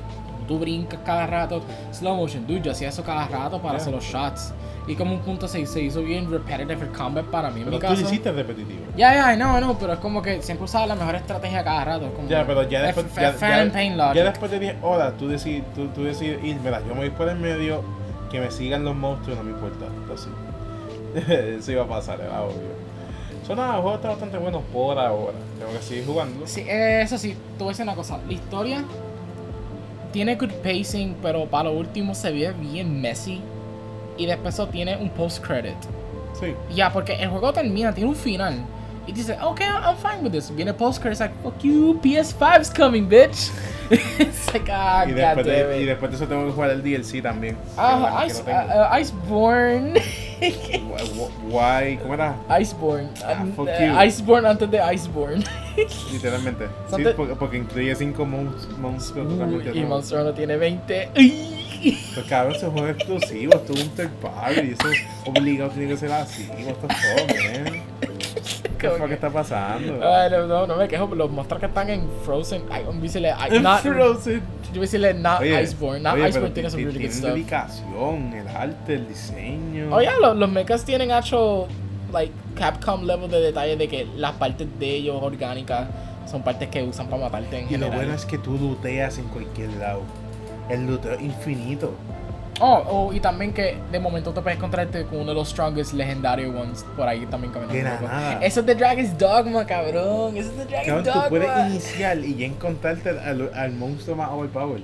tú 0.48 0.60
brincas 0.60 1.00
cada 1.06 1.28
rato, 1.28 1.62
slow 1.92 2.16
motion, 2.16 2.46
dude, 2.48 2.62
yo 2.62 2.72
hacía 2.72 2.90
eso 2.90 3.04
cada 3.04 3.28
rato 3.28 3.62
para 3.62 3.74
Yeah. 3.76 3.82
hacer 3.82 3.94
los 3.94 4.04
shots. 4.04 4.54
Y 4.88 4.96
como 4.96 5.14
un 5.14 5.20
punto 5.22 5.48
se, 5.48 5.64
se 5.68 5.82
hizo 5.84 6.02
bien 6.02 6.32
repetitive 6.32 6.74
el 6.82 6.90
combat 6.92 7.24
para 7.26 7.52
mí 7.52 7.60
en 7.60 7.66
Pero 7.66 7.78
mi 7.78 7.82
tú 7.82 7.88
caso. 7.94 8.02
hiciste 8.02 8.32
repetitivo. 8.32 8.80
Ya, 8.98 9.14
ya, 9.14 9.36
no, 9.36 9.62
no, 9.62 9.78
pero 9.78 9.94
es 9.94 10.00
como 10.00 10.20
que 10.24 10.42
siempre 10.42 10.66
usaba 10.66 10.88
la 10.88 10.96
mejor 10.96 11.14
estrategia 11.16 11.64
cada 11.64 11.86
rato. 11.86 12.12
Como 12.16 12.28
Ya, 12.28 12.44
pero 12.48 12.68
ya 12.68 12.82
después, 12.82 13.06
F- 13.06 13.22
ya, 13.22 13.30
F- 13.30 13.40
ya- 13.40 13.56
fan 13.58 13.72
pain 13.72 13.96
logic. 13.96 14.16
ya 14.16 14.24
después 14.24 14.50
de 14.50 14.60
10 14.60 14.76
horas, 14.82 15.14
tú 15.20 15.28
decides, 15.28 15.64
tú, 15.76 15.88
tú 15.90 16.04
decides 16.04 16.44
ir, 16.44 16.58
mira, 16.64 16.80
yo 16.80 16.96
me 16.96 17.02
voy 17.02 17.10
por 17.12 17.30
el 17.30 17.38
medio, 17.38 17.84
que 18.32 18.40
me 18.40 18.50
sigan 18.50 18.84
los 18.84 18.96
monstruos, 18.96 19.38
no 19.38 19.44
me 19.44 19.52
importa. 19.52 19.86
Entonces, 19.86 20.30
eso 21.60 21.72
iba 21.72 21.84
a 21.84 21.88
pasar, 21.88 22.20
era 22.22 22.42
obvio. 22.42 22.89
So, 23.50 23.56
nada, 23.56 23.78
el 23.78 23.82
juego 23.82 23.96
está 23.96 24.10
bastante 24.10 24.38
bueno 24.38 24.62
por 24.72 25.00
ahora. 25.00 25.34
Tengo 25.58 25.72
que 25.72 25.82
seguir 25.82 26.06
jugando. 26.06 26.46
Sí, 26.46 26.62
eh, 26.68 27.02
eso 27.02 27.18
sí, 27.18 27.36
a 27.60 27.64
decir 27.64 27.82
una 27.82 27.96
cosa. 27.96 28.20
La 28.28 28.34
historia 28.34 28.84
tiene 30.14 30.36
good 30.36 30.52
pacing, 30.62 31.16
pero 31.20 31.48
para 31.48 31.64
lo 31.64 31.72
último 31.72 32.14
se 32.14 32.32
ve 32.32 32.52
bien 32.52 33.02
messy. 33.02 33.42
Y 34.20 34.28
después 34.28 34.54
eso 34.54 34.68
tiene 34.68 34.98
un 34.98 35.10
post 35.10 35.44
credit. 35.44 35.74
Sí. 36.40 36.54
Ya, 36.76 36.94
porque 36.94 37.14
el 37.14 37.30
juego 37.30 37.52
termina, 37.52 37.92
tiene 37.92 38.12
un 38.12 38.16
final. 38.16 38.54
Y 39.08 39.14
dice, 39.14 39.36
ok, 39.42 39.62
I'm 39.62 39.98
fine 39.98 40.22
with 40.22 40.32
this. 40.32 40.56
Viene 40.56 40.72
post 40.72 41.02
credit, 41.02 41.14
it's 41.14 41.20
like, 41.20 41.34
fuck 41.42 41.60
you, 41.64 42.00
PS5's 42.04 42.70
coming, 42.72 43.10
bitch. 43.10 43.50
it's 43.90 44.54
like, 44.54 44.70
ah, 44.72 45.06
Y 45.08 45.14
después, 45.14 45.48
de, 45.48 45.82
y 45.82 45.86
después 45.86 46.12
de 46.12 46.18
eso 46.18 46.28
tengo 46.28 46.46
que 46.46 46.52
jugar 46.52 46.70
el 46.70 46.84
DLC 46.84 47.24
también. 47.24 47.58
Ah, 47.76 48.20
que 48.22 48.28
Ice, 48.28 48.44
no 48.44 48.52
uh, 48.52 48.94
uh, 48.94 49.00
Iceborne. 49.00 49.94
Wh- 51.04 51.30
wh- 51.52 51.54
Why? 51.54 51.98
¿Cómo 51.98 52.14
era? 52.14 52.36
Iceborne. 52.60 53.10
Ah, 53.24 53.46
fuck 53.56 53.68
uh, 53.68 53.86
you. 53.86 54.02
Iceborne 54.08 54.48
antes 54.48 54.70
de 54.70 54.80
Iceborne. 54.94 55.44
Literalmente. 56.12 56.68
Sí, 56.96 57.04
porque, 57.16 57.36
porque 57.36 57.58
incluye 57.58 57.96
5 57.96 58.26
monstruos 58.26 59.30
totalmente 59.30 59.72
y. 59.78 59.84
Monster 59.84 60.20
Hunter 60.20 60.36
tiene 60.36 60.58
20. 60.58 61.10
Ay. 61.16 61.56
Pues 62.14 62.26
cabrón, 62.28 62.56
juego 62.60 62.88
es 62.88 62.96
exclusivo, 62.96 63.54
esto 63.54 63.74
es 63.74 63.84
un 63.84 63.90
third 63.92 64.12
party, 64.22 64.60
y 64.62 64.72
eso 64.72 64.90
obligado 65.26 65.70
tiene 65.72 65.88
que 65.88 65.98
ser 65.98 66.12
así, 66.12 66.46
what 66.66 66.76
the 66.76 66.94
fuck, 66.94 67.66
man. 67.66 67.82
¿Qué 68.80 68.90
fuck 68.90 69.08
que- 69.08 69.14
está 69.14 69.30
pasando? 69.30 70.00
Ay, 70.04 70.32
no, 70.32 70.48
no, 70.48 70.66
no 70.68 70.76
me 70.76 70.88
quejo, 70.88 71.14
los 71.14 71.30
monstruos 71.32 71.60
que 71.60 71.66
están 71.68 71.90
en 71.90 72.08
Frozen. 72.24 72.64
Voy 72.68 72.98
a 72.98 73.02
decirle, 73.02 73.32
ay, 73.38 73.60
not, 73.60 73.84
yo 73.84 73.94
Frozen. 73.94 74.42
a 74.76 74.80
decirle 74.80 75.14
not 75.14 75.42
Oye, 75.42 75.62
Iceborne. 75.64 76.00
Not 76.02 76.14
oye, 76.16 76.30
Iceborne 76.30 76.54
tiene 76.54 76.70
some 76.70 76.84
really 76.84 77.04
good 77.06 77.12
stuff. 77.12 77.30
dedicación, 77.32 78.34
el 78.34 78.48
arte, 78.48 78.94
el 78.96 79.08
diseño. 79.08 79.90
Oh, 79.96 80.02
yeah, 80.02 80.18
los, 80.20 80.36
los 80.36 80.50
mechas 80.50 80.84
tienen 80.86 81.12
hecho, 81.12 81.68
like, 82.12 82.32
Capcom 82.56 83.06
level 83.06 83.30
de 83.30 83.40
detalle 83.42 83.76
de 83.78 83.88
que 83.88 84.08
las 84.18 84.34
partes 84.34 84.68
de 84.80 84.96
ellos 84.96 85.18
orgánicas 85.22 85.88
son 86.30 86.42
partes 86.44 86.70
que 86.70 86.84
usan 86.84 87.08
para 87.08 87.24
matarte 87.24 87.58
en 87.60 87.66
y 87.68 87.72
lo 87.72 87.86
general. 87.86 87.96
bueno 87.96 88.14
es 88.14 88.26
que 88.26 88.38
tú 88.38 88.58
looteas 88.58 89.18
en 89.18 89.26
cualquier 89.26 89.70
lado. 89.74 90.02
El 90.70 90.86
looteo 90.88 91.20
infinito. 91.20 91.94
Oh, 92.62 92.84
oh, 92.90 93.14
y 93.14 93.20
también 93.22 93.54
que 93.54 93.78
de 93.92 94.00
momento 94.00 94.32
te 94.34 94.42
puedes 94.42 94.58
encontrarte 94.58 95.06
con 95.06 95.20
uno 95.20 95.30
de 95.30 95.36
los 95.36 95.50
strongest 95.50 95.94
legendary 95.94 96.46
ones 96.46 96.86
por 96.98 97.08
ahí 97.08 97.26
también 97.28 97.54
caminando. 97.54 98.08
Nada. 98.08 98.40
Eso 98.44 98.60
es 98.60 98.66
de 98.66 98.76
Dragon's 98.76 99.18
Dogma, 99.18 99.66
cabrón. 99.66 100.36
Eso 100.36 100.50
es 100.52 100.58
de 100.58 100.66
Dragon's 100.66 100.86
Cabrón, 100.88 101.04
Dogma. 101.06 101.24
tú 101.24 101.30
puedes 101.30 101.70
iniciar 101.72 102.18
y 102.20 102.36
ya 102.36 102.46
encontrarte 102.48 103.10
al, 103.12 103.50
al 103.54 103.72
monstruo 103.72 104.16
más 104.18 104.30
overpowered. 104.30 104.82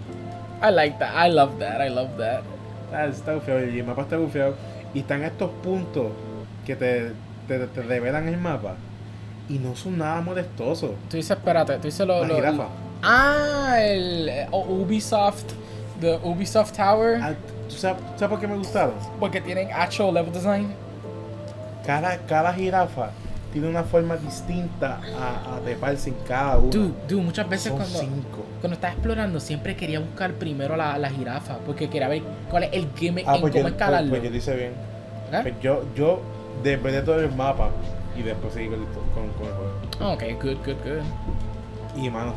I 0.63 0.71
like 0.71 0.97
that. 0.99 1.27
I 1.27 1.29
love 1.31 1.59
that. 1.59 1.85
I 1.85 1.89
love 1.89 2.09
that. 2.17 2.41
Ah, 2.93 3.05
está 3.07 3.33
bufeado 3.33 3.65
y 3.65 3.79
el 3.79 3.85
mapa 3.85 4.03
está 4.03 4.15
bufeado. 4.17 4.55
Y 4.93 4.99
están 4.99 5.23
estos 5.23 5.49
puntos 5.61 6.07
que 6.65 6.77
te, 6.77 7.11
te, 7.47 7.59
te 7.67 7.81
revelan 7.81 8.29
el 8.29 8.37
mapa. 8.37 8.75
Y 9.49 9.59
no 9.59 9.75
son 9.75 9.97
nada 9.97 10.21
molestosos. 10.21 10.91
Tú 11.09 11.17
dices, 11.17 11.31
espérate, 11.37 11.75
tú 11.75 11.81
dices 11.83 12.07
lo. 12.07 12.21
La 12.21 12.27
lo- 12.29 12.35
jirafa. 12.35 12.67
ah, 13.03 13.75
el 13.81 14.29
eh, 14.29 14.47
oh, 14.51 14.61
Ubisoft. 14.63 15.51
The 15.99 16.19
Ubisoft 16.23 16.75
Tower. 16.75 17.19
¿Tú 17.69 17.75
sabes, 17.75 18.01
sabes 18.15 18.29
por 18.29 18.39
qué 18.39 18.47
me 18.47 18.57
gustaron? 18.57 18.93
Porque 19.19 19.41
tienen 19.41 19.69
actual 19.71 20.13
level 20.13 20.31
design. 20.33 20.67
Cada, 21.85 22.17
cada 22.25 22.53
jirafa 22.53 23.09
tiene 23.53 23.69
una 23.69 23.83
forma 23.83 24.17
distinta 24.17 24.99
a, 25.17 25.55
a 25.55 25.59
treparse 25.61 26.09
en 26.09 26.15
cada 26.27 26.57
uno. 26.57 26.69
Dude, 26.71 26.93
dude, 27.07 27.21
muchas 27.23 27.47
veces 27.47 27.67
Son 27.69 27.77
cuando, 27.77 27.99
cinco. 27.99 28.45
cuando 28.59 28.73
estaba 28.75 28.93
explorando 28.93 29.39
siempre 29.39 29.75
quería 29.75 29.99
buscar 29.99 30.33
primero 30.33 30.75
la, 30.75 30.97
la 30.97 31.09
jirafa 31.09 31.57
porque 31.65 31.89
quería 31.89 32.07
ver 32.07 32.23
cuál 32.49 32.63
es 32.63 32.73
el 32.73 32.89
gimmick 32.95 33.25
Ah, 33.27 33.35
en 33.35 33.41
pues 33.41 33.53
cómo 33.53 33.63
yo, 33.63 33.69
escalarlo. 33.69 34.09
pues, 34.09 34.19
pues 34.21 34.23
yo 34.23 34.29
lo 34.31 34.37
hice 34.37 34.55
bien. 34.55 34.73
¿Eh? 35.31 35.39
Pues 35.41 35.53
yo, 35.61 35.83
yo 35.95 36.19
después 36.63 37.05
todo 37.05 37.19
el 37.19 37.31
mapa 37.33 37.69
y 38.17 38.23
después 38.23 38.53
seguí 38.53 38.67
con, 38.67 38.79
con, 39.13 39.29
con 39.33 39.45
el 39.47 39.53
juego. 39.53 40.13
Ok, 40.13 40.23
good, 40.43 40.57
good, 40.65 40.83
good. 40.83 42.03
Y 42.03 42.09
mano, 42.09 42.33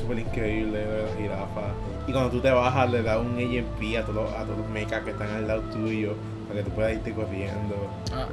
súper 0.00 0.18
increíble 0.20 0.78
de 0.78 1.02
la 1.02 1.16
jirafa. 1.16 1.60
Y 2.06 2.12
cuando 2.12 2.30
tú 2.30 2.40
te 2.40 2.50
bajas, 2.50 2.90
le 2.90 3.02
das 3.02 3.18
un 3.18 3.36
AMP 3.38 3.96
a 3.98 4.02
todos 4.02 4.14
los, 4.14 4.32
a 4.32 4.44
todos 4.44 4.58
los 4.58 4.68
mechas 4.70 5.02
que 5.04 5.10
están 5.10 5.28
al 5.30 5.46
lado 5.46 5.60
tuyo 5.72 6.14
para 6.48 6.60
que 6.60 6.68
tú 6.70 6.74
puedas 6.74 6.92
irte 6.92 7.12
corriendo. 7.12 7.74
Ah, 8.12 8.28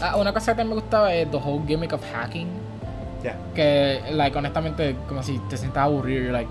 ah, 0.00 0.16
una 0.16 0.32
cosa 0.32 0.52
que 0.52 0.56
también 0.58 0.68
me 0.70 0.74
gustaba 0.82 1.12
es 1.14 1.30
the 1.30 1.36
whole 1.36 1.62
gimmick 1.66 1.92
of 1.92 2.02
hacking. 2.12 2.48
Ya. 3.22 3.36
Que, 3.54 4.00
like, 4.12 4.36
honestamente, 4.36 4.96
como 5.08 5.22
si 5.22 5.38
te 5.48 5.56
sientas 5.56 5.84
aburrido, 5.84 6.20
you're 6.24 6.32
like, 6.32 6.50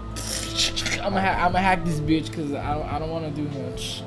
I'm 1.03 1.13
gonna, 1.13 1.33
ha 1.45 1.49
hack 1.49 1.83
this 1.83 1.99
bitch 1.99 2.29
because 2.31 2.51
I, 2.53 2.73
don't- 2.73 2.89
I 2.89 2.99
don't 2.99 3.11
want 3.11 3.25
to 3.25 3.31
do 3.41 3.47
much. 3.49 4.01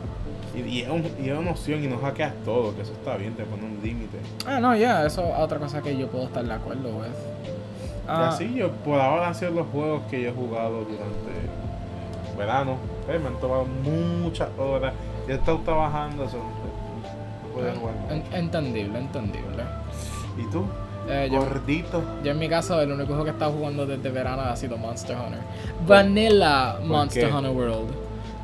Y, 0.57 0.61
y 0.61 0.83
es 0.83 0.89
un- 0.89 1.05
y 1.23 1.29
es 1.29 1.39
una 1.39 1.51
opción 1.51 1.85
y 1.85 1.87
no 1.87 1.99
hackeas 1.99 2.33
todo, 2.45 2.75
que 2.75 2.83
eso 2.83 2.93
está 2.93 3.17
bien, 3.17 3.35
te 3.35 3.45
pone 3.45 3.63
un 3.65 3.79
límite. 3.83 4.19
Ah, 4.47 4.59
no, 4.59 4.75
ya, 4.75 5.05
eso 5.07 5.23
es 5.25 5.35
otra 5.39 5.59
cosa 5.59 5.83
que 5.83 5.97
yo 5.97 6.09
puedo 6.09 6.25
estar 6.25 6.45
de 6.45 6.53
acuerdo 6.55 6.89
with. 6.97 7.56
Y 8.07 8.09
Ah, 8.09 8.29
así 8.29 8.55
yo, 8.55 8.71
por 8.71 9.01
ahora 9.01 9.29
han 9.29 9.35
sido 9.35 9.51
los 9.53 9.67
juegos 9.73 10.03
que 10.11 10.23
yo 10.23 10.29
he 10.29 10.33
jugado 10.33 10.85
durante 10.85 12.37
verano. 12.39 12.77
Eh, 13.09 13.19
me 13.19 13.29
han 13.29 13.37
tomado 13.41 13.65
muchas 13.65 14.49
horas. 14.59 14.93
Yo 15.27 15.35
he 15.35 15.37
estado 15.37 15.59
trabajando, 15.65 16.25
eso 16.25 16.39
puedo 17.53 17.73
jugar 17.75 17.95
entendible, 18.33 18.99
entendible. 18.99 19.63
¿Y 20.39 20.51
tú? 20.51 20.65
Eh, 21.09 21.29
Gordito. 21.31 22.03
yo 22.25 22.33
en 22.33 22.39
mi 22.39 22.49
caso, 22.49 22.81
el 22.81 22.91
único 22.91 23.09
juego 23.09 23.25
que 23.25 23.31
he 23.31 23.33
estado 23.33 23.53
jugando 23.53 23.87
desde 23.87 24.11
verano 24.11 24.43
ha 24.43 24.57
sido 24.57 24.77
Monster 24.77 25.17
Hunter. 25.17 25.41
Vanilla 25.87 26.77
¿Por 26.79 26.87
Monster 26.87 27.29
qué? 27.29 27.35
Hunter 27.35 27.53
World. 27.53 27.91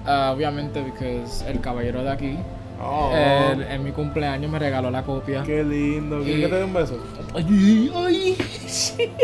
Ah, 0.07 0.33
obviamente, 0.35 0.81
porque 0.83 1.23
el 1.49 1.61
caballero 1.61 2.03
de 2.03 2.11
aquí, 2.11 2.39
Oh, 2.85 3.13
en 3.15 3.85
mi 3.85 3.93
cumpleaños 3.93 4.51
me 4.51 4.59
regaló 4.59 4.91
la 4.91 5.03
copia. 5.03 5.43
qué 5.45 5.63
lindo. 5.63 6.19
¿Quieres 6.23 6.39
Y- 6.39 6.43
que 6.43 6.49
te 6.49 6.57
dé 6.57 6.65
un 6.65 6.75
beso? 6.75 6.99
Ay, 7.35 7.93
ay. 7.95 8.37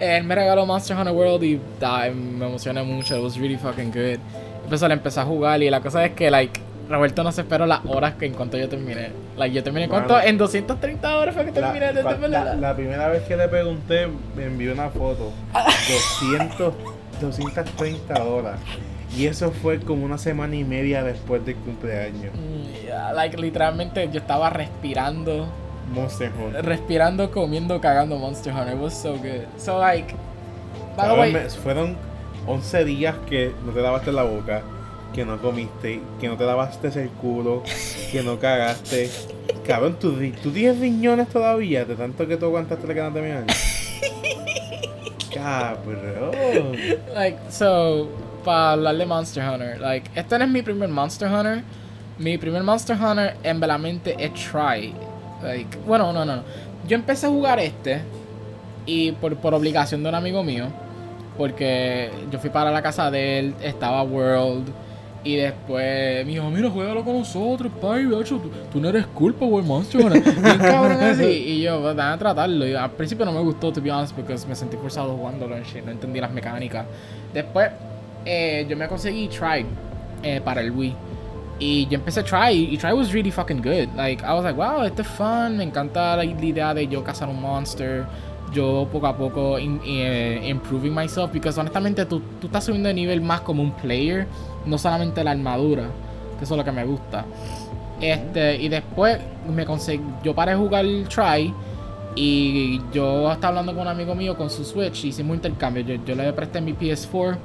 Él 0.00 0.24
me 0.24 0.34
regaló 0.34 0.64
Monster 0.66 0.96
Hunter 0.96 1.12
World 1.14 1.44
y 1.44 1.60
ah, 1.82 2.06
me 2.14 2.46
emocioné 2.46 2.82
mucho. 2.82 3.16
It 3.16 3.22
was 3.22 3.36
really 3.36 3.56
fucking 3.56 3.90
good. 3.90 4.18
Empezó, 4.64 4.88
le 4.88 4.94
empecé 4.94 5.20
a 5.20 5.24
jugar 5.24 5.62
y 5.62 5.70
la 5.70 5.80
cosa 5.80 6.04
es 6.04 6.12
que, 6.12 6.30
like, 6.30 6.58
Roberto 6.88 7.22
no 7.22 7.32
se 7.32 7.42
esperó 7.42 7.66
las 7.66 7.80
horas 7.86 8.14
que 8.14 8.26
en 8.26 8.32
cuanto 8.34 8.56
yo 8.56 8.68
terminé. 8.68 9.10
Like, 9.36 9.54
yo 9.54 9.62
terminé, 9.62 9.88
¿cuánto? 9.88 10.14
Mano. 10.14 10.26
En 10.26 10.38
230 10.38 11.16
horas 11.18 11.34
fue 11.34 11.44
que 11.44 11.60
La, 11.60 11.72
terminé 11.72 11.92
de 11.92 12.02
de- 12.02 12.28
la- 12.28 12.54
la 12.54 12.74
primera 12.76 13.08
vez 13.08 13.22
que 13.24 13.36
le 13.36 13.48
pregunté, 13.48 14.08
me 14.36 14.44
envió 14.44 14.72
una 14.72 14.88
foto. 14.90 15.32
200, 16.20 16.74
230 17.20 18.22
horas. 18.24 18.58
Y 19.16 19.26
eso 19.26 19.50
fue 19.50 19.80
como 19.80 20.04
una 20.04 20.18
semana 20.18 20.56
y 20.56 20.64
media 20.64 21.02
después 21.02 21.44
del 21.46 21.56
cumpleaños. 21.56 22.32
Yeah, 22.84 23.12
like, 23.14 23.38
literalmente 23.38 24.08
yo 24.12 24.20
estaba 24.20 24.50
respirando, 24.50 25.46
Monster 25.94 26.30
Hunter. 26.38 26.64
respirando, 26.64 27.30
comiendo, 27.30 27.80
cagando 27.80 28.18
Monster 28.18 28.52
Hunter. 28.52 28.74
It 28.74 28.80
was 28.80 28.94
so 28.94 29.12
good. 29.16 29.46
So, 29.56 29.78
like, 29.78 30.14
by 30.96 31.08
the 31.08 31.14
way, 31.14 31.48
fueron 31.62 31.96
11 32.46 32.84
días 32.84 33.14
que 33.26 33.52
no 33.64 33.72
te 33.72 33.80
lavaste 33.80 34.12
la 34.12 34.24
boca, 34.24 34.62
que 35.14 35.24
no 35.24 35.38
comiste, 35.38 36.02
que 36.20 36.28
no 36.28 36.36
te 36.36 36.44
lavaste 36.44 36.88
el 37.00 37.08
culo, 37.08 37.62
que 38.12 38.22
no 38.22 38.38
cagaste. 38.38 39.10
Cabrón, 39.66 39.96
¿tú, 39.98 40.14
tú 40.42 40.50
tienes 40.50 40.78
riñones 40.78 41.28
todavía 41.28 41.86
de 41.86 41.94
tanto 41.94 42.26
que 42.26 42.36
tú 42.36 42.46
aguantaste 42.46 42.86
la 42.86 42.92
ganas 42.92 43.14
de 43.14 43.22
mirar. 43.22 43.44
Cabrón. 45.32 46.76
like, 47.14 47.38
so, 47.50 48.08
para 48.46 48.72
hablar 48.72 48.96
de 48.96 49.04
Monster 49.04 49.42
Hunter, 49.42 49.80
like, 49.80 50.08
este 50.14 50.38
no 50.38 50.44
es 50.44 50.50
mi 50.50 50.62
primer 50.62 50.88
Monster 50.88 51.28
Hunter. 51.28 51.62
Mi 52.18 52.38
primer 52.38 52.62
Monster 52.62 52.96
Hunter 52.96 53.36
en 53.42 53.58
veramente 53.60 54.16
es 54.18 54.32
Try. 54.34 54.94
Like, 55.42 55.76
bueno, 55.84 56.12
no, 56.12 56.24
no, 56.24 56.36
no. 56.36 56.42
Yo 56.86 56.94
empecé 56.94 57.26
a 57.26 57.28
jugar 57.28 57.58
este 57.58 58.00
y 58.86 59.10
por, 59.12 59.36
por 59.36 59.52
obligación 59.52 60.02
de 60.04 60.08
un 60.08 60.14
amigo 60.14 60.44
mío, 60.44 60.66
porque 61.36 62.10
yo 62.30 62.38
fui 62.38 62.48
para 62.48 62.70
la 62.70 62.80
casa 62.80 63.10
de 63.10 63.40
él, 63.40 63.54
estaba 63.60 64.02
World. 64.04 64.68
Y 65.24 65.34
después 65.34 66.24
me 66.24 66.32
dijo, 66.34 66.48
mira, 66.50 66.70
juégalo 66.70 67.04
con 67.04 67.18
nosotros, 67.18 67.72
pai, 67.82 68.06
tú, 68.24 68.40
tú 68.72 68.80
no 68.80 68.88
eres 68.90 69.06
culpa, 69.08 69.44
güey, 69.44 69.64
Monster 69.64 70.06
Hunter. 70.06 70.22
Bien 70.40 70.58
cabrón 70.58 71.02
así. 71.02 71.24
Y 71.24 71.62
yo, 71.62 71.82
pues, 71.82 71.96
déjame 71.96 72.16
tratarlo. 72.16 72.64
Y 72.64 72.74
al 72.74 72.92
principio 72.92 73.26
no 73.26 73.32
me 73.32 73.40
gustó, 73.40 73.72
to 73.72 73.82
be 73.82 73.90
honest, 73.90 74.14
porque 74.14 74.36
me 74.46 74.54
sentí 74.54 74.76
forzado 74.76 75.16
jugándolo 75.16 75.56
and 75.56 75.66
shit, 75.66 75.84
no 75.84 75.90
entendí 75.90 76.20
las 76.20 76.30
mecánicas. 76.30 76.86
Después, 77.34 77.72
eh, 78.26 78.66
yo 78.68 78.76
me 78.76 78.86
conseguí 78.88 79.28
Try 79.28 79.64
eh, 80.22 80.40
para 80.44 80.60
el 80.60 80.70
Wii. 80.72 80.94
Y 81.58 81.86
yo 81.86 81.94
empecé 81.94 82.20
a 82.20 82.22
Try, 82.24 82.52
y 82.74 82.76
Try 82.76 82.92
was 82.92 83.12
really 83.12 83.30
fucking 83.30 83.62
good. 83.62 83.88
Like, 83.96 84.22
I 84.22 84.34
was 84.34 84.44
like, 84.44 84.58
wow, 84.58 84.82
este 84.82 85.00
es 85.00 85.08
fun, 85.08 85.56
me 85.56 85.64
encanta 85.64 86.14
la 86.16 86.24
idea 86.24 86.74
de 86.74 86.86
yo 86.86 87.02
cazar 87.02 87.28
un 87.30 87.40
monster. 87.40 88.04
Yo 88.52 88.86
poco 88.92 89.06
a 89.06 89.16
poco 89.16 89.58
in- 89.58 89.80
eh, 89.86 90.40
improving 90.48 90.94
myself, 90.94 91.30
porque 91.32 91.48
honestamente 91.48 92.04
tú, 92.04 92.20
tú 92.40 92.46
estás 92.46 92.64
subiendo 92.64 92.88
de 92.88 92.94
nivel 92.94 93.20
más 93.20 93.40
como 93.40 93.62
un 93.62 93.72
player, 93.72 94.26
no 94.66 94.76
solamente 94.78 95.24
la 95.24 95.30
armadura, 95.32 95.84
que 96.38 96.44
eso 96.44 96.54
es 96.54 96.58
lo 96.58 96.64
que 96.64 96.72
me 96.72 96.84
gusta. 96.84 97.24
Este, 98.00 98.56
y 98.62 98.68
después 98.68 99.18
me 99.52 99.64
conseguí, 99.64 100.02
yo 100.22 100.34
paré 100.34 100.52
de 100.52 100.58
jugar 100.58 100.84
el 100.84 101.08
Try 101.08 101.52
y 102.14 102.80
yo 102.92 103.32
estaba 103.32 103.48
hablando 103.48 103.72
con 103.72 103.82
un 103.82 103.88
amigo 103.88 104.14
mío 104.14 104.36
con 104.36 104.48
su 104.48 104.64
Switch, 104.64 105.04
hicimos 105.04 105.36
intercambio. 105.36 105.82
Yo, 105.82 105.96
yo 106.04 106.14
le 106.14 106.32
presté 106.32 106.60
mi 106.60 106.72
PS4 106.72 107.36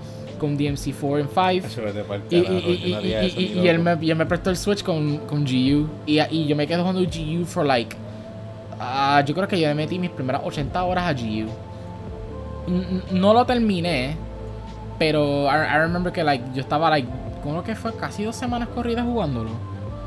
con 0.41 0.57
DMC4 0.57 1.19
en 1.19 1.27
5. 1.29 1.67
Eso 1.67 1.81
vete 1.83 2.03
pa'l 2.03 2.21
Y, 2.31 2.35
y, 2.35 3.59
y, 3.63 3.67
él, 3.69 3.79
me, 3.79 3.97
y 4.01 4.09
él 4.09 4.17
me 4.17 4.25
prestó 4.25 4.49
el 4.49 4.57
Switch 4.57 4.83
con, 4.83 5.17
con 5.19 5.43
GU. 5.45 5.87
Y, 6.07 6.19
y 6.19 6.47
yo 6.47 6.55
me 6.55 6.65
quedé 6.65 6.79
jugando 6.81 7.01
GU 7.01 7.45
for 7.45 7.63
like. 7.65 7.95
ah, 8.79 9.23
yo 9.25 9.35
creo 9.35 9.47
que 9.47 9.59
yo 9.59 9.67
le 9.67 9.75
metí 9.75 9.99
mis 9.99 10.09
primeras 10.09 10.41
80 10.43 10.83
horas 10.83 11.03
a 11.05 11.13
GU. 11.13 11.47
N- 12.67 13.01
No 13.11 13.33
lo 13.33 13.45
terminé. 13.45 14.15
Pero 14.99 15.45
I, 15.45 15.75
I 15.75 15.77
remember 15.79 16.11
que 16.11 16.23
like 16.23 16.43
yo 16.53 16.61
estaba 16.61 16.89
like. 16.89 17.07
¿Cómo 17.43 17.63
que 17.63 17.75
fue? 17.75 17.93
Casi 17.95 18.23
dos 18.23 18.35
semanas 18.35 18.67
corridas 18.69 19.05
jugándolo. 19.05 19.49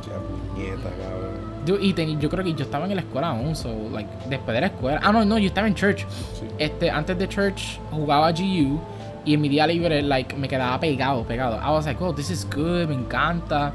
Qué 0.05 0.11
puñeta, 0.11 0.91
cabrón. 1.01 1.35
Yo, 1.67 1.79
y 1.81 1.95
teni- 1.95 2.19
yo 2.19 2.29
creo 2.29 2.45
que 2.45 2.53
yo 2.55 2.65
estaba 2.65 2.85
en 2.87 2.95
la 2.95 3.01
escuela 3.01 3.29
aún, 3.31 3.57
so, 3.57 3.75
like, 3.91 4.09
después 4.29 4.55
de 4.55 4.61
la 4.61 4.67
escuela. 4.67 5.01
Ah, 5.03 5.11
no, 5.13 5.25
no, 5.25 5.39
yo 5.39 5.47
estaba 5.47 5.67
en 5.67 5.75
church. 5.75 6.01
Sí. 6.39 6.47
Este, 6.59 6.91
antes 6.91 7.19
de 7.19 7.27
church 7.29 7.79
jugaba 7.91 8.31
GU 8.33 8.79
y 9.25 9.35
en 9.35 9.41
mi 9.41 9.49
día 9.49 9.67
libre, 9.67 10.03
like, 10.03 10.37
me 10.37 10.49
quedaba 10.49 10.79
pegado, 10.79 11.25
pegado. 11.25 11.57
I 11.57 11.71
was 11.71 11.87
like, 11.87 12.03
oh, 12.03 12.13
this 12.13 12.31
is 12.31 12.45
good, 12.45 12.89
me 12.89 12.95
encanta. 12.95 13.73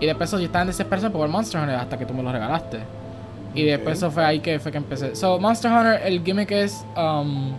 Y 0.00 0.06
después 0.06 0.30
yo 0.30 0.38
estaba 0.38 0.62
en 0.62 0.68
desesperación 0.68 1.12
por 1.12 1.28
Monster 1.28 1.60
Hunter 1.60 1.76
hasta 1.76 1.98
que 1.98 2.06
tú 2.06 2.14
me 2.14 2.22
lo 2.22 2.32
regalaste. 2.32 2.80
Y 3.54 3.64
después 3.64 3.98
eso 3.98 4.10
fue 4.10 4.24
ahí 4.24 4.40
que 4.40 4.58
fue 4.58 4.72
que 4.72 4.78
empecé. 4.78 5.14
So, 5.14 5.38
Monster 5.38 5.70
Hunter, 5.70 6.00
el 6.04 6.24
gimmick 6.24 6.50
es 6.52 6.84
um, 6.96 7.52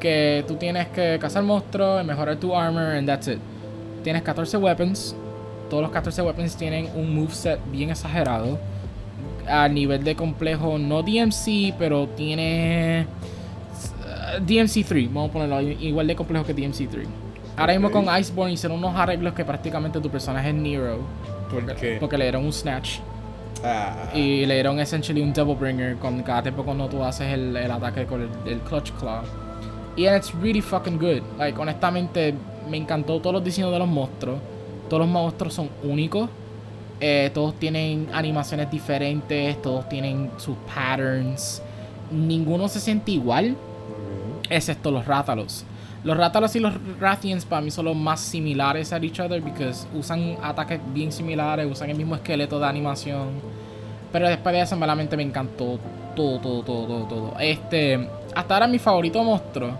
que 0.00 0.44
tú 0.46 0.56
tienes 0.56 0.88
que 0.88 1.18
cazar 1.20 1.42
monstruos, 1.42 2.04
mejorar 2.04 2.36
tu 2.36 2.54
armor, 2.54 2.96
and 2.96 3.06
that's 3.06 3.28
it. 3.28 3.38
Tienes 4.02 4.22
14 4.22 4.56
weapons. 4.58 5.14
Todos 5.70 5.82
los 5.82 5.92
14 5.92 6.22
weapons 6.22 6.56
tienen 6.56 6.88
un 6.94 7.14
moveset 7.14 7.60
bien 7.70 7.90
exagerado. 7.90 8.58
A 9.46 9.68
nivel 9.68 10.04
de 10.04 10.14
complejo, 10.14 10.78
no 10.78 11.02
DMC, 11.02 11.74
pero 11.78 12.08
tiene. 12.08 13.06
Uh, 14.36 14.44
DMC3, 14.44 15.08
vamos 15.08 15.30
a 15.30 15.32
ponerlo 15.32 15.60
igual 15.60 16.06
de 16.06 16.16
complejo 16.16 16.44
que 16.44 16.54
DMC3. 16.54 17.06
Ahora 17.56 17.72
mismo 17.72 17.90
con 17.90 18.04
Iceborne 18.04 18.52
hicieron 18.52 18.78
unos 18.78 18.94
arreglos 18.94 19.34
que 19.34 19.44
prácticamente 19.44 20.00
tu 20.00 20.08
personaje 20.10 20.50
es 20.50 20.54
Nero. 20.54 20.98
¿Por 21.50 21.74
qué? 21.74 21.96
Porque 21.98 22.16
le 22.16 22.24
dieron 22.24 22.44
un 22.44 22.52
Snatch. 22.52 22.98
Ah, 23.64 24.10
Y 24.14 24.46
le 24.46 24.54
dieron 24.54 24.78
essentially 24.78 25.20
un 25.20 25.32
Double 25.32 25.56
Bringer 25.56 25.96
con 25.96 26.22
cada 26.22 26.42
tiempo 26.42 26.62
cuando 26.62 26.88
tú 26.88 27.02
haces 27.02 27.32
el, 27.32 27.56
el 27.56 27.70
ataque 27.70 28.06
con 28.06 28.22
el, 28.22 28.28
el 28.46 28.60
Clutch 28.60 28.92
Claw. 28.92 29.22
Y 29.96 30.06
it's 30.06 30.32
really 30.32 30.60
fucking 30.60 30.96
good. 30.96 31.22
Like, 31.38 31.58
honestamente, 31.60 32.32
me 32.70 32.76
encantó 32.76 33.20
todos 33.20 33.34
los 33.34 33.44
diseños 33.44 33.72
de 33.72 33.80
los 33.80 33.88
monstruos. 33.88 34.38
Todos 34.88 35.00
los 35.00 35.08
monstruos 35.08 35.54
son 35.54 35.68
únicos. 35.82 36.30
Eh, 37.00 37.30
todos 37.34 37.54
tienen 37.58 38.08
animaciones 38.12 38.70
diferentes. 38.70 39.60
Todos 39.60 39.88
tienen 39.88 40.30
sus 40.36 40.56
patterns. 40.72 41.60
Ninguno 42.12 42.68
se 42.68 42.78
siente 42.78 43.10
igual. 43.10 43.56
Ok. 44.48 44.52
Excepto 44.52 44.90
los 44.90 45.06
Rátalos. 45.06 45.64
Los 46.04 46.16
Rátalos 46.16 46.54
y 46.56 46.60
los 46.60 46.74
Rathians 47.00 47.44
para 47.44 47.60
mí 47.60 47.70
son 47.70 47.86
los 47.86 47.96
más 47.96 48.20
similares 48.20 48.92
a 48.92 48.98
each 48.98 49.18
other 49.20 49.42
because 49.42 49.86
usan 49.94 50.36
ataques 50.42 50.80
bien 50.94 51.10
similares, 51.10 51.66
usan 51.70 51.90
el 51.90 51.96
mismo 51.96 52.14
esqueleto 52.14 52.58
de 52.60 52.66
animación. 52.66 53.28
Pero 54.12 54.28
después 54.28 54.54
de 54.54 54.60
eso, 54.62 54.76
realmente 54.76 55.16
me 55.16 55.22
encantó 55.24 55.78
todo, 56.14 56.38
todo, 56.40 56.62
todo, 56.62 56.86
todo, 56.86 57.04
todo. 57.04 57.34
Este, 57.40 58.08
hasta 58.34 58.54
ahora 58.54 58.66
mi 58.68 58.78
favorito 58.78 59.22
monstruo 59.22 59.70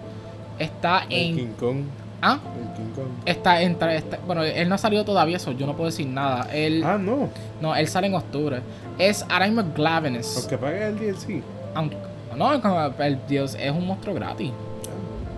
está 0.59 1.05
El 1.09 1.13
en 1.31 1.37
King 1.37 1.53
Kong. 1.59 1.77
¿Ah? 2.21 2.39
El 2.61 2.77
King 2.77 2.93
Kong. 2.95 3.07
Está, 3.25 3.63
entra, 3.63 3.95
está- 3.95 4.19
bueno, 4.27 4.43
él 4.43 4.69
no 4.69 4.75
ha 4.75 4.79
salido 4.79 5.05
todavía, 5.05 5.37
eso 5.37 5.53
yo 5.53 5.67
no 5.67 5.75
puedo 5.77 5.87
decir 5.89 6.07
nada. 6.09 6.49
Él, 6.53 6.83
Ah, 6.85 6.99
no. 6.99 7.29
no, 7.63 7.75
él 7.77 7.87
sale 7.89 8.09
en 8.09 8.15
octubre. 8.17 8.61
Es 8.99 9.25
ahora 9.31 9.47
mismo 9.47 9.63
Glavenus. 9.75 10.41
Porque 10.43 10.59
pagué 10.59 10.89
el 10.89 10.99
DLC. 10.99 11.43
Aunque, 11.75 11.97
no, 12.37 12.53
el 12.99 13.27
Dios 13.27 13.55
es 13.59 13.71
un 13.71 13.87
monstruo 13.87 14.15
gratis. 14.15 14.53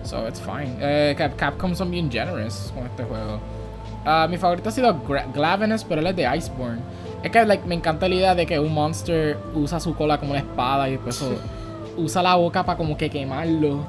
So 0.03 0.27
it's 0.27 0.39
fine. 0.41 0.75
Eh, 0.79 1.13
Cap- 1.17 1.35
Capcom 1.35 1.75
son 1.75 1.91
bien 1.91 2.09
generous 2.11 2.71
con 2.75 2.85
este 2.87 3.03
juego. 3.03 3.39
Ah, 4.03 4.27
mi 4.29 4.37
favorito 4.37 4.69
ha 4.69 4.71
sido 4.71 4.93
Gra- 5.03 5.31
Glavenus, 5.31 5.83
pero 5.83 6.01
él 6.01 6.07
es 6.07 6.15
de 6.15 6.23
Iceborne. 6.37 6.79
Es 7.21 7.29
que 7.31 7.45
like, 7.45 7.67
me 7.67 7.75
encanta 7.75 8.09
la 8.09 8.15
idea 8.15 8.33
de 8.35 8.47
que 8.47 8.59
un 8.59 8.73
monster 8.73 9.37
usa 9.53 9.79
su 9.79 9.93
cola 9.95 10.17
como 10.19 10.31
una 10.31 10.39
espada 10.39 10.89
y 10.89 10.93
después 10.93 11.23
usa 11.97 12.23
la 12.23 12.33
boca 12.35 12.63
para 12.65 12.77
como 12.79 12.97
que 12.97 13.11
quemarlo, 13.11 13.81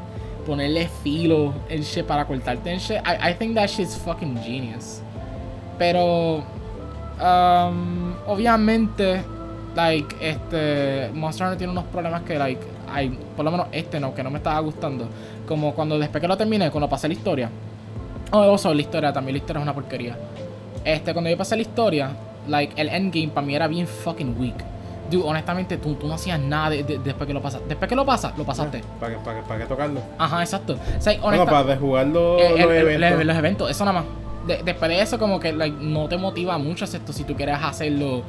ponerle 0.47 0.87
filo, 1.03 1.55
el 1.71 1.83
shit 1.83 2.05
para 2.05 2.27
cortarte 2.27 2.73
el 2.75 2.79
shit. 2.79 2.99
I, 3.07 3.31
I 3.31 3.35
think 3.35 3.55
that 3.55 3.69
shit's 3.69 3.97
fucking 3.97 4.37
genius. 4.43 5.01
Pero 5.79 6.43
um, 7.19 8.13
obviamente 8.27 9.23
like 9.75 10.15
este 10.21 11.11
Monster 11.15 11.47
Hunter 11.47 11.59
tiene 11.59 11.73
unos 11.73 11.85
problemas 11.85 12.23
que 12.23 12.39
like 12.39 12.61
hay 12.91 13.09
por 13.37 13.45
lo 13.45 13.51
menos 13.51 13.67
este 13.73 13.99
no 14.01 14.15
que 14.15 14.23
no 14.23 14.31
me 14.31 14.39
estaba 14.39 14.59
gustando 14.61 15.07
como 15.47 15.75
cuando 15.75 15.99
después 15.99 16.21
que 16.21 16.29
lo 16.29 16.37
terminé 16.37 16.71
cuando 16.71 16.89
pasé 16.89 17.09
la 17.09 17.15
historia 17.15 17.51
oh 18.33 18.53
oso, 18.53 18.73
la 18.73 18.81
historia 18.81 19.13
también 19.13 19.35
la 19.35 19.39
historia 19.39 19.61
es 19.61 19.63
una 19.63 19.75
porquería 19.75 20.17
este 20.85 21.13
cuando 21.13 21.31
yo 21.31 21.37
pasé 21.37 21.57
la 21.57 21.63
historia 21.63 22.11
like 22.49 22.81
el 22.81 22.89
endgame 22.89 23.29
para 23.29 23.47
mí 23.47 23.55
era 23.55 23.67
bien 23.69 23.87
fucking 23.87 24.37
weak 24.39 24.65
Dude, 25.11 25.25
honestamente 25.29 25.77
tú, 25.77 25.95
tú 25.97 26.07
no 26.09 26.15
hacías 26.15 26.41
nada 26.41 26.71
de- 26.71 26.85
de- 26.85 26.99
después 26.99 27.27
que 27.27 27.35
lo 27.35 27.43
pasas 27.43 27.61
después 27.69 27.89
que 27.89 27.95
lo 27.97 28.07
pasas 28.07 28.37
lo 28.39 28.45
pasaste 28.45 28.81
¿Para 28.99 29.13
qué, 29.13 29.19
para, 29.23 29.43
para 29.43 29.61
qué 29.61 29.67
tocarlo? 29.67 30.01
ajá 30.19 30.41
exacto 30.43 30.75
o 30.75 31.01
sea, 31.03 31.13
Bueno, 31.21 31.27
honesta- 31.43 31.51
para 31.51 31.65
de 31.65 31.77
jugar 31.77 32.07
los, 32.07 32.41
eh, 32.41 32.51
los 32.51 32.61
el- 32.61 32.71
el- 32.71 32.77
eventos. 33.05 33.21
el- 33.21 33.27
los 33.27 33.37
eventos, 33.37 33.71
eso 33.71 33.85
nada 33.85 34.01
más. 34.01 34.09
De- 34.47 34.61
después 34.65 34.91
de 34.91 35.01
eso, 35.01 35.19
como 35.21 35.39
que 35.39 35.53
like, 35.53 35.77
no 35.81 36.09
te 36.09 36.17
motiva 36.17 36.57
mucho 36.59 36.85
esto 36.85 37.13
si 37.13 37.23
tú 37.25 37.35
quieres 37.37 37.59
hacerlo 37.63 38.23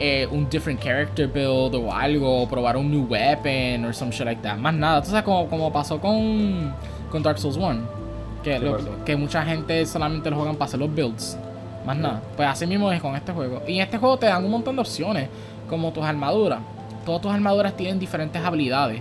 eh, 0.00 0.26
un 0.30 0.48
different 0.48 0.80
character 0.80 1.26
build 1.26 1.74
o 1.74 1.92
algo, 1.92 2.42
o 2.42 2.48
probar 2.48 2.76
un 2.76 2.90
new 2.90 3.06
weapon 3.06 3.84
or 3.84 3.94
some 3.94 4.10
shit 4.10 4.26
like 4.26 4.42
that. 4.42 4.56
Más 4.56 4.74
nada. 4.74 5.02
Tú 5.02 5.10
sabes 5.10 5.24
como, 5.24 5.48
como 5.48 5.72
pasó 5.72 6.00
con, 6.00 6.74
con 7.10 7.22
Dark 7.22 7.38
Souls 7.38 7.56
1. 7.56 8.04
Que, 8.42 8.60
que 9.06 9.16
mucha 9.16 9.42
gente 9.42 9.86
solamente 9.86 10.28
lo 10.28 10.36
juegan 10.36 10.56
para 10.56 10.66
hacer 10.66 10.80
los 10.80 10.94
builds. 10.94 11.38
Más 11.86 11.96
nada. 11.96 12.22
Pues 12.36 12.48
así 12.48 12.66
mismo 12.66 12.90
es 12.90 13.00
con 13.00 13.14
este 13.14 13.32
juego. 13.32 13.62
Y 13.66 13.76
en 13.76 13.82
este 13.82 13.98
juego 13.98 14.16
te 14.18 14.26
dan 14.26 14.44
un 14.44 14.50
montón 14.50 14.76
de 14.76 14.82
opciones, 14.82 15.28
como 15.68 15.92
tus 15.92 16.04
armaduras. 16.04 16.60
Todas 17.06 17.22
tus 17.22 17.30
armaduras 17.30 17.76
tienen 17.76 17.98
diferentes 17.98 18.42
habilidades. 18.42 19.00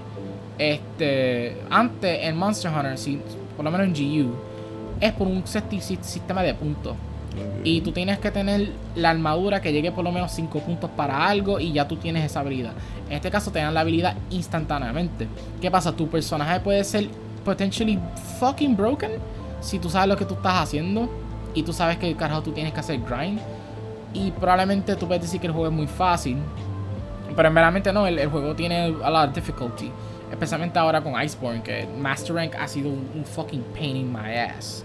Este, 0.57 1.57
antes 1.69 2.19
en 2.23 2.37
Monster 2.37 2.71
Hunter, 2.71 2.97
si, 2.97 3.19
por 3.55 3.65
lo 3.65 3.71
menos 3.71 3.87
en 3.87 3.93
GU, 3.93 4.35
es 4.99 5.11
por 5.13 5.27
un 5.27 5.43
sistema 5.45 6.43
de 6.43 6.53
puntos. 6.53 6.95
Y 7.63 7.81
tú 7.81 7.91
tienes 7.91 8.19
que 8.19 8.29
tener 8.31 8.71
la 8.95 9.09
armadura 9.09 9.61
que 9.61 9.71
llegue 9.71 9.91
por 9.91 10.03
lo 10.03 10.11
menos 10.11 10.31
5 10.34 10.59
puntos 10.59 10.89
para 10.91 11.27
algo 11.27 11.59
y 11.59 11.71
ya 11.71 11.88
tú 11.88 11.95
tienes 11.95 12.25
esa 12.25 12.41
habilidad. 12.41 12.73
En 13.09 13.13
este 13.13 13.31
caso 13.31 13.51
te 13.51 13.59
dan 13.59 13.73
la 13.73 13.81
habilidad 13.81 14.15
instantáneamente. 14.29 15.27
¿Qué 15.61 15.71
pasa? 15.71 15.91
Tu 15.91 16.07
personaje 16.07 16.59
puede 16.59 16.84
ser 16.84 17.07
potentially 17.45 17.99
fucking 18.39 18.75
broken 18.75 19.11
si 19.61 19.79
tú 19.79 19.89
sabes 19.89 20.09
lo 20.09 20.17
que 20.17 20.25
tú 20.25 20.34
estás 20.34 20.55
haciendo 20.55 21.09
y 21.53 21.63
tú 21.63 21.73
sabes 21.73 21.97
que 21.97 22.13
carajo 22.15 22.41
tú 22.43 22.51
tienes 22.51 22.73
que 22.73 22.79
hacer 22.79 22.99
grind. 22.99 23.39
Y 24.13 24.31
probablemente 24.31 24.95
tú 24.95 25.07
puedes 25.07 25.23
decir 25.23 25.39
que 25.39 25.47
el 25.47 25.53
juego 25.53 25.67
es 25.67 25.73
muy 25.73 25.88
fácil. 25.88 26.38
Pero 27.36 27.47
en 27.47 27.55
verdaderamente 27.55 27.91
no, 27.93 28.05
el, 28.05 28.19
el 28.19 28.29
juego 28.29 28.55
tiene 28.55 28.93
a 29.03 29.09
lot 29.09 29.29
of 29.29 29.36
difficulty. 29.36 29.91
Especialmente 30.29 30.77
ahora 30.77 31.01
con 31.01 31.19
Iceborne, 31.19 31.63
que 31.63 31.88
Master 31.99 32.36
Rank 32.36 32.55
ha 32.59 32.67
sido 32.67 32.89
un 32.89 33.23
fucking 33.25 33.63
pain 33.73 33.95
in 33.95 34.11
my 34.11 34.36
ass. 34.36 34.84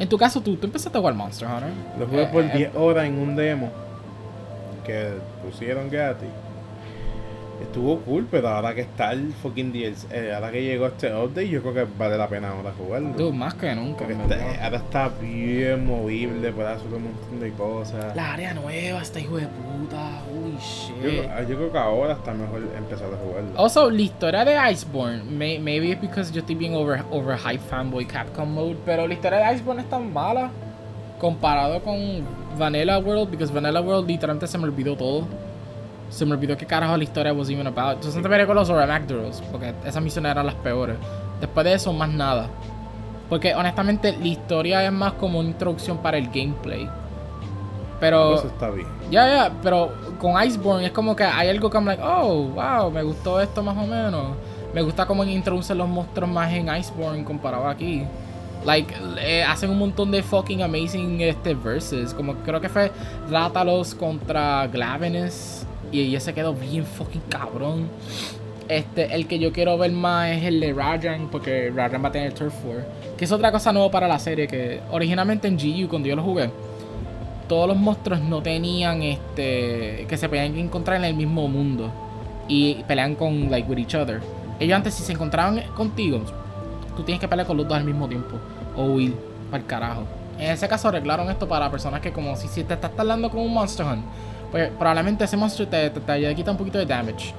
En 0.00 0.08
tu 0.08 0.16
caso, 0.18 0.40
tú, 0.40 0.56
tú 0.56 0.66
empezaste 0.66 0.96
a 0.96 1.00
jugar 1.00 1.14
Monster 1.14 1.46
Hunter. 1.46 1.68
Lo 1.98 2.06
jugué 2.06 2.22
Eh, 2.22 2.28
por 2.32 2.42
eh, 2.44 2.50
10 2.54 2.74
horas 2.74 3.04
en 3.04 3.18
un 3.18 3.36
demo 3.36 3.70
que 4.84 5.12
pusieron 5.44 5.88
gratis. 5.90 6.28
Estuvo 7.60 7.98
cool, 8.00 8.26
pero 8.30 8.48
ahora 8.48 8.74
que 8.74 8.80
está 8.80 9.12
el 9.12 9.32
fucking 9.32 9.72
DLC, 9.72 10.06
eh, 10.12 10.32
ahora 10.34 10.50
que 10.50 10.62
llegó 10.62 10.86
este 10.86 11.14
update, 11.14 11.48
yo 11.48 11.60
creo 11.62 11.74
que 11.74 11.86
vale 11.98 12.16
la 12.16 12.26
pena 12.28 12.50
ahora 12.50 12.72
jugarlo. 12.76 13.10
Dude, 13.10 13.32
más 13.36 13.54
que 13.54 13.74
nunca. 13.74 14.04
Está- 14.06 14.26
verdad. 14.26 14.64
ahora 14.64 14.76
está 14.78 15.08
bien 15.20 15.86
movible, 15.86 16.52
puede 16.52 16.68
hacer 16.68 16.86
un 16.92 17.04
montón 17.04 17.40
de 17.40 17.52
cosas. 17.52 18.16
La 18.16 18.32
área 18.32 18.54
nueva, 18.54 19.02
este 19.02 19.20
hijo 19.20 19.36
de 19.36 19.46
puta. 19.46 20.22
Holy 20.30 20.56
shit. 20.58 21.48
yo 21.48 21.56
creo 21.56 21.72
que 21.72 21.78
ahora 21.78 22.12
está 22.14 22.32
mejor 22.32 22.62
empezar 22.76 23.08
a 23.12 23.16
jugarlo. 23.16 23.50
Also, 23.58 23.90
la 23.90 24.00
historia 24.02 24.44
de 24.44 24.56
Iceborne, 24.72 25.22
may- 25.24 25.58
maybe 25.58 25.90
it's 25.90 26.00
because 26.00 26.32
yo 26.32 26.40
estoy 26.40 26.54
bien 26.54 26.74
over, 26.74 27.02
over 27.10 27.36
hype 27.38 27.62
fanboy 27.68 28.06
Capcom 28.06 28.52
mode, 28.52 28.76
pero 28.86 29.06
la 29.06 29.14
historia 29.14 29.38
de 29.38 29.54
Iceborne 29.54 29.82
es 29.82 29.88
tan 29.88 30.12
mala 30.12 30.50
comparado 31.18 31.80
con 31.82 31.96
Vanilla 32.58 32.98
World, 32.98 33.30
because 33.30 33.52
Vanilla 33.52 33.80
World 33.80 34.08
literalmente 34.08 34.46
se 34.46 34.56
me 34.58 34.64
olvidó 34.64 34.96
todo. 34.96 35.26
Se 36.10 36.26
me 36.26 36.32
olvidó 36.32 36.56
qué 36.56 36.66
carajo 36.66 36.96
la 36.96 37.04
historia 37.04 37.32
was 37.32 37.48
even 37.48 37.66
about. 37.66 37.94
Entonces 37.94 38.22
te 38.22 38.28
veré 38.28 38.46
con 38.46 38.56
los 38.56 38.68
Oramagdaros, 38.68 39.42
porque 39.50 39.72
esas 39.84 40.02
misiones 40.02 40.32
eran 40.32 40.44
las 40.44 40.56
peores. 40.56 40.96
Después 41.40 41.64
de 41.64 41.74
eso, 41.74 41.92
más 41.92 42.10
nada. 42.10 42.48
Porque 43.28 43.54
honestamente, 43.54 44.16
la 44.18 44.26
historia 44.26 44.84
es 44.84 44.92
más 44.92 45.12
como 45.14 45.38
una 45.38 45.48
introducción 45.48 45.98
para 45.98 46.18
el 46.18 46.26
gameplay. 46.26 46.88
Pero. 48.00 48.34
Eso 48.34 48.48
está 48.48 48.70
bien. 48.70 48.88
Ya, 49.10 49.26
ya, 49.28 49.52
pero 49.62 49.92
con 50.18 50.42
Iceborne 50.42 50.86
es 50.86 50.92
como 50.92 51.14
que 51.14 51.24
hay 51.24 51.48
algo 51.48 51.70
que 51.70 51.76
I'm 51.76 51.86
like, 51.86 52.02
oh, 52.02 52.48
wow, 52.48 52.90
me 52.90 53.02
gustó 53.02 53.40
esto 53.40 53.62
más 53.62 53.76
o 53.76 53.86
menos. 53.86 54.36
Me 54.74 54.82
gusta 54.82 55.06
cómo 55.06 55.24
introducen 55.24 55.78
los 55.78 55.88
monstruos 55.88 56.30
más 56.30 56.52
en 56.52 56.74
Iceborne 56.74 57.24
comparado 57.24 57.68
aquí. 57.68 58.04
Like, 58.64 58.94
eh, 59.20 59.42
hacen 59.42 59.70
un 59.70 59.78
montón 59.78 60.10
de 60.10 60.22
fucking 60.22 60.62
amazing 60.62 61.20
este, 61.20 61.54
verses. 61.54 62.12
Como 62.12 62.34
creo 62.36 62.60
que 62.60 62.68
fue 62.68 62.90
Rátalos 63.30 63.94
contra 63.94 64.66
Glavenus. 64.66 65.64
Y, 65.92 66.00
y 66.00 66.16
ese 66.16 66.34
quedó 66.34 66.54
bien 66.54 66.84
fucking 66.84 67.22
cabrón. 67.28 67.88
Este, 68.68 69.12
el 69.14 69.26
que 69.26 69.40
yo 69.40 69.52
quiero 69.52 69.76
ver 69.78 69.90
más 69.90 70.30
es 70.30 70.44
el 70.44 70.60
de 70.60 70.72
Rajan, 70.72 71.28
porque 71.30 71.72
Rajan 71.74 72.04
va 72.04 72.08
a 72.08 72.12
tener 72.12 72.32
Turf 72.32 72.54
War. 72.64 72.86
Que 73.16 73.24
es 73.24 73.32
otra 73.32 73.50
cosa 73.50 73.72
nueva 73.72 73.90
para 73.90 74.06
la 74.06 74.18
serie, 74.18 74.46
que 74.46 74.80
originalmente 74.92 75.48
en 75.48 75.56
GU, 75.56 75.88
cuando 75.88 76.08
yo 76.08 76.14
lo 76.14 76.22
jugué, 76.22 76.50
todos 77.50 77.66
los 77.66 77.76
monstruos 77.76 78.20
no 78.20 78.40
tenían 78.40 79.02
este 79.02 80.06
que 80.08 80.16
se 80.16 80.28
podían 80.28 80.56
encontrar 80.56 80.98
en 80.98 81.04
el 81.04 81.14
mismo 81.14 81.48
mundo 81.48 81.90
y 82.46 82.74
pelean 82.84 83.16
con 83.16 83.50
like 83.50 83.68
with 83.68 83.78
each 83.78 83.96
other. 83.96 84.20
Ellos 84.60 84.76
antes 84.76 84.94
si 84.94 85.02
se 85.02 85.10
encontraban 85.10 85.60
contigo, 85.74 86.20
tú 86.96 87.02
tienes 87.02 87.20
que 87.20 87.26
pelear 87.26 87.48
con 87.48 87.56
los 87.56 87.66
dos 87.66 87.76
al 87.76 87.82
mismo 87.82 88.08
tiempo 88.08 88.36
o 88.76 88.84
huir 88.84 89.16
para 89.50 89.62
el 89.62 89.66
carajo. 89.66 90.04
En 90.38 90.52
ese 90.52 90.68
caso 90.68 90.86
arreglaron 90.86 91.28
esto 91.28 91.48
para 91.48 91.68
personas 91.72 92.00
que 92.00 92.12
como 92.12 92.36
si, 92.36 92.46
si 92.46 92.62
te 92.62 92.74
estás 92.74 92.94
tardando 92.94 93.28
con 93.28 93.40
un 93.40 93.52
Monster 93.52 93.84
Hunt, 93.84 94.04
pues 94.50 94.70
probablemente 94.78 95.24
ese 95.24 95.36
monstruo 95.36 95.68
te, 95.68 95.90
te, 95.90 96.00
te 96.00 96.34
quita 96.34 96.50
un 96.50 96.56
poquito 96.56 96.78
de 96.78 96.86
damage. 96.86 97.32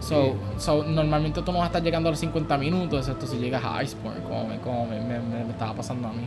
So, 0.00 0.34
so, 0.56 0.82
normalmente 0.82 1.42
tú 1.42 1.52
no 1.52 1.58
vas 1.58 1.64
a 1.64 1.66
estar 1.66 1.82
llegando 1.82 2.08
a 2.08 2.12
los 2.12 2.18
50 2.20 2.56
minutos, 2.56 3.00
excepto 3.00 3.26
si 3.26 3.36
llegas 3.36 3.62
a 3.62 3.82
Iceborne, 3.82 4.22
como 4.22 4.44
me, 4.46 4.58
como 4.58 4.86
me, 4.86 4.98
me- 4.98 5.18
me- 5.20 5.44
me 5.44 5.50
estaba 5.50 5.74
pasando 5.74 6.08
a 6.08 6.12
mí. 6.12 6.26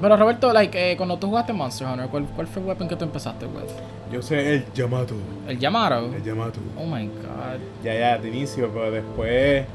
Pero 0.00 0.16
Roberto, 0.16 0.52
like, 0.52 0.92
eh, 0.92 0.96
cuando 0.96 1.18
tú 1.18 1.26
jugaste 1.28 1.52
Monster 1.52 1.88
Hunter, 1.88 2.06
¿cuál, 2.08 2.24
¿cuál 2.34 2.46
fue 2.46 2.62
el 2.62 2.68
weapon 2.68 2.88
que 2.88 2.96
tú 2.96 3.04
empezaste 3.04 3.46
with? 3.46 3.64
Yo 4.12 4.22
sé 4.22 4.54
el 4.54 4.72
Yamato. 4.72 5.14
El 5.46 5.58
Yamato. 5.58 6.06
El 6.14 6.22
Yamato. 6.22 6.60
Oh 6.78 6.86
my 6.86 7.06
god. 7.06 7.58
Ya, 7.84 7.94
ya, 7.94 8.18
de 8.18 8.28
inicio, 8.28 8.70
pero 8.72 8.90
después 8.92 9.66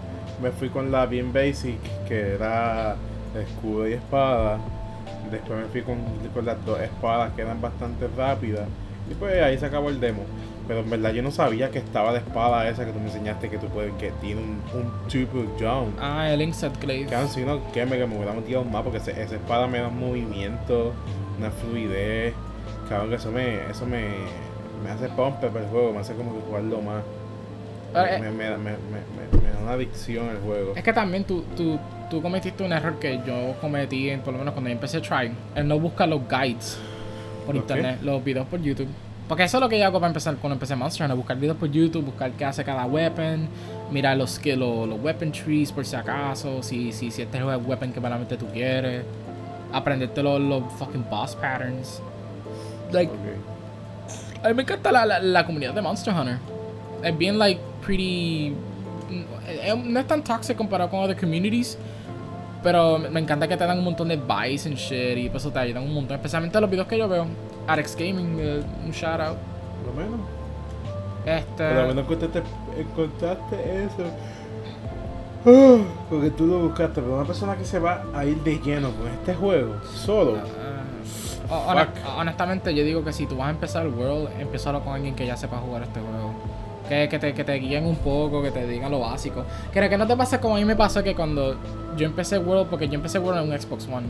me 0.41 0.51
fui 0.51 0.69
con 0.69 0.91
la 0.91 1.05
bien 1.05 1.31
basic, 1.31 1.77
que 2.07 2.35
era 2.35 2.95
escudo 3.39 3.87
y 3.87 3.93
espada. 3.93 4.59
Después 5.31 5.59
me 5.59 5.65
fui 5.65 5.81
con, 5.81 5.97
con 6.33 6.45
las 6.45 6.63
dos 6.65 6.79
espadas 6.79 7.33
que 7.33 7.41
eran 7.41 7.61
bastante 7.61 8.07
rápidas. 8.17 8.67
Y 9.09 9.13
pues 9.13 9.41
ahí 9.41 9.57
se 9.57 9.65
acabó 9.67 9.89
el 9.89 9.99
demo. 9.99 10.23
Pero 10.67 10.79
en 10.79 10.89
verdad 10.89 11.11
yo 11.11 11.21
no 11.21 11.29
sabía 11.29 11.69
que 11.69 11.77
estaba 11.77 12.11
la 12.11 12.17
espada 12.19 12.67
esa 12.67 12.85
que 12.85 12.91
tú 12.91 12.99
me 12.99 13.05
enseñaste 13.05 13.49
que 13.49 13.59
tú 13.59 13.67
puedes, 13.67 13.93
que 13.95 14.11
tiene 14.19 14.41
un, 14.41 14.61
un 14.73 15.07
triple 15.07 15.45
jump. 15.59 15.95
Ah, 16.01 16.27
el 16.31 16.41
Inset 16.41 16.79
Glaive. 16.81 17.07
Cabrón, 17.09 17.29
si 17.29 17.41
no, 17.43 17.71
que 17.71 17.85
me, 17.85 17.97
que 17.99 18.07
me 18.07 18.15
hubiera 18.15 18.33
metido 18.33 18.63
más 18.63 18.81
porque 18.81 18.97
ese- 18.97 19.11
esa 19.21 19.35
espada 19.35 19.67
me 19.67 19.77
da 19.79 19.89
un 19.89 19.99
movimiento, 19.99 20.93
una 21.37 21.51
fluidez. 21.51 22.33
Cabrón, 22.89 23.09
que 23.09 23.15
eso 23.15 23.31
me, 23.31 23.69
eso 23.69 23.85
me, 23.85 24.07
me 24.83 24.89
hace 24.89 25.07
pomper 25.09 25.51
para 25.51 25.65
el 25.65 25.69
juego, 25.69 25.93
me 25.93 25.99
hace 25.99 26.15
como 26.15 26.33
que 26.33 26.41
jugarlo 26.47 26.81
más. 26.81 27.03
Pero, 28.03 28.07
eh, 28.15 28.19
Me, 28.19 28.31
me, 28.31 28.49
me, 28.51 28.57
me, 28.57 28.71
me- 28.71 29.43
me 29.43 29.51
da 29.51 29.59
una 29.63 29.71
adicción 29.71 30.29
el 30.29 30.37
juego. 30.37 30.73
Es 30.75 30.83
que 30.83 30.93
también 30.93 31.23
tú, 31.23 31.43
tú, 31.55 31.79
tú 32.09 32.21
cometiste 32.21 32.63
un 32.63 32.71
error 32.73 32.99
que 32.99 33.19
yo 33.25 33.55
cometí, 33.61 34.09
en- 34.09 34.21
por 34.21 34.33
lo 34.33 34.39
menos 34.39 34.53
cuando 34.53 34.69
yo 34.69 34.73
empecé 34.75 34.97
a 34.97 35.01
try, 35.01 35.31
el 35.55 35.67
no 35.67 35.79
buscar 35.79 36.07
los 36.07 36.21
guides 36.29 36.77
por 37.45 37.55
¿Los 37.55 37.63
internet, 37.63 37.99
los 38.03 38.23
videos 38.23 38.47
por 38.47 38.61
YouTube. 38.61 38.87
Porque 39.27 39.43
eso 39.43 39.57
es 39.57 39.61
lo 39.61 39.67
que 39.69 39.79
yo 39.79 39.85
hago 39.85 39.99
para 39.99 40.09
empezar 40.09 40.35
cuando 40.35 40.53
empecé 40.53 40.75
Monster 40.75 41.03
Hunter, 41.05 41.17
buscar 41.17 41.37
videos 41.37 41.57
por 41.57 41.71
YouTube, 41.71 42.05
buscar 42.05 42.29
qué 42.33 42.45
hace 42.45 42.63
cada 42.63 42.85
weapon, 42.85 43.47
mirar 43.91 44.15
los, 44.17 44.37
skill- 44.39 44.59
los, 44.59 44.87
los 44.87 44.99
weapon 45.01 45.31
trees 45.31 45.71
por 45.71 45.83
si 45.83 45.95
acaso, 45.95 46.61
si, 46.61 46.91
si, 46.91 47.09
si 47.09 47.23
este 47.23 47.37
es 47.37 47.43
el 47.43 47.55
weapon 47.65 47.91
que 47.91 47.99
realmente 47.99 48.37
tú 48.37 48.45
quieres, 48.53 49.03
aprenderte 49.73 50.21
los, 50.21 50.39
los 50.39 50.63
fucking 50.77 51.05
boss 51.09 51.35
patterns. 51.35 52.01
Like, 52.91 53.11
a 54.43 54.47
mí 54.49 54.53
me 54.53 54.61
encanta 54.61 54.91
la, 54.91 55.05
la, 55.07 55.19
la 55.19 55.43
comunidad 55.45 55.73
de 55.73 55.81
Monster 55.81 56.13
Hunter. 56.13 56.37
Es 57.03 57.17
bien, 57.17 57.39
like, 57.39 57.59
pretty. 57.85 58.53
eh, 59.47 59.75
No 59.85 59.99
es 59.99 60.07
tan 60.07 60.23
toxic 60.23 60.57
comparado 60.57 60.89
con 60.89 60.99
other 61.01 61.15
communities. 61.17 61.77
Pero 62.63 62.97
me 62.97 63.19
encanta 63.19 63.47
que 63.47 63.55
te 63.55 63.63
dan 63.65 63.77
un 63.77 63.83
montón 63.83 64.07
de 64.07 64.15
advice 64.15 64.67
and 64.67 64.75
shit 64.77 65.17
y 65.17 65.27
eso 65.33 65.51
te 65.51 65.59
ayudan 65.59 65.83
un 65.83 65.93
montón. 65.93 66.15
Especialmente 66.15 66.59
los 66.59 66.69
videos 66.69 66.87
que 66.87 66.97
yo 66.97 67.07
veo. 67.07 67.27
Arex 67.67 67.95
Gaming, 67.95 68.37
eh, 68.39 68.63
un 68.85 68.91
shout 68.91 69.19
out. 69.19 69.37
Por 69.85 69.93
lo 69.93 70.01
menos. 70.01 70.19
Este. 71.25 71.63
Por 71.67 71.75
lo 71.75 71.87
menos 71.89 72.03
encontraste, 72.05 72.43
encontraste 72.79 73.83
eso. 73.85 74.03
Ah, 75.47 75.77
Porque 76.09 76.31
tú 76.31 76.47
lo 76.47 76.59
buscaste, 76.59 77.01
pero 77.01 77.15
una 77.17 77.25
persona 77.25 77.55
que 77.55 77.65
se 77.65 77.77
va 77.77 78.03
a 78.15 78.25
ir 78.25 78.37
de 78.43 78.57
lleno 78.59 78.89
con 78.91 79.07
este 79.09 79.35
juego, 79.35 79.75
solo. 79.93 80.37
Ah, 81.49 81.65
hone- 81.71 81.87
honestamente, 82.17 82.73
yo 82.73 82.83
digo 82.83 83.03
que 83.03 83.13
si 83.13 83.27
tú 83.27 83.37
vas 83.37 83.47
a 83.47 83.51
empezar 83.51 83.85
el 83.85 83.93
World, 83.93 84.29
empezalo 84.39 84.83
con 84.83 84.93
alguien 84.95 85.13
que 85.15 85.25
ya 85.27 85.37
sepa 85.37 85.57
jugar 85.57 85.83
este 85.83 85.99
juego. 85.99 86.33
Que, 86.87 87.09
que, 87.09 87.17
te, 87.17 87.33
que 87.33 87.43
te 87.43 87.53
guíen 87.53 87.85
un 87.85 87.95
poco, 87.95 88.41
que 88.43 88.51
te 88.51 88.67
digan 88.67 88.91
lo 88.91 88.99
básico. 88.99 89.43
Que, 89.73 89.89
que 89.89 89.97
no 89.97 90.05
te 90.05 90.15
pase 90.15 90.39
como 90.39 90.55
a 90.55 90.59
mí 90.59 90.65
me 90.65 90.75
pasó 90.75 91.03
que 91.03 91.15
cuando 91.15 91.57
yo 91.97 92.05
empecé 92.05 92.37
World, 92.37 92.67
porque 92.69 92.87
yo 92.87 92.95
empecé 92.95 93.17
World 93.19 93.43
en 93.43 93.51
un 93.51 93.59
Xbox 93.59 93.87
One. 93.87 94.07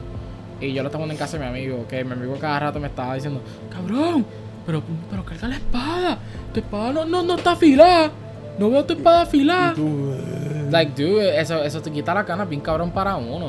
Y 0.59 0.73
yo 0.73 0.83
lo 0.83 0.89
estaba 0.89 1.05
en 1.05 1.17
casa 1.17 1.37
de 1.37 1.43
mi 1.43 1.49
amigo, 1.49 1.85
que 1.87 2.03
mi 2.03 2.13
amigo 2.13 2.35
cada 2.39 2.59
rato 2.59 2.79
me 2.79 2.87
estaba 2.87 3.15
diciendo, 3.15 3.41
cabrón, 3.69 4.25
pero, 4.65 4.81
pero 5.09 5.23
carga 5.23 5.47
la 5.47 5.55
espada. 5.55 6.17
Tu 6.53 6.59
espada 6.59 6.91
no, 6.91 7.05
no, 7.05 7.23
no 7.23 7.35
está 7.35 7.51
afilada. 7.51 8.11
No 8.57 8.69
veo 8.69 8.85
tu 8.85 8.93
espada 8.93 9.21
afilada. 9.21 9.73
Eh, 9.77 10.67
Like, 10.71 11.01
dude, 11.01 11.39
eso, 11.39 11.61
eso 11.63 11.81
te 11.81 11.91
quita 11.91 12.13
la 12.13 12.23
gana 12.23 12.45
bien 12.45 12.61
cabrón 12.61 12.91
para 12.91 13.15
uno. 13.15 13.47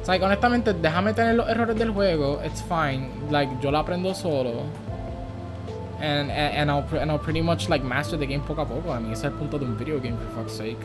O 0.00 0.04
sea, 0.04 0.18
que 0.18 0.24
honestamente, 0.24 0.72
déjame 0.74 1.12
tener 1.12 1.34
los 1.34 1.48
errores 1.48 1.76
del 1.76 1.90
juego, 1.90 2.40
it's 2.44 2.62
fine. 2.62 3.08
Like, 3.30 3.56
yo 3.60 3.70
lo 3.70 3.78
aprendo 3.78 4.14
solo. 4.14 4.52
And, 6.00 6.30
and, 6.30 6.54
and, 6.56 6.70
I'll, 6.70 6.84
and 6.96 7.10
I'll 7.10 7.18
pretty 7.18 7.40
much 7.42 7.68
like 7.68 7.82
master 7.84 8.16
the 8.16 8.26
game 8.26 8.40
poco 8.42 8.62
a 8.62 8.66
poco. 8.66 8.90
I 8.92 9.00
mean, 9.00 9.12
es 9.12 9.24
el 9.24 9.32
punto 9.32 9.58
de 9.58 9.64
un 9.66 9.76
video 9.76 9.98
game, 9.98 10.16
for 10.16 10.42
fuck's 10.42 10.52
sake. 10.56 10.78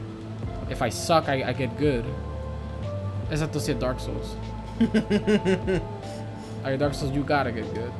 If 0.69 0.81
I 0.81 0.89
suck, 0.89 1.27
I, 1.29 1.43
I 1.49 1.53
get 1.53 1.77
good. 1.77 2.03
Excepto 3.29 3.59
si 3.59 3.71
es 3.73 3.79
Dark 3.79 3.99
Souls. 3.99 4.35
like 6.63 6.79
Dark 6.79 6.93
Souls, 6.93 7.11
you 7.13 7.23
gotta 7.23 7.51
get 7.51 7.65
good. 7.73 7.91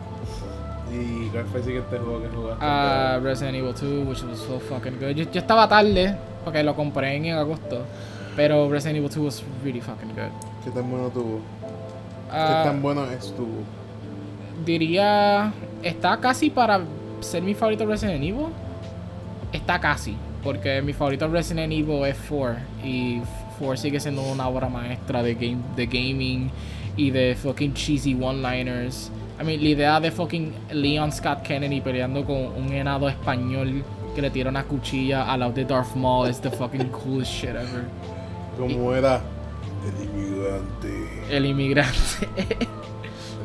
¿Y 0.91 1.30
cuál 1.30 1.45
fue 1.45 1.59
el 1.59 1.66
siguiente 1.66 1.97
juego 1.97 2.22
que 2.22 2.28
jugaste? 2.30 2.64
Uh, 2.66 3.20
Resident 3.24 3.55
Evil 3.57 3.74
2, 3.74 4.07
which 4.07 4.24
was 4.24 4.39
so 4.39 4.59
fucking 4.59 4.99
good. 4.99 5.16
Yo, 5.16 5.24
yo 5.32 5.39
estaba 5.41 5.68
tarde, 5.68 6.16
porque 6.43 6.64
lo 6.64 6.76
compré 6.76 7.16
en 7.16 7.34
agosto. 7.34 7.84
Pero 8.36 8.70
Resident 8.70 8.97
Evil 8.97 9.09
2 9.09 9.18
was 9.24 9.43
really 9.64 9.82
fucking 9.82 10.09
good. 10.09 10.32
¿Qué 10.64 10.72
tan 10.72 10.89
bueno 10.89 11.09
tuvo? 11.09 11.39
¿Qué 12.30 12.36
Ah, 12.38 12.64
tan 12.66 12.82
bueno 12.82 13.05
estuvo? 13.05 13.64
diría. 14.66 15.51
Está 15.82 16.18
casi 16.18 16.49
para 16.49 16.80
ser 17.24 17.41
mi 17.41 17.53
favorito 17.53 17.86
Resident 17.86 18.24
Evil. 18.24 18.47
Está 19.51 19.80
casi. 19.80 20.15
Porque 20.43 20.82
mi 20.82 20.93
favorito 20.93 21.28
Resident 21.28 21.71
Evil 21.71 22.05
es 22.05 22.17
4. 22.28 22.55
Y 22.84 23.21
4 23.59 23.78
sigue 23.78 23.99
siendo 23.99 24.21
una 24.24 24.47
obra 24.47 24.67
maestra 24.67 25.24
de, 25.24 25.36
game, 25.36 25.59
de 25.76 25.86
gaming 25.86 26.51
y 26.97 27.11
de 27.11 27.36
fucking 27.36 27.74
cheesy 27.74 28.13
one-liners. 28.13 29.11
I 29.39 29.43
mean, 29.43 29.63
la 29.63 29.69
idea 29.69 29.99
de 29.99 30.11
fucking 30.11 30.53
Leon 30.71 31.11
Scott 31.11 31.41
Kennedy 31.41 31.82
peleando 31.82 32.24
con 32.26 32.38
un 32.38 32.71
enado 32.71 33.09
español 33.09 33.84
que 34.13 34.21
le 34.21 34.30
tira 34.30 34.49
una 34.49 34.63
cuchilla 34.63 35.32
al 35.32 35.39
lado 35.39 35.53
de 35.53 35.65
Darth 35.65 35.95
Maul 35.95 36.30
es 36.30 36.39
the 36.39 36.51
fucking 36.51 36.89
coolest 36.89 37.32
shit 37.32 37.49
ever. 37.49 37.86
¿Cómo 38.57 38.93
era? 38.93 39.21
El 39.84 40.03
inmigrante. 40.05 41.26
El 41.30 41.45
inmigrante. 41.45 42.28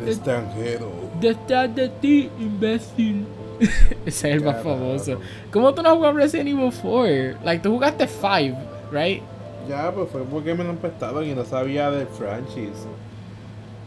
El 0.03 0.09
extranjero. 0.09 0.93
Detrás 1.21 1.75
de 1.75 1.89
ti, 1.89 2.31
imbécil. 2.39 3.27
Ese 4.07 4.31
es 4.31 4.37
el 4.37 4.45
más 4.45 4.63
famoso. 4.63 5.19
¿Cómo 5.51 5.75
tú 5.75 5.83
no 5.83 5.97
jugaste 5.97 6.19
Resident 6.19 6.49
Evil 6.49 6.73
4? 6.73 7.45
Like, 7.45 7.63
tú 7.63 7.73
jugaste 7.73 8.07
5, 8.07 8.57
right? 8.93 9.23
Ya, 9.69 9.93
pues 9.93 10.09
fue 10.11 10.23
porque 10.25 10.55
me 10.55 10.65
lo 10.65 10.71
emprestaron 10.71 11.25
y 11.25 11.35
no 11.35 11.45
sabía 11.45 11.91
del 11.91 12.07
franchise. 12.07 12.87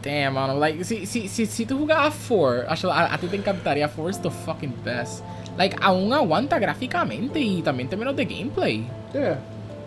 Damn, 0.02 0.34
mano. 0.34 0.58
Like, 0.58 0.84
si, 0.84 1.06
si, 1.06 1.28
si, 1.28 1.46
si 1.46 1.66
tú 1.66 1.78
jugabas 1.78 2.14
4, 2.28 2.64
actually, 2.68 2.92
a, 2.92 3.14
a 3.14 3.18
ti 3.18 3.26
te 3.28 3.36
encantaría. 3.36 3.88
4 3.88 4.10
is 4.10 4.18
the 4.20 4.30
fucking 4.30 4.74
best. 4.84 5.22
Like, 5.56 5.76
aún 5.80 6.12
aguanta 6.12 6.58
gráficamente 6.58 7.38
y 7.38 7.62
también 7.62 7.88
términos 7.88 8.16
de 8.16 8.24
gameplay. 8.24 8.86
Yeah. 9.12 9.38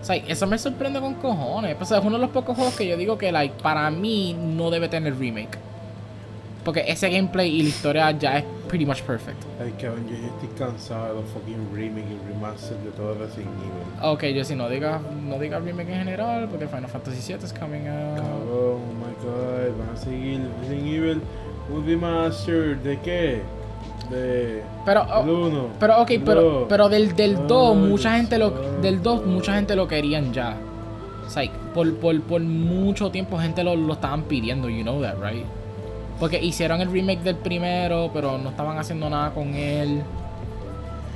O 0.02 0.06
sea, 0.06 0.16
eso 0.16 0.46
me 0.48 0.58
sorprende 0.58 1.00
con 1.00 1.16
cojones. 1.16 1.76
Pues, 1.76 1.92
es 1.92 2.00
uno 2.00 2.18
de 2.18 2.22
los 2.22 2.30
pocos 2.30 2.56
juegos 2.56 2.76
que 2.76 2.88
yo 2.88 2.98
digo 2.98 3.18
que, 3.18 3.32
like, 3.32 3.56
para 3.62 3.90
mí 3.90 4.36
no 4.38 4.70
debe 4.70 4.88
tener 4.88 5.18
remake. 5.18 5.58
Porque 6.64 6.84
ese 6.88 7.10
gameplay 7.10 7.50
y 7.50 7.64
la 7.64 7.70
historia 7.70 8.12
ya 8.12 8.38
es 8.40 8.46
pretty 8.68 8.86
much 8.86 9.02
perfect. 9.04 9.42
Ay, 9.62 9.74
cabrón, 9.82 10.06
yo 10.10 10.16
ya 10.16 10.28
estoy 10.28 10.50
cansado 10.58 11.08
de 11.08 11.22
los 11.22 11.30
fucking 11.32 11.70
remake 11.74 12.06
y 12.12 12.28
remaster 12.34 12.78
de 12.80 12.92
todo 12.92 13.14
Resident 13.16 13.52
Evil. 13.60 14.04
Ok, 14.12 14.24
yo 14.26 14.44
sí, 14.44 14.56
no 14.56 14.68
digas 14.70 15.02
no 15.28 15.38
diga 15.40 15.60
remake 15.60 15.90
en 15.90 16.00
general, 16.00 16.48
porque 16.50 16.68
Final 16.68 16.88
Fantasy 16.90 17.34
VII 17.34 17.44
es 17.46 17.54
coming 17.54 17.88
out. 17.88 18.18
Cabrón, 18.18 18.48
oh 18.52 18.80
my 19.00 19.14
god, 19.24 19.78
van 19.78 19.90
a 19.96 19.98
seguir 19.98 20.42
Resident 20.62 20.88
Evil 20.88 21.22
un 21.74 21.86
remaster 21.86 22.78
de 22.84 23.00
qué? 23.00 23.42
De 24.10 24.62
Pero, 24.86 25.02
el 25.04 25.30
oh, 25.30 25.48
1. 25.48 25.68
pero 25.80 26.02
ok, 26.02 26.12
pero, 26.24 26.42
Dos. 26.42 26.66
pero 26.70 26.90
del, 26.90 27.16
del 27.16 27.38
Ay, 27.38 27.44
2, 27.48 27.76
mucha 27.78 28.10
Dios 28.10 28.22
gente 28.22 28.38
lo, 28.38 28.50
santo. 28.50 28.82
del 28.82 29.02
2, 29.02 29.26
mucha 29.26 29.56
gente 29.56 29.76
lo 29.76 29.88
querían 29.88 30.32
ya. 30.32 30.56
Sea, 31.28 31.52
por, 31.74 31.92
por, 31.96 32.22
por 32.22 32.40
mucho 32.42 33.10
tiempo 33.10 33.40
gente 33.40 33.64
lo, 33.64 33.76
lo 33.76 33.94
estaban 33.94 34.24
pidiendo, 34.24 34.70
you 34.70 34.84
know 34.84 35.02
that, 35.02 35.16
right? 35.20 35.44
Porque 36.20 36.40
hicieron 36.42 36.82
el 36.82 36.92
remake 36.92 37.22
del 37.24 37.36
primero, 37.36 38.10
pero 38.14 38.38
no 38.38 38.50
estaban 38.50 38.78
haciendo 38.78 39.10
nada 39.10 39.32
con 39.32 39.54
él. 39.54 40.02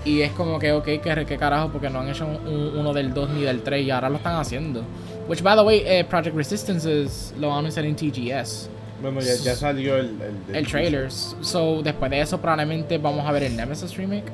Y 0.06 0.22
es 0.22 0.32
como 0.32 0.60
que, 0.60 0.72
ok, 0.72 0.84
que, 0.86 1.26
que 1.28 1.38
carajo, 1.38 1.70
porque 1.70 1.90
no 1.90 2.00
han 2.00 2.10
hecho 2.10 2.26
un- 2.26 2.78
uno 2.78 2.94
del 2.94 3.14
2 3.14 3.30
ni 3.32 3.42
del 3.44 3.62
3 3.62 3.86
y 3.86 3.92
ahora 3.92 4.10
lo 4.10 4.18
están 4.18 4.36
haciendo. 4.36 4.84
Which, 5.28 5.42
by 5.42 5.56
the 5.56 5.62
way, 5.64 5.84
eh, 5.86 6.04
Project 6.10 6.36
Resistance 6.36 7.04
es, 7.04 7.34
lo 7.40 7.54
anuncian 7.54 7.86
en 7.86 7.96
TGS. 7.96 8.70
Bueno, 9.02 9.22
ya, 9.22 9.36
ya 9.36 9.56
salió 9.56 9.96
el, 9.96 10.08
el, 10.22 10.46
del 10.48 10.56
el 10.58 10.68
trailer. 10.68 11.10
So, 11.12 11.82
después 11.82 12.12
de 12.12 12.20
eso, 12.22 12.40
probablemente 12.40 12.98
vamos 12.98 13.26
a 13.28 13.32
ver 13.32 13.44
el 13.44 13.56
Nemesis 13.56 13.96
remake. 13.96 14.32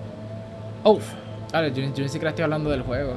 Oh, 0.83 0.99
ahora 1.53 1.67
yo, 1.67 1.83
yo 1.83 2.03
ni 2.03 2.09
siquiera 2.09 2.29
estoy 2.29 2.43
hablando 2.43 2.69
del 2.71 2.81
juego. 2.81 3.13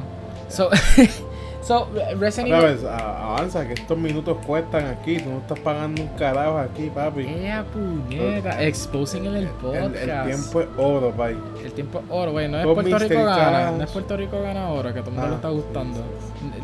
So, 0.48 0.68
so 1.68 1.88
Resident 2.18 2.54
Evil. 2.54 2.86
A- 2.88 3.36
avanza 3.36 3.66
que 3.66 3.74
estos 3.74 3.96
minutos 3.98 4.38
cuestan 4.46 4.86
aquí, 4.86 5.18
tú 5.18 5.28
no 5.30 5.38
estás 5.38 5.58
pagando 5.60 6.02
un 6.02 6.08
carajo 6.16 6.58
aquí, 6.58 6.90
papi. 6.92 7.22
¡Ea 7.26 7.62
puñeta! 7.64 8.62
Exposing 8.62 9.26
en 9.26 9.36
el 9.36 9.42
El, 9.44 9.48
podcast. 9.50 9.94
el 9.96 10.24
tiempo 10.26 10.60
es 10.62 10.68
oro, 10.78 11.10
papi. 11.12 11.36
El 11.64 11.72
tiempo 11.72 11.98
es 11.98 12.04
oro, 12.08 12.32
güey. 12.32 12.48
No 12.48 12.58
es 12.58 12.64
Con 12.64 12.74
Puerto 12.74 12.98
Rico 12.98 13.14
Mr. 13.20 13.24
gana. 13.26 13.58
Cash. 13.66 13.74
No 13.76 13.84
es 13.84 13.90
Puerto 13.90 14.16
Rico 14.16 14.42
gana 14.42 14.66
ahora, 14.66 14.92
que 14.94 14.98
a 15.00 15.02
todo 15.02 15.10
el 15.14 15.20
mundo 15.20 15.26
Ah. 15.26 15.30
le 15.30 15.36
está 15.36 15.48
gustando. 15.50 16.00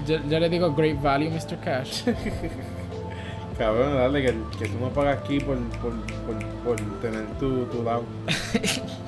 Yo, 0.06 0.16
yo 0.28 0.40
le 0.40 0.48
digo 0.48 0.74
great 0.74 1.00
value, 1.02 1.30
Mr. 1.30 1.58
Cash. 1.62 2.04
Cabrón, 3.58 3.94
dale, 3.94 4.20
que, 4.22 4.34
que 4.58 4.66
tú 4.68 4.78
no 4.80 4.88
pagas 4.88 5.18
aquí 5.18 5.38
por, 5.38 5.56
por, 5.80 5.92
por, 6.26 6.36
por 6.64 7.00
tener 7.00 7.24
tu, 7.38 7.66
tu 7.66 7.84
lado. 7.84 8.02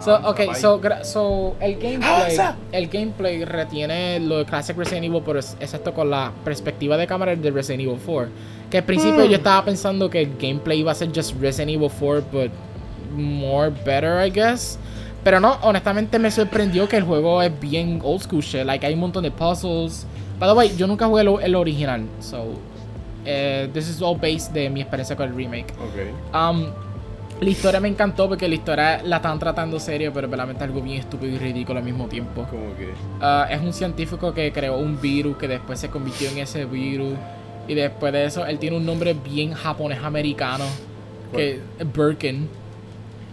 So, 0.00 0.14
Ah, 0.14 0.30
okay, 0.30 0.46
bye. 0.46 0.54
so, 0.54 0.80
so 1.02 1.56
el 1.60 1.74
gameplay, 1.76 2.02
¡Avanza! 2.08 2.56
el 2.72 2.86
gameplay 2.88 3.44
retiene 3.44 4.20
lo 4.20 4.38
de 4.38 4.44
Classic 4.44 4.76
Resident 4.76 5.04
Evil, 5.06 5.22
pero 5.24 5.38
es, 5.40 5.56
excepto 5.60 5.92
con 5.92 6.08
la 6.10 6.32
perspectiva 6.44 6.96
de 6.96 7.06
cámara 7.06 7.34
de 7.34 7.50
Resident 7.50 7.82
Evil 7.82 7.98
4. 8.04 8.28
Que 8.70 8.78
al 8.78 8.84
principio 8.84 9.24
Hmm. 9.24 9.28
yo 9.30 9.36
estaba 9.38 9.64
pensando 9.64 10.08
que 10.08 10.20
el 10.22 10.36
gameplay 10.38 10.80
iba 10.80 10.92
a 10.92 10.94
ser 10.94 11.08
just 11.14 11.34
Resident 11.40 11.70
Evil 11.72 11.90
4, 11.90 12.22
but 12.32 12.50
more 13.16 13.70
better, 13.84 14.24
I 14.24 14.30
guess. 14.30 14.78
Pero 15.24 15.40
no, 15.40 15.58
honestamente 15.62 16.18
me 16.18 16.30
sorprendió 16.30 16.88
que 16.88 16.96
el 16.96 17.02
juego 17.04 17.42
es 17.42 17.50
bien 17.60 18.00
old 18.04 18.22
school 18.22 18.40
shit. 18.40 18.64
Like, 18.64 18.86
hay 18.86 18.94
un 18.94 19.00
montón 19.00 19.24
de 19.24 19.30
puzzles. 19.30 20.06
By 20.38 20.48
the 20.48 20.54
way, 20.54 20.76
yo 20.76 20.86
nunca 20.86 21.06
jugué 21.06 21.22
el, 21.22 21.28
el 21.42 21.54
original, 21.56 22.02
so 22.20 22.52
eh, 23.26 23.68
this 23.74 23.88
is 23.88 24.00
all 24.00 24.16
based 24.16 24.52
de 24.52 24.70
mi 24.70 24.80
experiencia 24.80 25.16
con 25.16 25.28
el 25.28 25.34
remake. 25.34 25.72
Ok. 25.80 26.34
Um, 26.34 26.66
la 27.40 27.50
historia 27.50 27.80
me 27.80 27.88
encantó 27.88 28.28
porque 28.28 28.48
la 28.48 28.54
historia 28.54 29.00
la 29.04 29.16
están 29.16 29.38
tratando 29.38 29.78
serio, 29.78 30.10
pero 30.12 30.26
realmente 30.28 30.64
algo 30.64 30.80
bien 30.82 30.98
estúpido 31.00 31.32
y 31.34 31.38
ridículo 31.38 31.78
al 31.78 31.84
mismo 31.84 32.08
tiempo. 32.08 32.46
Como 32.50 32.74
que. 32.76 32.88
Ah, 33.20 33.46
es 33.50 33.60
un 33.60 33.72
científico 33.72 34.34
que 34.34 34.52
creó 34.52 34.76
un 34.78 35.00
virus 35.00 35.36
que 35.36 35.46
después 35.48 35.78
se 35.78 35.88
convirtió 35.88 36.28
en 36.30 36.38
ese 36.38 36.64
virus. 36.64 37.14
Y 37.68 37.74
después 37.74 38.12
de 38.12 38.24
eso, 38.24 38.46
él 38.46 38.58
tiene 38.58 38.76
un 38.78 38.86
nombre 38.86 39.12
bien 39.14 39.52
japonés 39.52 40.02
americano. 40.02 40.64
Que 41.34 41.60
Birkin. 41.94 42.48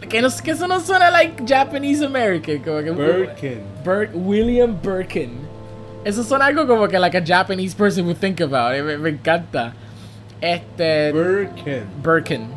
Que, 0.10 0.22
no, 0.22 0.28
que 0.43 0.51
eso 0.51 0.68
no 0.68 0.80
suena 0.82 1.10
like 1.10 1.41
Japanese 1.47 2.03
American. 2.06 2.60
Como 2.60 2.80
que, 2.84 2.91
Birkin. 2.91 3.60
Bir- 3.86 4.10
William 4.14 4.78
Birkin. 4.84 5.32
Eso 6.03 6.22
suena 6.24 6.45
algo 6.47 6.68
como 6.68 6.88
que 6.88 6.99
like 6.99 7.18
a 7.18 7.24
Japanese 7.26 7.74
person 7.74 8.06
would 8.06 8.18
think 8.18 8.41
about. 8.41 8.72
Me, 8.74 8.97
me 8.97 9.10
encanta. 9.10 9.74
Este. 10.41 11.12
Birkin. 11.14 11.84
Birkin. 12.03 12.47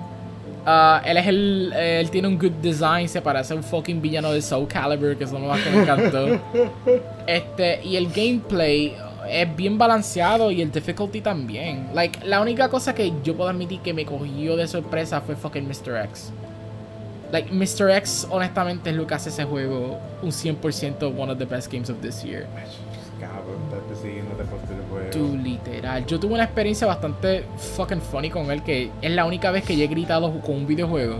Ah, 0.71 1.01
él 1.03 1.17
es 1.17 1.27
el. 1.27 1.73
Él 1.73 2.11
tiene 2.11 2.29
un 2.29 2.39
good 2.39 2.61
design, 2.61 3.09
se 3.09 3.23
parece 3.23 3.55
a 3.55 3.57
un 3.57 3.63
fucking 3.63 4.03
villano 4.03 4.31
de 4.33 4.43
Soul 4.43 4.69
Calibur, 4.69 5.17
que 5.17 5.27
son 5.27 5.41
lo 5.41 5.49
más 5.49 5.63
que 5.63 5.71
me 5.71 5.81
encantó. 5.81 6.39
este, 7.27 7.83
y 7.83 7.97
el 7.97 8.13
gameplay 8.13 8.95
es 9.31 9.57
bien 9.57 9.79
balanceado 9.79 10.51
y 10.51 10.61
el 10.61 10.71
difficulty 10.71 11.23
también. 11.23 11.89
Like, 11.95 12.23
la 12.27 12.43
única 12.43 12.69
cosa 12.69 12.95
que 12.95 13.15
yo 13.25 13.35
puedo 13.35 13.49
admitir 13.49 13.81
que 13.81 13.95
me 13.95 14.05
cogió 14.05 14.57
de 14.57 14.69
sorpresa 14.69 15.23
fue 15.23 15.37
fucking 15.37 15.67
Mr. 15.67 16.05
X. 16.05 16.33
Like, 17.33 17.51
Mr. 17.51 17.91
X, 17.97 18.27
honestamente, 18.29 18.91
es 18.91 18.97
lo 18.97 19.07
que 19.07 19.15
hace 19.15 19.31
ese 19.31 19.45
juego 19.45 19.99
un 20.21 20.31
100% 20.31 21.19
one 21.19 21.33
of 21.33 21.39
the 21.39 21.47
best 21.47 21.73
games 21.73 21.89
of 21.89 21.97
this 22.03 22.23
year. 22.23 22.47
cabrón 23.19 23.57
por 23.71 23.81
todo 23.81 24.05
el 24.05 24.47
juego. 24.47 24.78
Tú, 25.11 25.37
literal. 25.43 26.05
Yo 26.07 26.19
tuve 26.21 26.35
una 26.35 26.45
experiencia 26.45 26.87
bastante 26.87 27.45
fucking 27.77 28.01
funny 28.01 28.31
con 28.31 28.51
él, 28.51 28.63
que 28.63 28.91
es 29.03 29.11
la 29.11 29.25
única 29.25 29.51
vez 29.51 29.65
que 29.65 29.77
yo 29.77 29.85
he 29.85 29.89
gritado 29.89 30.41
con 30.41 30.57
un 30.57 30.67
videojuego. 30.67 31.17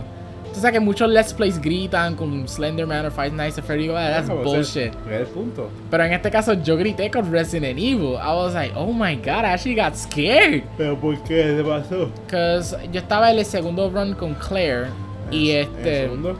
Tú 0.53 0.55
sabes 0.59 0.73
que 0.73 0.79
muchos 0.79 1.07
Let's 1.09 1.31
Plays 1.31 1.61
gritan 1.61 2.15
con 2.15 2.47
Slenderman 2.47 3.05
o 3.05 3.11
Five 3.11 3.31
Nights 3.31 3.59
at 3.59 3.63
Freddy's. 3.65 3.91
ah, 3.91 4.09
That's 4.09 4.27
Como, 4.27 4.41
bullshit. 4.41 4.91
el 5.11 5.27
punto. 5.27 5.69
Pero 5.91 6.03
en 6.05 6.13
este 6.13 6.31
caso 6.31 6.53
yo 6.53 6.75
grité 6.75 7.11
con 7.11 7.31
Resident 7.31 7.77
Evil. 7.77 8.15
I 8.15 8.33
was 8.35 8.55
like, 8.55 8.73
oh 8.75 8.91
my 8.91 9.15
god, 9.15 9.43
I 9.45 9.53
actually 9.53 9.75
got 9.79 9.95
scared. 9.95 10.63
¿Pero 10.75 10.99
por 10.99 11.15
qué? 11.23 11.55
¿Qué 11.55 11.63
pasó? 11.63 12.09
Cause 12.27 12.75
yo 12.91 12.99
estaba 12.99 13.31
en 13.31 13.37
el 13.37 13.45
segundo 13.45 13.91
run 13.91 14.15
con 14.15 14.33
Claire. 14.33 14.87
Y 15.29 15.51
¿En 15.51 15.57
el 15.57 15.63
este. 15.77 16.01
segundo? 16.05 16.39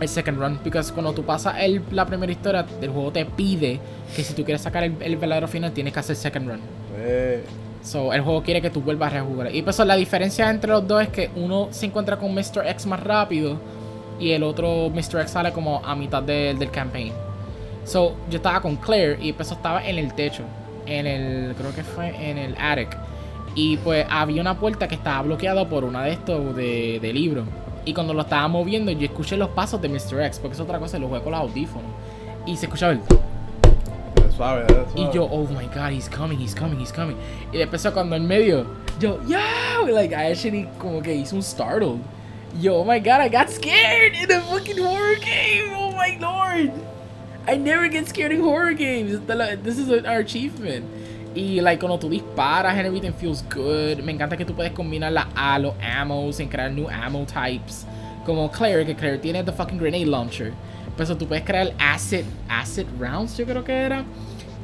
El 0.00 0.08
second 0.08 0.38
run. 0.40 0.58
Because 0.64 0.90
cuando 0.90 1.12
tú 1.12 1.22
pasas 1.22 1.56
el, 1.60 1.82
la 1.90 2.06
primera 2.06 2.32
historia, 2.32 2.64
el 2.80 2.88
juego 2.88 3.12
te 3.12 3.26
pide 3.26 3.78
que 4.16 4.24
si 4.24 4.32
tú 4.32 4.44
quieres 4.44 4.62
sacar 4.62 4.82
el, 4.84 4.96
el 5.00 5.16
verdadero 5.18 5.46
final, 5.46 5.72
tienes 5.72 5.92
que 5.92 6.00
hacer 6.00 6.16
second 6.16 6.48
run. 6.48 6.60
So, 7.82 8.12
el 8.12 8.20
juego 8.20 8.42
quiere 8.42 8.62
que 8.62 8.70
tú 8.70 8.80
vuelvas 8.80 9.12
a 9.12 9.16
rejugar. 9.16 9.54
Y 9.54 9.62
pues 9.62 9.78
la 9.78 9.96
diferencia 9.96 10.48
entre 10.48 10.70
los 10.70 10.86
dos 10.86 11.02
es 11.02 11.08
que 11.08 11.30
uno 11.34 11.68
se 11.70 11.86
encuentra 11.86 12.16
con 12.16 12.32
Mr. 12.32 12.66
X 12.66 12.86
más 12.86 13.00
rápido 13.00 13.58
y 14.20 14.30
el 14.30 14.44
otro 14.44 14.88
Mr. 14.90 15.20
X 15.20 15.30
sale 15.32 15.52
como 15.52 15.84
a 15.84 15.96
mitad 15.96 16.22
del 16.22 16.58
del 16.58 16.70
campaign. 16.70 17.12
So, 17.84 18.14
yo 18.30 18.36
estaba 18.36 18.60
con 18.60 18.76
Claire 18.76 19.18
y 19.20 19.32
pues 19.32 19.50
estaba 19.50 19.84
en 19.84 19.98
el 19.98 20.14
techo. 20.14 20.44
En 20.86 21.06
el, 21.06 21.54
creo 21.54 21.74
que 21.74 21.82
fue 21.82 22.08
en 22.08 22.38
el 22.38 22.56
attic. 22.58 22.96
Y 23.54 23.76
pues 23.78 24.06
había 24.08 24.40
una 24.40 24.58
puerta 24.58 24.88
que 24.88 24.94
estaba 24.94 25.22
bloqueada 25.22 25.68
por 25.68 25.84
una 25.84 26.04
de 26.04 26.12
estos 26.12 26.54
de, 26.54 27.00
de 27.00 27.12
libros. 27.12 27.46
Y 27.84 27.92
cuando 27.92 28.14
lo 28.14 28.22
estaba 28.22 28.46
moviendo, 28.46 28.92
yo 28.92 29.04
escuché 29.04 29.36
los 29.36 29.48
pasos 29.50 29.82
de 29.82 29.88
Mr. 29.88 30.22
X, 30.22 30.38
porque 30.38 30.54
es 30.54 30.60
otra 30.60 30.78
cosa, 30.78 30.98
lo 30.98 31.08
jugué 31.08 31.20
con 31.20 31.32
los 31.32 31.40
audífonos. 31.40 31.90
Y 32.46 32.56
se 32.56 32.66
escuchaba 32.66 32.92
el... 32.92 33.00
suave. 34.36 34.66
Y 34.96 35.10
yo, 35.12 35.28
oh 35.30 35.46
my 35.48 35.66
god, 35.66 35.92
he's 35.92 36.08
coming, 36.08 36.38
he's 36.38 36.54
coming, 36.54 36.78
he's 36.78 36.92
coming. 36.92 37.16
Y 37.52 37.58
después 37.58 37.90
cuando 37.92 38.16
en 38.16 38.26
medio, 38.26 38.66
yo, 38.98 39.20
yeah, 39.26 39.80
like 39.90 40.12
I 40.12 40.30
actually 40.30 40.68
como 40.78 41.00
que 41.00 41.12
hice 41.12 41.32
un 41.32 41.42
startled. 41.42 42.00
Yo, 42.60 42.76
oh 42.76 42.84
my 42.84 42.98
god, 42.98 43.20
I 43.20 43.28
got 43.28 43.48
scared 43.50 44.14
in 44.14 44.30
a 44.30 44.40
fucking 44.40 44.78
horror 44.78 45.16
game. 45.16 45.72
Oh 45.72 45.92
my 45.92 46.18
lord. 46.20 46.72
I 47.46 47.56
never 47.56 47.88
get 47.88 48.06
scared 48.08 48.30
in 48.30 48.40
horror 48.40 48.72
games. 48.74 49.18
This 49.62 49.78
is 49.78 49.90
our 50.04 50.18
achievement. 50.18 50.84
Y 51.34 51.60
like 51.62 51.80
cuando 51.80 51.96
tú 51.98 52.10
disparas 52.10 52.74
and 52.74 52.86
everything 52.86 53.12
feels 53.12 53.42
good. 53.48 54.04
Me 54.04 54.12
encanta 54.12 54.36
que 54.36 54.44
tú 54.44 54.54
puedes 54.54 54.72
combinar 54.72 55.12
la 55.12 55.26
A, 55.34 55.58
los 55.58 55.74
ammos 55.80 56.38
en 56.40 56.48
crear 56.48 56.70
new 56.70 56.88
ammo 56.88 57.24
types. 57.24 57.86
Como 58.26 58.48
Claire, 58.50 58.84
que 58.84 58.94
Claire 58.94 59.18
tiene 59.18 59.42
the 59.42 59.50
fucking 59.50 59.78
grenade 59.78 60.06
launcher. 60.06 60.52
Pues 60.96 61.16
tú 61.16 61.26
puedes 61.26 61.44
crear 61.44 61.72
acid, 61.78 62.24
acid 62.48 62.86
rounds, 62.98 63.36
yo 63.36 63.44
creo 63.46 63.64
que 63.64 63.72
era. 63.72 64.04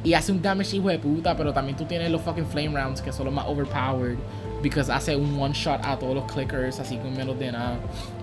Y 0.03 0.13
hace 0.13 0.31
un 0.31 0.41
damage 0.41 0.77
hijo 0.77 0.87
de 0.87 0.99
puta, 0.99 1.35
pero 1.35 1.51
también 1.51 1.75
tú 1.75 1.85
tienes 1.85 2.09
los 2.09 2.21
fucking 2.21 2.45
flame 2.45 2.69
rounds 2.69 3.01
que 3.01 3.11
son 3.11 3.25
los 3.25 3.33
más 3.33 3.45
overpowered. 3.47 4.17
Because 4.61 4.91
hace 4.91 5.15
un 5.15 5.39
one 5.39 5.53
shot 5.53 5.79
a 5.85 5.97
todos 5.97 6.15
los 6.15 6.31
clickers, 6.31 6.79
así 6.79 6.97
con 6.97 7.15
menos 7.15 7.39
de 7.39 7.51
nada. 7.51 7.77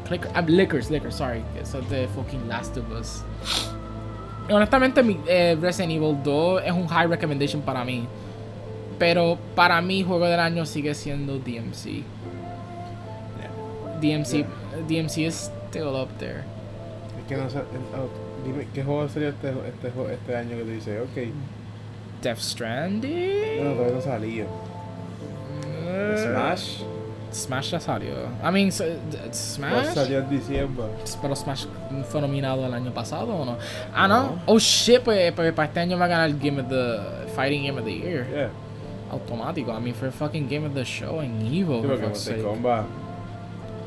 Clicker, 0.06 0.30
ah, 0.34 0.42
lickers, 0.42 0.90
lickers, 0.90 1.16
sorry. 1.16 1.42
Eso 1.60 1.78
es 1.80 1.90
de 1.90 2.08
fucking 2.08 2.46
Last 2.48 2.76
of 2.76 2.84
Us. 2.90 3.22
Y 4.48 4.52
honestamente, 4.52 5.02
mi, 5.02 5.18
eh, 5.26 5.56
Resident 5.60 5.92
Evil 5.92 6.16
2 6.22 6.62
es 6.64 6.72
un 6.72 6.86
high 6.86 7.08
recommendation 7.08 7.62
para 7.62 7.84
mí. 7.84 8.06
Pero 8.98 9.38
para 9.54 9.80
mí, 9.80 10.02
juego 10.02 10.26
del 10.26 10.40
año 10.40 10.64
sigue 10.64 10.94
siendo 10.94 11.38
DMC. 11.38 12.04
DMC, 14.00 14.44
DMC 14.88 15.26
is 15.26 15.50
still 15.68 15.96
up 15.96 16.08
there. 16.18 16.44
Que 17.28 17.36
no 17.36 17.50
sé. 17.50 17.58
oh, 17.58 18.46
dime, 18.46 18.66
¿qué 18.72 18.84
juego 18.84 19.08
sería 19.08 19.30
este, 19.30 19.48
este, 19.50 20.12
este 20.12 20.36
año 20.36 20.56
que 20.56 20.62
tú 20.62 20.70
dices? 20.70 21.00
Ok. 21.02 21.32
Death 22.22 22.38
Stranding. 22.38 23.64
No, 23.64 23.72
todavía 23.72 23.94
no 23.94 24.00
salía. 24.00 24.44
Eh, 25.86 26.14
Smash. 26.18 26.82
Smash 27.32 27.70
ya 27.72 27.80
salió. 27.80 28.12
I 28.42 28.50
mean, 28.50 28.70
Smash. 28.70 29.94
salió 29.94 30.20
en 30.20 30.30
diciembre. 30.30 30.84
Pero 31.20 31.36
Smash 31.36 31.66
fue 32.08 32.20
nominado 32.20 32.64
el 32.64 32.72
año 32.72 32.92
pasado 32.92 33.34
o 33.34 33.44
no? 33.44 33.58
Ah, 33.94 34.08
no. 34.08 34.22
No. 34.22 34.42
Oh 34.46 34.58
shit, 34.58 35.00
pues, 35.00 35.32
pues 35.32 35.52
para 35.52 35.68
este 35.68 35.80
año 35.80 35.98
va 35.98 36.06
a 36.06 36.08
ganar 36.08 36.30
el 36.30 36.38
Game 36.38 36.60
of 36.60 36.68
the 36.68 37.28
Fighting 37.34 37.66
Game 37.66 37.78
of 37.78 37.84
the 37.84 37.92
Year. 37.92 38.26
Yeah. 38.30 38.50
Automático. 39.10 39.76
I 39.76 39.80
mean, 39.80 39.94
for 39.94 40.10
fucking 40.10 40.48
Game 40.48 40.66
of 40.66 40.74
the 40.74 40.84
Show 40.84 41.20
en 41.20 41.46
Evo. 41.46 41.82
Sí, 41.82 41.86
porque 41.86 42.06
Mortal. 42.06 42.42
Kombat. 42.42 42.84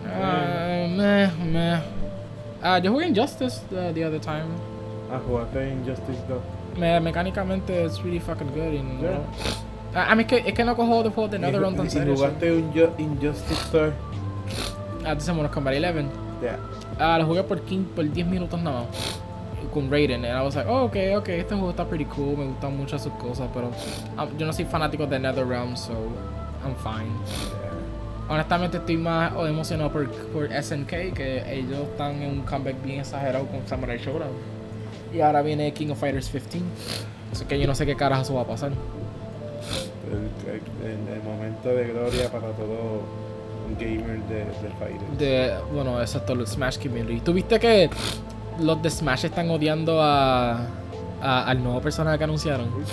Ah, 0.05 0.87
meh, 0.89 1.31
meh. 1.51 1.98
Ah, 2.61 2.79
yo 2.79 2.91
jugué 2.91 3.07
Injustice 3.07 3.61
the, 3.69 3.93
the 3.93 4.05
other 4.05 4.19
time. 4.19 4.45
Ah, 5.11 5.19
jugaste 5.27 5.69
Injustice 5.69 6.19
2. 6.27 6.79
Me, 6.79 6.99
mecánicamente, 6.99 7.85
it's 7.85 8.01
really 8.03 8.19
fucking 8.19 8.47
good. 8.53 8.73
no- 8.83 9.01
Yeah. 9.01 9.19
Ah, 9.95 10.11
a 10.11 10.15
mí 10.15 10.21
es 10.23 10.27
que, 10.27 10.37
es 10.45 10.53
que 10.53 10.63
no 10.63 10.75
cojo 10.75 11.01
de 11.03 11.09
juegos 11.09 11.31
de 11.31 11.39
NetherRealm 11.39 11.75
tan 11.75 11.89
serio. 11.89 12.15
jugaste 12.15 12.51
un 12.51 12.71
Ju- 12.73 12.91
Injustice 12.99 13.65
3. 13.71 13.93
Ah, 15.05 15.15
dice 15.15 15.31
Mortal 15.33 15.51
Kombat 15.51 15.73
11. 15.75 16.05
Yeah. 16.41 16.59
Ah, 16.99 17.17
lo 17.17 17.25
jugué 17.25 17.43
por, 17.43 17.61
15, 17.61 17.93
por 17.95 18.05
10 18.11 18.27
minutos 18.27 18.61
nada 18.61 18.81
más. 18.81 19.19
Con 19.73 19.89
Raiden. 19.91 20.25
And 20.25 20.33
I 20.35 20.41
was 20.43 20.55
like, 20.55 20.67
oh, 20.69 20.83
ok, 20.85 20.95
ok, 21.17 21.29
este 21.29 21.53
juego 21.55 21.69
está 21.71 21.85
pretty 21.85 22.05
cool. 22.05 22.37
Me 22.37 22.45
gustan 22.45 22.75
mucho 22.77 22.97
sus 22.99 23.11
cosas, 23.13 23.47
pero 23.53 23.71
ah, 24.17 24.27
yo 24.37 24.45
no 24.45 24.53
soy 24.53 24.65
fanático 24.65 25.05
de 25.07 25.19
NetherRealm, 25.19 25.75
so 25.75 25.93
I'm 26.63 26.75
fine. 26.75 27.11
Honestamente 28.29 28.77
estoy 28.77 28.97
más 28.97 29.33
emocionado 29.47 29.91
por, 29.91 30.07
por 30.09 30.47
SNK, 30.51 31.13
que 31.15 31.43
ellos 31.51 31.79
están 31.91 32.21
en 32.21 32.29
un 32.29 32.41
comeback 32.41 32.81
bien 32.83 32.99
exagerado 32.99 33.45
con 33.47 33.65
Samurai 33.67 33.97
Showdown. 33.97 34.29
Y 35.13 35.21
ahora 35.21 35.41
viene 35.41 35.73
King 35.73 35.89
of 35.89 35.99
Fighters 35.99 36.29
15. 36.29 36.59
Así 37.31 37.45
que 37.45 37.59
yo 37.59 37.65
no 37.65 37.73
sé 37.73 37.85
qué 37.85 37.95
carajo 37.95 38.35
va 38.35 38.41
a 38.41 38.45
pasar. 38.45 38.71
El, 40.11 40.87
el- 40.87 41.13
el 41.17 41.23
momento 41.23 41.69
de 41.69 41.87
gloria 41.87 42.31
para 42.31 42.47
todo 42.51 43.01
un 43.67 43.75
gamer 43.79 44.19
de, 44.27 44.35
de 44.45 44.69
Fighter. 44.79 45.07
De, 45.17 45.53
bueno, 45.73 45.99
exacto, 45.99 46.35
los 46.35 46.49
Smash 46.51 46.77
Community. 46.79 47.19
¿Tuviste 47.21 47.59
que 47.59 47.89
los 48.59 48.81
de 48.81 48.89
Smash 48.89 49.25
están 49.25 49.49
odiando 49.49 50.01
a, 50.01 50.53
a- 51.21 51.43
al 51.45 51.63
nuevo 51.63 51.81
personaje 51.81 52.17
que 52.19 52.23
anunciaron? 52.23 52.67
Uy. 52.75 52.83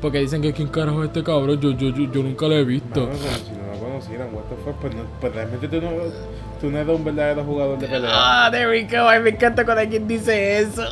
Porque 0.00 0.18
dicen 0.18 0.40
que 0.40 0.52
quién 0.52 0.68
carajo 0.68 1.02
es 1.02 1.08
este 1.08 1.22
cabrón, 1.22 1.60
yo, 1.60 1.72
yo, 1.72 1.90
yo, 1.90 2.10
yo 2.10 2.22
nunca 2.22 2.46
lo 2.48 2.54
he 2.54 2.64
visto. 2.64 3.00
Mano, 3.06 3.12
what 4.26 4.44
the 4.44 4.56
fuck, 4.64 4.76
pues, 4.80 4.94
no, 4.94 5.02
pues 5.20 5.34
realmente 5.34 5.68
tú 5.68 5.80
no, 5.80 5.90
tú 6.60 6.70
no 6.70 6.78
eres 6.78 6.94
un 6.94 7.04
verdadero 7.04 7.44
jugador 7.44 7.78
de 7.78 7.86
pelea. 7.86 8.10
Ah, 8.12 8.50
there 8.50 8.68
we 8.68 8.82
go. 8.84 9.08
Ay, 9.08 9.20
me 9.20 9.30
encanta 9.30 9.64
cuando 9.64 9.82
alguien 9.82 10.06
dice 10.06 10.60
eso. 10.60 10.82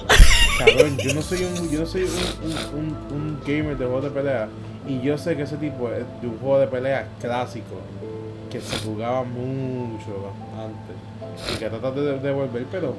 Cabrón, 0.58 0.96
yo 0.98 1.14
no 1.14 1.22
soy 1.22 1.44
un, 1.44 1.70
yo 1.70 1.80
no 1.80 1.86
soy 1.86 2.02
un, 2.02 2.78
un, 2.78 2.78
un, 2.78 3.14
un 3.14 3.40
gamer 3.46 3.76
de 3.76 3.84
juegos 3.84 4.04
de 4.04 4.10
pelea. 4.10 4.48
Y 4.86 5.00
yo 5.02 5.18
sé 5.18 5.36
que 5.36 5.42
ese 5.42 5.56
tipo 5.56 5.90
es 5.90 6.04
de 6.22 6.28
un 6.28 6.38
juego 6.38 6.58
de 6.60 6.66
pelea 6.66 7.08
clásico. 7.20 7.80
Que 8.50 8.60
se 8.60 8.78
jugaba 8.78 9.24
mucho 9.24 10.32
antes. 10.56 11.54
Y 11.54 11.58
que 11.58 11.68
trata 11.68 11.90
de 11.90 12.18
devolver, 12.18 12.64
pero 12.70 12.94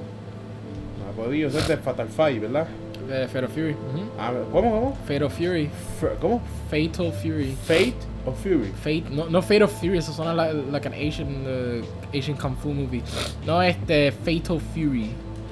no 0.99 1.09
ha 1.11 1.25
podido. 1.25 1.49
Es 1.49 1.67
de 1.67 1.77
Fatal 1.77 2.07
Fight, 2.07 2.39
¿verdad? 2.41 2.67
Eh, 3.11 3.27
Fatal 3.27 3.49
Fury. 3.49 3.71
ujú. 3.71 4.03
Ah, 4.19 4.31
¿Cómo, 4.51 4.71
cómo? 4.71 4.97
Fatal 5.07 5.29
Fury. 5.31 5.65
F- 5.97 6.15
¿Cómo? 6.21 6.41
Fatal 6.69 7.11
Fury. 7.13 7.55
Fate 7.65 7.93
o 8.25 8.31
Fury. 8.33 8.71
Fate, 8.83 9.03
no, 9.09 9.29
no 9.29 9.41
Fatal 9.41 9.67
Fury, 9.67 9.97
eso 9.97 10.11
suena 10.13 10.33
like, 10.33 10.53
like 10.71 10.87
an 10.87 10.93
Asian, 10.93 11.27
uh, 11.45 12.17
Asian 12.17 12.37
Kung 12.37 12.55
Fu 12.57 12.69
movie. 12.73 13.01
No, 13.47 13.61
este, 13.63 14.11
Fatal 14.11 14.59
Fury. 14.73 15.05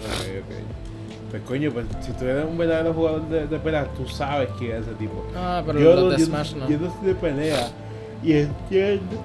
Ok, 0.03 0.43
ok. 0.43 1.31
Pues 1.31 1.41
coño, 1.43 1.71
pues 1.71 1.85
si 2.01 2.11
tú 2.13 2.23
eres 2.25 2.45
un 2.45 2.57
verdadero 2.57 2.93
jugador 2.93 3.27
de, 3.27 3.47
de 3.47 3.59
pelea, 3.59 3.85
tú 3.97 4.07
sabes 4.07 4.49
que 4.59 4.71
es 4.77 4.83
ese 4.83 4.93
tipo. 4.95 5.25
Ah, 5.35 5.61
pero 5.65 5.79
yo, 5.79 5.95
los 5.95 6.03
no- 6.05 6.09
de 6.11 6.17
yo, 6.19 6.25
Smash 6.25 6.53
no. 6.55 6.69
yo 6.69 6.77
no 6.79 6.93
soy 6.93 7.07
de 7.07 7.15
pelea. 7.15 7.69
Y 8.23 8.33
entiendo. 8.33 9.23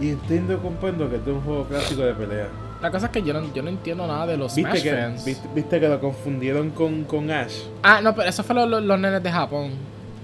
y 0.00 0.10
entiendo, 0.10 0.58
comprendo 0.62 1.08
que 1.10 1.16
este 1.16 1.30
es 1.30 1.36
un 1.36 1.42
juego 1.42 1.64
clásico 1.64 2.02
de 2.02 2.14
pelea. 2.14 2.48
La 2.82 2.90
cosa 2.90 3.06
es 3.06 3.12
que 3.12 3.22
yo 3.22 3.34
no, 3.34 3.52
yo 3.52 3.62
no 3.62 3.68
entiendo 3.68 4.06
nada 4.06 4.26
de 4.26 4.36
los 4.38 4.54
¿Viste 4.54 4.70
Smash 4.70 4.82
que, 4.82 4.90
fans. 4.94 5.24
viste, 5.24 5.48
viste 5.54 5.80
que 5.80 5.88
lo 5.88 6.00
confundieron 6.00 6.70
con, 6.70 7.04
con 7.04 7.30
Ash? 7.30 7.52
Ah, 7.82 8.00
no, 8.02 8.14
pero 8.14 8.28
eso 8.28 8.42
fue 8.42 8.54
lo- 8.54 8.66
lo- 8.66 8.80
los 8.80 8.98
nenes 8.98 9.22
de 9.22 9.30
Japón. 9.30 9.72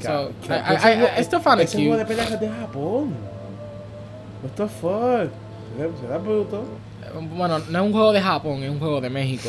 So, 0.01 0.31
I, 0.49 0.53
I, 0.53 0.77
juego- 0.79 1.09
I 1.19 1.21
still 1.23 1.41
found 1.41 1.61
it 1.61 1.69
Ese 1.69 1.79
juego 1.79 1.97
de 1.97 2.05
cute. 2.05 2.15
pelea 2.17 2.35
es 2.35 2.41
de 2.41 2.49
Japón. 2.49 3.15
What 4.43 4.51
the 4.57 4.67
fuck? 4.69 5.31
¿Será- 5.77 5.91
¿Será 6.01 6.19
bruto? 6.19 6.65
Bueno, 7.37 7.59
no 7.59 7.79
es 7.79 7.85
un 7.85 7.93
juego 7.93 8.13
de 8.13 8.21
Japón, 8.21 8.63
es 8.63 8.71
un 8.71 8.79
juego 8.79 9.01
de 9.01 9.11
México. 9.11 9.49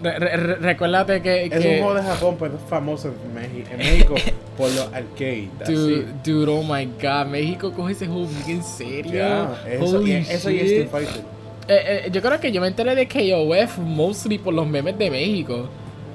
Re- 0.00 0.18
re- 0.18 0.36
re- 0.36 0.54
recuérdate 0.56 1.22
que, 1.22 1.46
Es 1.46 1.52
un 1.64 1.78
juego 1.78 1.94
de 1.94 2.02
Japón, 2.02 2.36
pero 2.38 2.54
es 2.56 2.60
famoso 2.68 3.08
en, 3.08 3.34
México 3.78 4.14
por 4.58 4.68
los 4.70 4.86
arcades. 4.92 5.48
Dude, 5.66 6.06
dude, 6.24 6.50
oh 6.52 6.62
my 6.64 6.86
god, 7.00 7.26
México 7.30 7.72
coge 7.72 7.92
ese 7.92 8.06
juego 8.08 8.26
bien 8.44 8.58
en 8.58 8.64
serio. 8.64 9.48
Eso, 9.64 9.98
Holy 9.98 10.12
y, 10.12 10.14
eso 10.16 10.50
y 10.50 10.54
shit. 10.58 10.62
Street 10.64 10.88
Fighter. 10.90 11.22
Eh, 11.68 12.02
eh, 12.06 12.10
yo 12.12 12.20
creo 12.20 12.40
que 12.40 12.50
yo 12.52 12.60
me 12.60 12.66
enteré 12.68 12.94
de 12.94 13.06
KOF 13.08 13.78
mostly 13.78 14.38
por 14.38 14.52
los 14.54 14.66
memes 14.66 14.98
de 14.98 15.10
México. 15.10 15.68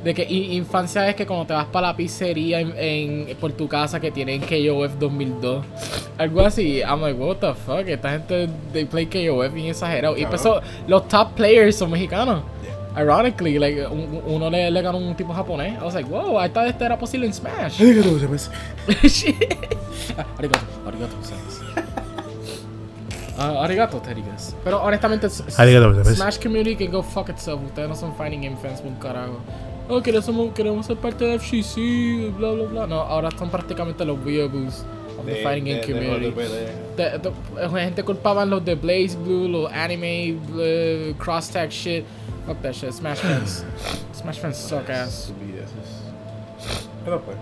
De 0.04 0.14
que 0.14 0.24
infancia 0.32 1.10
es 1.10 1.16
que 1.16 1.26
cuando 1.26 1.46
te 1.48 1.54
vas 1.54 1.66
para 1.66 1.88
la 1.88 1.96
pizzería 1.98 2.60
en, 2.62 2.74
en- 2.78 3.36
por 3.38 3.52
tu 3.54 3.68
casa 3.68 4.00
que 4.00 4.12
tienen 4.12 4.42
KOF 4.42 4.94
2002. 5.00 5.66
Algo 6.18 6.42
así. 6.42 6.80
I'm 6.82 7.02
like, 7.02 7.20
what 7.20 7.38
the 7.38 7.54
fuck? 7.54 7.88
Esta 7.88 8.12
gente, 8.12 8.48
they 8.74 8.86
play 8.86 9.06
KOF 9.08 9.54
bien 9.54 9.68
exagerado. 9.68 10.16
Y 10.18 10.24
Cabrón. 10.24 10.42
pues 10.42 10.64
los 10.88 11.08
top 11.08 11.34
players 11.34 11.76
son 11.78 11.92
mexicanos. 11.92 12.44
Ironically, 12.96 13.60
like, 13.60 13.86
un- 13.88 14.22
uno 14.26 14.50
le, 14.50 14.72
le 14.72 14.82
ganó 14.82 14.98
un 14.98 15.16
tipo 15.16 15.34
japonés. 15.34 15.74
I 15.80 15.84
was 15.84 15.94
like, 15.94 16.10
wow, 16.10 16.40
I 16.44 16.50
thought 16.50 16.68
esto 16.68 16.84
era 16.86 16.98
posible 16.98 17.26
en 17.28 17.34
Smash. 17.34 17.80
Arigato. 17.82 18.18
Shit. 19.08 19.36
arigato, 20.38 20.60
arigato, 20.88 21.16
Ah, 23.38 23.64
arigato, 23.64 23.98
te 24.00 24.14
digas. 24.16 24.56
Pero 24.64 24.82
honestamente, 24.82 25.28
Arigato 25.58 25.88
gozaimasu. 25.90 26.16
Smash 26.16 26.40
Community 26.40 26.76
can 26.76 26.92
go 26.92 27.04
fuck 27.04 27.30
itself. 27.30 27.62
Ustedes 27.64 27.88
no 27.90 27.96
son 27.96 28.16
fighting 28.16 28.42
game 28.42 28.58
fans, 28.58 28.82
un 28.84 28.96
carajo. 28.96 29.38
Oh, 29.90 30.02
queremos, 30.02 30.54
queremos 30.54 30.86
ser 30.86 30.98
parte 30.98 31.24
de 31.26 31.36
FCC, 31.40 32.32
bla 32.38 32.52
bla 32.52 32.66
bla. 32.66 32.88
No, 32.88 33.02
ahora 33.02 33.30
son 33.38 33.50
prácticamente 33.50 34.04
los 34.04 34.18
weeaboos 34.26 34.84
of 35.18 35.26
the 35.26 35.32
De- 35.34 35.44
fighting 35.44 35.66
game 35.66 35.80
de- 35.82 35.94
community. 35.94 36.32
De- 36.98 37.20
de- 37.20 37.32
la 37.72 37.80
gente 37.84 38.04
culpaban 38.04 38.50
los 38.50 38.66
de 38.66 38.76
Blaze 38.76 39.16
Blue, 39.18 39.48
los 39.48 39.72
anime, 39.72 40.34
uh, 40.34 41.14
cross 41.18 41.50
tag 41.50 41.70
shit. 41.70 42.04
Fuck 42.46 42.62
that 42.62 42.74
shit. 42.74 42.92
Smash 42.92 43.20
fans. 43.20 43.64
Smash 44.14 44.40
fans 44.40 44.58
suck 44.58 44.90
ass. 44.90 45.32
Pero 47.06 47.22
pues, 47.22 47.38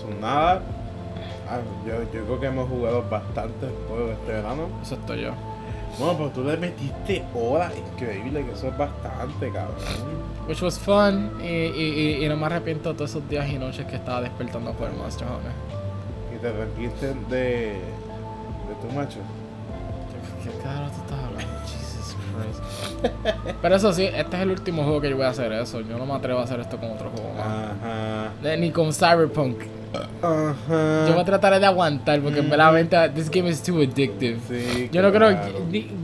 son 0.00 0.20
nada. 0.20 0.62
Ah, 1.50 1.60
yo, 1.86 2.02
yo 2.12 2.24
creo 2.24 2.40
que 2.40 2.46
hemos 2.46 2.68
jugado 2.68 3.04
bastantes 3.08 3.70
juegos 3.88 4.10
este 4.12 4.32
verano. 4.32 4.68
Eso 4.82 4.96
estoy 4.96 5.22
yo. 5.22 5.32
Bueno, 5.98 6.14
pero 6.18 6.28
tú 6.30 6.44
le 6.44 6.56
metiste 6.58 7.24
horas. 7.34 7.72
Increíble, 7.94 8.44
que 8.44 8.52
eso 8.52 8.68
es 8.68 8.76
bastante, 8.76 9.50
cabrón. 9.50 9.74
Which 10.46 10.62
was 10.62 10.78
fun. 10.78 11.32
Y, 11.42 11.46
y, 11.46 12.18
y, 12.20 12.24
y 12.24 12.28
no 12.28 12.36
me 12.36 12.46
arrepiento 12.46 12.90
de 12.90 12.94
todos 12.96 13.10
esos 13.10 13.28
días 13.28 13.48
y 13.48 13.58
noches 13.58 13.86
que 13.86 13.96
estaba 13.96 14.20
despertando 14.20 14.72
por 14.72 14.88
el 14.90 14.96
Monster 14.96 15.26
Hunter. 15.26 15.52
Y 16.34 16.38
te 16.38 16.48
arrepientes 16.48 17.28
de, 17.30 17.38
de 17.38 18.74
tu 18.82 18.94
macho. 18.94 19.18
¿Qué 20.44 20.50
qué 20.50 20.56
tú 20.58 20.58
estás 20.58 21.18
hablando? 21.24 21.60
Jesus 21.62 22.16
Christ. 22.34 23.56
Pero 23.60 23.74
eso 23.74 23.92
sí, 23.92 24.04
este 24.04 24.36
es 24.36 24.42
el 24.42 24.50
último 24.50 24.84
juego 24.84 25.00
que 25.00 25.10
yo 25.10 25.16
voy 25.16 25.24
a 25.24 25.30
hacer 25.30 25.52
eso. 25.52 25.80
Yo 25.80 25.96
no 25.98 26.04
me 26.04 26.12
atrevo 26.12 26.40
a 26.40 26.44
hacer 26.44 26.60
esto 26.60 26.76
con 26.76 26.92
otro 26.92 27.10
juego 27.10 27.32
más. 27.34 27.46
Ajá. 27.46 28.56
Ni 28.56 28.70
con 28.70 28.92
Cyberpunk. 28.92 29.62
Ajá. 30.22 31.06
Yo 31.06 31.12
voy 31.12 31.22
a 31.22 31.24
tratar 31.24 31.58
de 31.58 31.66
aguantar 31.66 32.20
porque 32.20 32.42
Mm. 32.42 32.50
verdaderamente 32.50 32.96
this 33.14 33.30
game 33.30 33.48
is 33.48 33.62
too 33.62 33.80
addictive. 33.80 34.38
Sí, 34.48 34.88
Yo 34.92 35.00
no 35.02 35.10
creo 35.12 35.30
claro. 35.30 35.52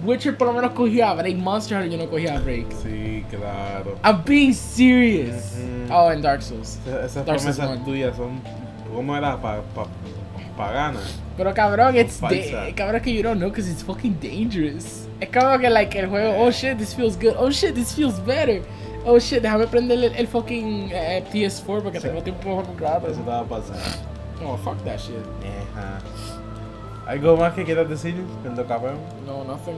Witcher 0.05 0.37
por 0.37 0.49
lo 0.49 0.55
menos 0.55 0.70
cogía 0.72 1.11
a 1.11 1.14
break. 1.14 1.37
Monster 1.37 1.78
Hunter 1.78 1.91
yo 1.99 2.05
no 2.05 2.11
cogía 2.11 2.37
a 2.37 2.41
break. 2.41 2.66
Sí, 2.82 3.24
claro. 3.30 3.97
I'm 4.05 4.22
being 4.24 4.55
serious. 4.55 5.55
Ujú. 5.57 5.93
Oh, 5.93 6.09
and 6.09 6.22
Dark 6.22 6.43
Souls. 6.43 6.78
Esas- 6.87 7.26
Dark 7.26 7.41
Souls 7.41 7.57
promesas 7.57 7.68
one. 7.70 7.85
tuyas 7.85 8.16
son. 8.16 8.41
¿Cómo 8.95 9.16
era? 9.16 9.37
Pa, 9.41 9.61
pa, 9.74 9.87
paganas. 10.57 11.20
Pero 11.37 11.53
cabrón, 11.53 11.97
it's 11.97 12.20
cabrón 12.76 13.01
que 13.03 13.12
you 13.12 13.22
don't 13.22 13.39
know 13.39 13.49
because 13.51 13.68
it's 13.70 13.82
fucking 13.82 14.18
dangerous. 14.20 15.09
Es 15.20 15.28
como 15.30 15.59
que 15.59 15.68
like 15.68 15.99
el 15.99 16.07
juego, 16.09 16.35
oh 16.39 16.51
shit, 16.51 16.78
this 16.78 16.95
feels 16.95 17.16
good. 17.18 17.35
Oh 17.37 17.51
shit, 17.51 17.74
this 17.74 17.93
feels 17.93 18.18
better. 18.24 18.62
Oh 19.07 19.18
shit, 19.18 19.42
déjame 19.42 19.66
prender 19.66 19.98
el, 19.98 20.14
el 20.14 20.26
fucking 20.28 20.88
eh, 20.92 21.24
PS4 21.32 21.82
porque 21.82 22.00
Sí. 22.00 22.09
tengo 22.09 22.22
tiempo 22.22 22.57
para. 22.57 23.11
Eso 23.11 23.20
te 23.20 23.30
va 23.30 23.40
a 23.40 23.44
pasar. 23.44 23.76
Oh, 24.44 24.57
fuck 24.57 24.82
that 24.84 24.98
shit. 24.98 25.16
Ajá. 25.74 25.98
¿Algo 27.07 27.36
más 27.36 27.52
que 27.52 27.64
quieras 27.64 27.88
decir, 27.88 28.14
Cabrón? 28.66 28.96
No, 29.26 29.44
nothing. 29.44 29.76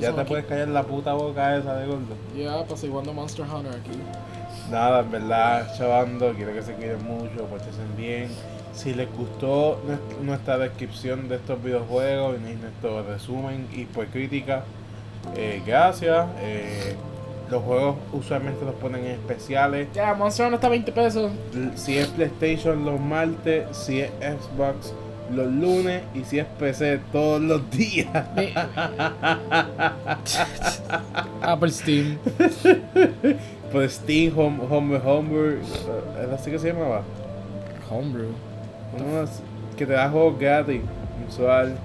Ya 0.00 0.12
te 0.14 0.24
puedes 0.24 0.44
callar 0.46 0.68
la 0.68 0.82
puta 0.82 1.12
boca 1.14 1.56
esa 1.56 1.74
de 1.76 1.86
gordo. 1.86 2.00
keep- 2.34 2.36
Yeah, 2.44 2.64
pues 2.66 2.80
jugando 2.80 3.12
Monster 3.12 3.44
Hunter 3.46 3.72
aquí. 3.74 3.98
Nada, 4.70 5.00
en 5.00 5.10
verdad, 5.10 5.74
chavando, 5.76 6.32
quiero 6.34 6.52
que 6.54 6.62
se 6.62 6.72
cuiden 6.74 7.02
mucho, 7.04 7.44
portense 7.50 7.80
bien. 7.96 8.28
Si 8.74 8.94
les 8.94 9.10
gustó 9.14 9.80
nues- 9.86 10.20
nuestra 10.22 10.58
descripción 10.58 11.28
de 11.28 11.36
estos 11.36 11.62
videojuegos 11.62 12.36
y 12.38 12.54
nuestro 12.54 13.02
resumen 13.02 13.66
y 13.72 13.84
por 13.84 14.06
crítica, 14.06 14.64
eh, 15.36 15.62
gracias. 15.66 16.26
Eh, 16.40 16.96
los 17.50 17.62
juegos 17.62 17.96
usualmente 18.12 18.64
los 18.64 18.74
ponen 18.76 19.04
en 19.04 19.12
especiales. 19.12 19.88
Ya, 19.92 20.14
Monster 20.14 20.46
Hunter 20.46 20.56
está 20.56 20.66
a 20.66 20.70
20 20.70 20.92
pesos. 20.92 21.32
Si 21.76 21.98
es 21.98 22.06
PlayStation 22.08 22.84
los 22.84 23.00
martes, 23.00 23.64
si 23.76 24.00
es 24.00 24.10
Xbox 24.20 24.92
los 25.32 25.46
lunes 25.46 26.02
y 26.14 26.22
si 26.24 26.38
es 26.38 26.46
PC 26.58 27.00
todos 27.10 27.40
los 27.40 27.70
días. 27.76 28.08
Apple 31.42 31.70
Steam. 31.70 32.18
Por 33.72 33.88
Steam, 33.88 34.38
Home, 34.38 34.60
Home, 34.70 35.00
Homebrew, 35.04 35.52
eh, 35.58 35.60
¿es 36.24 36.30
así 36.40 36.50
que 36.50 36.58
se 36.58 36.72
llamaba? 36.72 37.02
Homebrew. 37.90 38.28
Que 39.76 39.86
te 39.86 39.92
da 39.92 40.08
juegos 40.08 40.38
gratis, 40.38 40.80
mensual. 41.20 41.76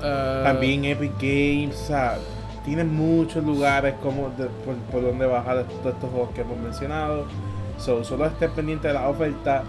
Uh, 0.00 0.44
También 0.44 0.84
Epic 0.84 1.12
Games, 1.20 1.90
o 1.90 2.39
sea, 2.60 2.64
tiene 2.64 2.84
muchos 2.84 3.44
lugares 3.44 3.94
como 4.02 4.30
de- 4.36 4.46
por, 4.64 4.74
por 4.90 5.02
donde 5.02 5.26
bajar 5.26 5.64
todos 5.82 5.94
estos 5.94 6.10
juegos 6.10 6.30
que 6.34 6.40
hemos 6.42 6.58
mencionado. 6.58 7.24
So, 7.78 8.04
solo 8.04 8.26
estés 8.26 8.50
pendiente 8.50 8.88
de 8.88 8.94
la 8.94 9.08
oferta. 9.08 9.62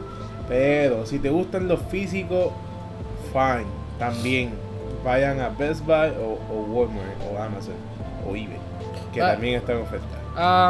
Pero 0.48 1.06
si 1.06 1.20
te 1.20 1.30
gustan 1.30 1.68
los 1.68 1.80
físicos, 1.84 2.52
fine. 3.32 3.66
También 3.98 4.52
vayan 5.06 5.40
a 5.40 5.50
Best 5.50 5.86
Buy 5.86 6.10
o, 6.20 6.38
o 6.54 6.62
Walmart 6.64 7.06
o 7.32 7.42
Amazon 7.42 7.76
o 8.28 8.32
eBay, 8.32 8.58
que 9.14 9.22
Ah. 9.22 9.32
también 9.34 9.56
está 9.56 9.74
en 9.74 9.82
oferta. 9.82 10.18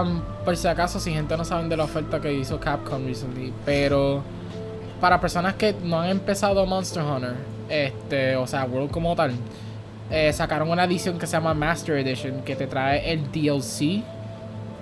Um, 0.03 0.21
por 0.43 0.55
si 0.57 0.67
acaso, 0.67 0.99
si 0.99 1.11
gente 1.13 1.35
no 1.37 1.45
saben 1.45 1.69
de 1.69 1.77
la 1.77 1.83
oferta 1.85 2.19
que 2.19 2.33
hizo 2.33 2.59
Capcom 2.59 3.05
recently, 3.05 3.53
pero 3.65 4.21
para 4.99 5.19
personas 5.19 5.53
que 5.55 5.75
no 5.83 5.99
han 6.01 6.09
empezado 6.09 6.65
Monster 6.65 7.03
Hunter, 7.03 7.35
este, 7.69 8.35
o 8.35 8.45
sea, 8.47 8.65
World 8.65 8.91
como 8.91 9.15
tal, 9.15 9.31
eh, 10.11 10.33
sacaron 10.33 10.69
una 10.69 10.83
edición 10.83 11.17
que 11.17 11.25
se 11.25 11.33
llama 11.33 11.53
Master 11.53 11.97
Edition 11.97 12.41
que 12.41 12.55
te 12.55 12.67
trae 12.67 13.11
el 13.11 13.31
DLC 13.31 14.03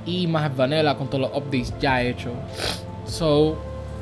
y 0.06 0.28
más 0.28 0.56
vanilla 0.56 0.96
con 0.96 1.08
todos 1.08 1.30
los 1.30 1.38
updates 1.38 1.74
ya 1.80 2.02
hechos. 2.02 2.34
So, 3.06 3.58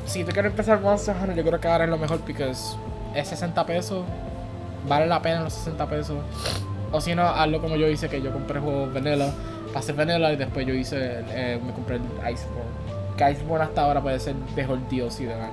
si 0.06 0.24
te 0.24 0.32
quieres 0.32 0.52
empezar 0.52 0.80
Monster 0.80 1.14
Hunter, 1.14 1.36
yo 1.36 1.44
creo 1.44 1.60
que 1.60 1.68
ahora 1.68 1.84
es 1.84 1.90
lo 1.90 1.98
mejor 1.98 2.20
porque 2.20 2.50
es 2.50 2.76
60 3.14 3.66
pesos, 3.66 4.04
vale 4.88 5.06
la 5.06 5.20
pena 5.20 5.42
los 5.42 5.52
60 5.52 5.86
pesos. 5.88 6.16
O 6.90 7.00
si 7.00 7.14
no, 7.14 7.26
hazlo 7.26 7.60
como 7.60 7.76
yo 7.76 7.86
hice, 7.88 8.08
que 8.08 8.22
yo 8.22 8.32
compré 8.32 8.60
juegos 8.60 8.94
vanilla, 8.94 9.30
pasé 9.74 9.92
vanilla 9.92 10.32
y 10.32 10.36
después 10.36 10.66
yo 10.66 10.72
hice, 10.72 11.22
eh, 11.28 11.60
me 11.62 11.72
compré 11.72 11.96
el 11.96 12.02
Iceborne. 12.32 12.70
Que 13.18 13.32
Iceborne 13.32 13.64
hasta 13.64 13.82
ahora 13.82 14.00
puede 14.00 14.18
ser 14.18 14.34
mejor 14.56 14.78
DLC 14.88 15.26
del 15.26 15.40
año. 15.40 15.52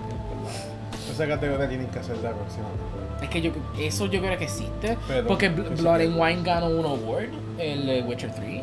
Esa 1.12 1.28
categoría 1.28 1.68
tienen 1.68 1.88
que 1.88 2.00
hacerla 2.00 2.32
próximamente. 2.32 3.05
Es 3.22 3.30
que 3.30 3.41
yo, 3.41 3.51
eso 3.80 4.05
yo 4.07 4.20
creo 4.22 4.38
que 4.38 4.43
existe. 4.45 4.97
Pero- 5.07 5.28
porque 5.28 5.49
Bl- 5.51 5.78
Blood 5.78 6.01
and 6.01 6.20
Wine 6.20 6.43
ganó 6.43 6.68
un 6.68 6.86
award, 6.86 7.30
el 7.57 8.03
Witcher 8.07 8.32
3. 8.34 8.61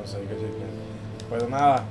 No 0.00 0.06
sé 0.06 0.18
qué 0.28 1.46
nada, 1.50 1.84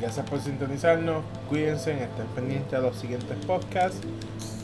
gracias 0.00 0.28
por 0.28 0.40
sintonizarnos. 0.40 1.22
Cuídense, 1.48 1.92
estén 1.92 2.26
pendientes 2.34 2.72
a 2.74 2.78
los 2.78 2.96
siguientes 2.96 3.36
podcasts. 3.46 4.00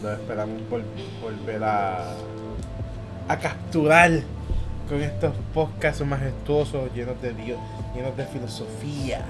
Los 0.02 0.12
esperamos 0.18 0.62
por 0.62 0.82
volver 1.22 1.62
a, 1.62 2.14
a 3.28 3.38
capturar 3.38 4.10
con 4.88 5.02
estos 5.02 5.34
podcasts 5.52 6.04
majestuosos, 6.04 6.90
llenos 6.94 7.20
de 7.20 7.34
Dios, 7.34 7.58
llenos 7.94 8.16
de 8.16 8.24
filosofía. 8.24 9.24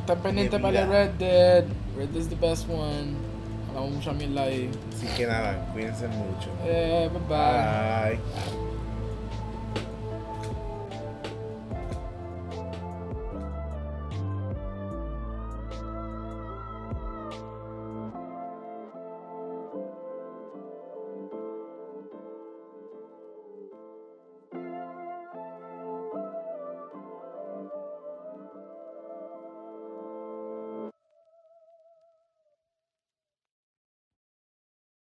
Están 0.00 0.18
pendientes 0.20 0.60
para. 0.60 0.86
Red 0.86 1.10
Dead. 1.18 1.64
Red 1.96 2.08
Dead 2.08 2.20
is 2.22 2.28
the 2.28 2.34
best 2.36 2.66
one. 2.68 3.14
Hablamos 3.74 3.92
mucha 3.96 4.12
mierda 4.12 4.42
ahí. 4.42 4.70
Así 4.94 5.06
que 5.16 5.26
nada, 5.26 5.66
cuídense 5.72 6.06
mucho. 6.08 6.50
Eh, 6.64 7.08
bye 7.10 7.22
bye. 7.28 8.18
Bye. 8.58 8.61